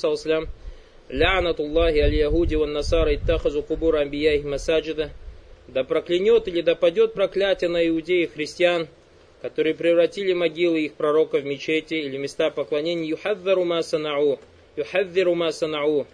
Саллаллаху 1.08 1.42
Лянатуллахи 1.42 1.98
аль-Ягуди 1.98 2.54
ван 2.54 2.72
Насара 2.72 3.14
иттахазу 3.14 3.62
кубура 3.62 4.00
амбияих 4.00 4.44
масаджида. 4.44 5.10
Да 5.68 5.84
проклянет 5.84 6.48
или 6.48 6.60
да 6.60 6.74
падет 6.74 7.14
проклятие 7.14 7.70
на 7.70 7.86
иудеи 7.86 8.26
христиан, 8.26 8.88
которые 9.40 9.74
превратили 9.74 10.32
могилы 10.32 10.82
их 10.82 10.94
пророков 10.94 11.42
в 11.42 11.46
мечети 11.46 11.94
или 11.94 12.16
места 12.16 12.50
поклонения. 12.50 13.08
Юхаддару 13.08 13.64
ма 13.64 13.82
санау. 13.82 14.38
Юхаддиру 14.76 15.34
ма 15.34 15.52
санау. 15.52 16.06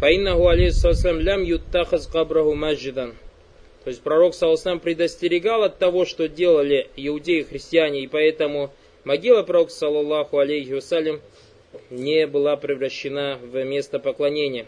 Фаиннаху 0.00 0.50
лям 1.20 1.42
юттахаз 1.42 2.06
кабраху 2.06 2.54
маджидан. 2.54 3.14
То 3.84 3.90
есть 3.90 4.02
пророк 4.02 4.34
Саусам 4.34 4.80
предостерегал 4.80 5.62
от 5.62 5.78
того, 5.78 6.04
что 6.04 6.28
делали 6.28 6.88
иудеи 6.96 7.42
христиане, 7.42 8.02
и 8.02 8.08
поэтому 8.08 8.72
Могила 9.05 9.43
пророка, 9.43 9.71
саллаллаху 9.71 10.37
алейхи 10.37 10.73
вассалям, 10.73 11.21
не 11.89 12.27
была 12.27 12.55
превращена 12.57 13.39
в 13.41 13.63
место 13.63 13.99
поклонения. 13.99 14.67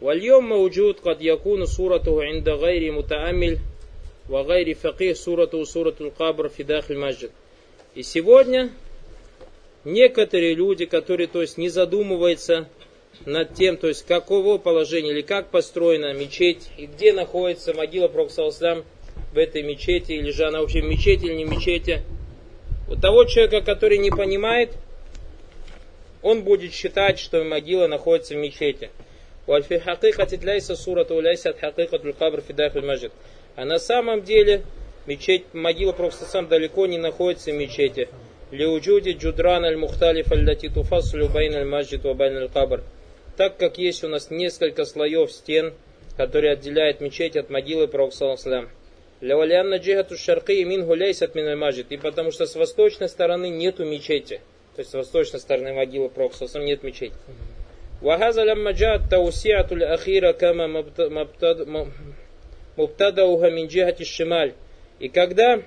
واليوم 0.00 0.48
موجود 0.48 1.00
قد 1.00 1.22
يكون 1.22 1.66
صورته 1.66 2.22
عند 2.22 2.48
غير 2.48 2.92
متأمل 2.92 3.58
وغير 4.30 4.74
فقيه 4.74 5.12
صورته 5.12 5.64
صورة 5.64 5.94
القبر 6.00 6.48
في 6.48 6.62
داخل 6.62 6.94
المسجد. 6.94 7.30
И 7.94 8.02
сегодня 8.02 8.70
некоторые 9.84 10.54
люди, 10.54 10.86
которые 10.86 11.26
то 11.26 11.42
есть 11.42 11.58
не 11.58 11.68
задумываются 11.68 12.68
над 13.26 13.54
тем, 13.54 13.76
то 13.76 13.88
есть 13.88 14.06
какого 14.06 14.58
положения 14.58 15.10
или 15.10 15.22
как 15.22 15.50
построена 15.50 16.14
мечеть 16.14 16.70
и 16.78 16.86
где 16.86 17.12
находится 17.12 17.74
могила 17.74 18.08
Пророка 18.08 18.84
в 19.34 19.38
этой 19.38 19.62
мечети, 19.62 20.12
или 20.12 20.30
же 20.30 20.46
она 20.46 20.60
вообще 20.60 20.80
в 20.80 20.86
мечети 20.86 21.26
или 21.26 21.34
не 21.34 21.44
в 21.44 21.50
мечети, 21.50 22.02
у 22.87 22.95
того 22.95 23.25
человека, 23.25 23.61
который 23.61 23.97
не 23.97 24.11
понимает, 24.11 24.71
он 26.21 26.43
будет 26.43 26.73
считать, 26.73 27.19
что 27.19 27.43
могила 27.43 27.87
находится 27.87 28.33
в 28.33 28.37
мечети. 28.37 28.89
А 33.55 33.65
на 33.65 33.79
самом 33.79 34.23
деле 34.23 34.63
мечеть, 35.05 35.43
могила 35.53 35.91
Пророка 35.91 36.25
сам 36.25 36.47
далеко 36.47 36.87
не 36.87 36.97
находится 36.97 37.51
в 37.51 37.55
мечети. 37.55 38.09
التي 38.51 39.13
تفصل 40.69 41.29
بين 41.29 41.55
المسجد 41.55 42.03
وبين 42.03 42.37
القبر. 42.37 42.83
Так 43.37 43.57
как 43.57 43.77
есть 43.77 44.03
у 44.03 44.07
нас 44.07 44.31
несколько 44.31 44.85
слоев 44.85 45.31
стен, 45.31 45.73
которые 46.17 46.53
отделяют 46.53 47.01
мечеть 47.01 47.35
от 47.35 47.49
могилы 47.49 47.87
Пророка 47.87 48.37
Лявалианна 49.20 49.76
джихату 49.76 50.16
шарки 50.16 50.62
мин 50.64 50.86
гуляйсат 50.86 51.34
мин 51.34 51.58
маджид. 51.58 51.86
И 51.90 51.96
потому 51.96 52.32
что 52.32 52.46
с 52.46 52.54
восточной 52.54 53.08
стороны 53.08 53.50
нету 53.50 53.84
мечети. 53.84 54.40
То 54.76 54.80
есть 54.80 54.90
с 54.90 54.94
восточной 54.94 55.40
стороны 55.40 55.72
могилы 55.74 56.08
Пророка 56.08 56.36
саллаху 56.36 56.58
нет 56.60 56.82
мечети. 56.82 57.14
وهذا 58.02 58.44
لما 58.44 58.72
جاءت 58.72 59.10
توسعة 59.10 59.68
الأخيرة 59.72 60.32
كما 60.32 60.66
مبتدأها 62.78 63.50
من 63.50 63.66
جهة 63.66 63.96
الشمال. 64.00 64.54
И 65.00 65.08
когда, 65.08 65.62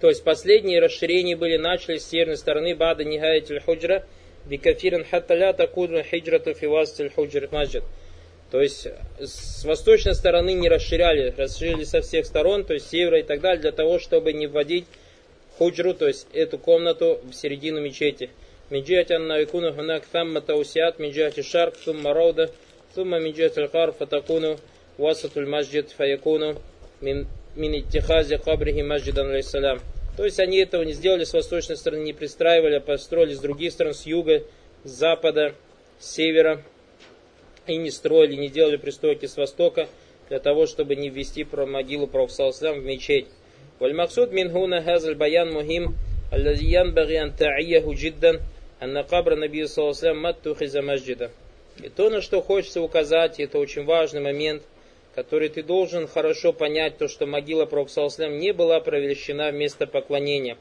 то 0.00 0.08
есть 0.08 0.22
последние 0.22 0.80
расширения 0.80 1.36
были 1.36 1.56
начали 1.56 1.98
с 1.98 2.08
северной 2.08 2.36
стороны 2.36 2.76
Бада 2.76 3.04
Нихаятиль 3.04 3.60
Худжра, 3.60 4.04
Бикафиран 4.46 5.04
Хатталя 5.04 5.52
Такудра 5.52 6.02
Хиджрату 6.02 6.54
Фивастиль 6.54 7.10
Худжр 7.10 7.48
Маджид. 7.50 7.82
То 8.51 8.61
есть 8.61 8.87
с 9.19 9.65
восточной 9.65 10.15
стороны 10.15 10.53
не 10.53 10.69
расширяли, 10.69 11.33
расширили 11.35 11.83
со 11.83 12.01
всех 12.01 12.25
сторон, 12.25 12.63
то 12.63 12.73
есть 12.73 12.89
севера 12.89 13.19
и 13.19 13.23
так 13.23 13.41
далее, 13.41 13.61
для 13.61 13.71
того, 13.71 13.99
чтобы 13.99 14.33
не 14.33 14.47
вводить 14.47 14.85
худжру, 15.57 15.93
то 15.93 16.07
есть 16.07 16.27
эту 16.33 16.57
комнату 16.57 17.19
в 17.23 17.33
середину 17.33 17.81
мечети. 17.81 18.29
Миджиати 18.69 19.13
анна 19.13 19.37
якуну 19.37 19.73
тамма 20.11 20.41
таусиат, 20.41 20.99
миджиати 20.99 21.41
шарк, 21.41 21.75
сумма 21.83 22.13
роуда, 22.13 22.49
сумма 22.95 23.19
миджиати 23.19 23.59
аль 23.59 23.91
фатакуну, 23.91 24.57
васатуль 24.97 25.47
маджид 25.47 25.91
фаякуну, 25.91 26.61
мин 27.01 27.27
иттихази 27.55 28.37
кабрихи 28.37 28.81
алейсалям. 28.81 29.81
То 30.17 30.23
есть 30.23 30.39
они 30.39 30.57
этого 30.57 30.83
не 30.83 30.93
сделали 30.93 31.25
с 31.25 31.33
восточной 31.33 31.77
стороны, 31.77 32.03
не 32.03 32.13
пристраивали, 32.13 32.75
а 32.75 32.79
построили 32.79 33.33
с 33.33 33.39
других 33.39 33.71
сторон, 33.71 33.93
с 33.93 34.05
юга, 34.05 34.43
с 34.83 34.89
запада, 34.89 35.53
с 35.99 36.15
севера 36.15 36.63
и 37.66 37.76
не 37.76 37.90
строили, 37.90 38.34
не 38.34 38.48
делали 38.48 38.76
пристройки 38.76 39.26
с 39.26 39.36
востока, 39.36 39.88
для 40.28 40.38
того, 40.38 40.66
чтобы 40.66 40.94
не 40.94 41.10
ввести 41.10 41.44
про 41.44 41.66
могилу 41.66 42.06
Пророка 42.06 42.72
в 42.72 42.84
мечеть. 42.84 43.26
والمقصود 43.80 44.32
من 44.32 44.50
هنا 44.50 44.78
هذا 44.78 45.08
البيان 45.08 45.48
مهم 45.48 45.94
الذي 46.32 46.72
ينبغي 46.72 47.22
أن 47.22 47.36
تعيه 47.36 47.84
جدا 47.86 48.40
أن 48.82 48.98
قبر 48.98 49.32
النبي 49.32 49.66
صلى 49.66 49.82
الله 49.82 49.96
عليه 49.96 50.10
وسلم 50.10 50.22
ما 50.22 50.30
اتخذ 50.30 50.82
مسجدا. 50.82 51.30
И 51.82 51.88
то, 51.88 52.10
на 52.10 52.20
что 52.20 52.42
хочется 52.42 52.82
указать, 52.82 53.40
это 53.40 53.58
очень 53.58 53.84
важный 53.84 54.20
момент, 54.20 54.62
который 55.14 55.48
ты 55.48 55.62
должен 55.62 56.06
хорошо 56.06 56.52
понять, 56.52 56.98
то, 56.98 57.08
что 57.08 57.26
могила 57.26 57.64
Пророка 57.64 58.08
не 58.28 58.52
была 58.52 58.80
превращена 58.80 59.50
в 59.50 59.54
место 59.54 59.86
поклонения. 59.86 60.56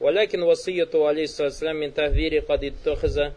ولكن 0.00 0.42
وصيته 0.42 1.06
عليه 1.06 1.22
الصلاة 1.22 1.48
والسلام 1.48 1.76
من 1.76 1.94
تهذير 1.94 2.40
قد 2.40 2.64
اتخذ 2.64 3.30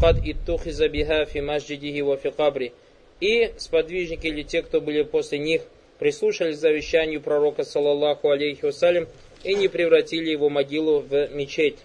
кад 0.00 0.16
иттухиза 0.24 0.88
биха 0.88 1.24
фи 1.24 1.40
масджидихи 1.40 2.00
ва 2.02 2.16
фи 2.16 2.30
кабри. 2.30 2.72
И 3.20 3.52
сподвижники 3.56 4.26
или 4.26 4.42
те, 4.42 4.62
кто 4.62 4.80
были 4.80 5.02
после 5.02 5.38
них, 5.38 5.62
прислушались 5.98 6.58
завещанию 6.58 7.20
пророка, 7.20 7.64
саллаллаху 7.64 8.30
алейхи 8.30 8.64
вассалям, 8.64 9.08
и 9.44 9.54
не 9.54 9.68
превратили 9.68 10.30
его 10.30 10.48
могилу 10.48 11.00
в 11.00 11.28
мечеть. 11.32 11.78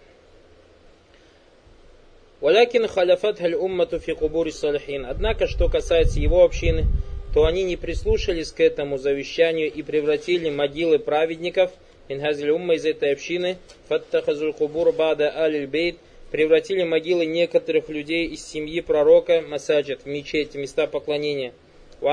Валякин 2.41 2.87
халяфат 2.87 3.39
халь 3.39 3.55
уммату 3.55 3.99
фи 3.99 4.13
кубури 4.13 4.51
салихин. 4.51 5.05
Однако, 5.05 5.47
что 5.47 5.69
касается 5.69 6.19
его 6.19 6.43
общины, 6.43 6.85
то 7.33 7.45
они 7.45 7.63
не 7.63 7.77
прислушались 7.77 8.51
к 8.51 8.59
этому 8.59 8.97
завещанию 8.97 9.71
и 9.71 9.81
превратили 9.81 10.49
могилы 10.49 10.99
праведников, 10.99 11.71
минхазиль 12.09 12.51
умма 12.51 12.75
из 12.75 12.85
этой 12.85 13.13
общины, 13.13 13.57
фаттахазуль 13.87 14.53
кубур 14.53 14.91
бада 14.91 15.33
аль 15.35 15.65
бейт, 15.65 15.97
превратили 16.33 16.81
могилы 16.81 17.27
некоторых 17.27 17.89
людей 17.89 18.25
из 18.25 18.43
семьи 18.43 18.81
пророка 18.81 19.43
Масаджид 19.47 20.01
в 20.01 20.07
мечети, 20.07 20.57
места 20.57 20.87
поклонения. 20.87 21.53
И 22.01 22.05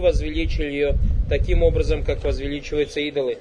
возвеличили 0.00 0.64
ее 0.64 0.94
таким 1.28 1.62
образом, 1.62 2.02
как 2.02 2.24
возвеличиваются 2.24 2.98
идолы. 2.98 3.38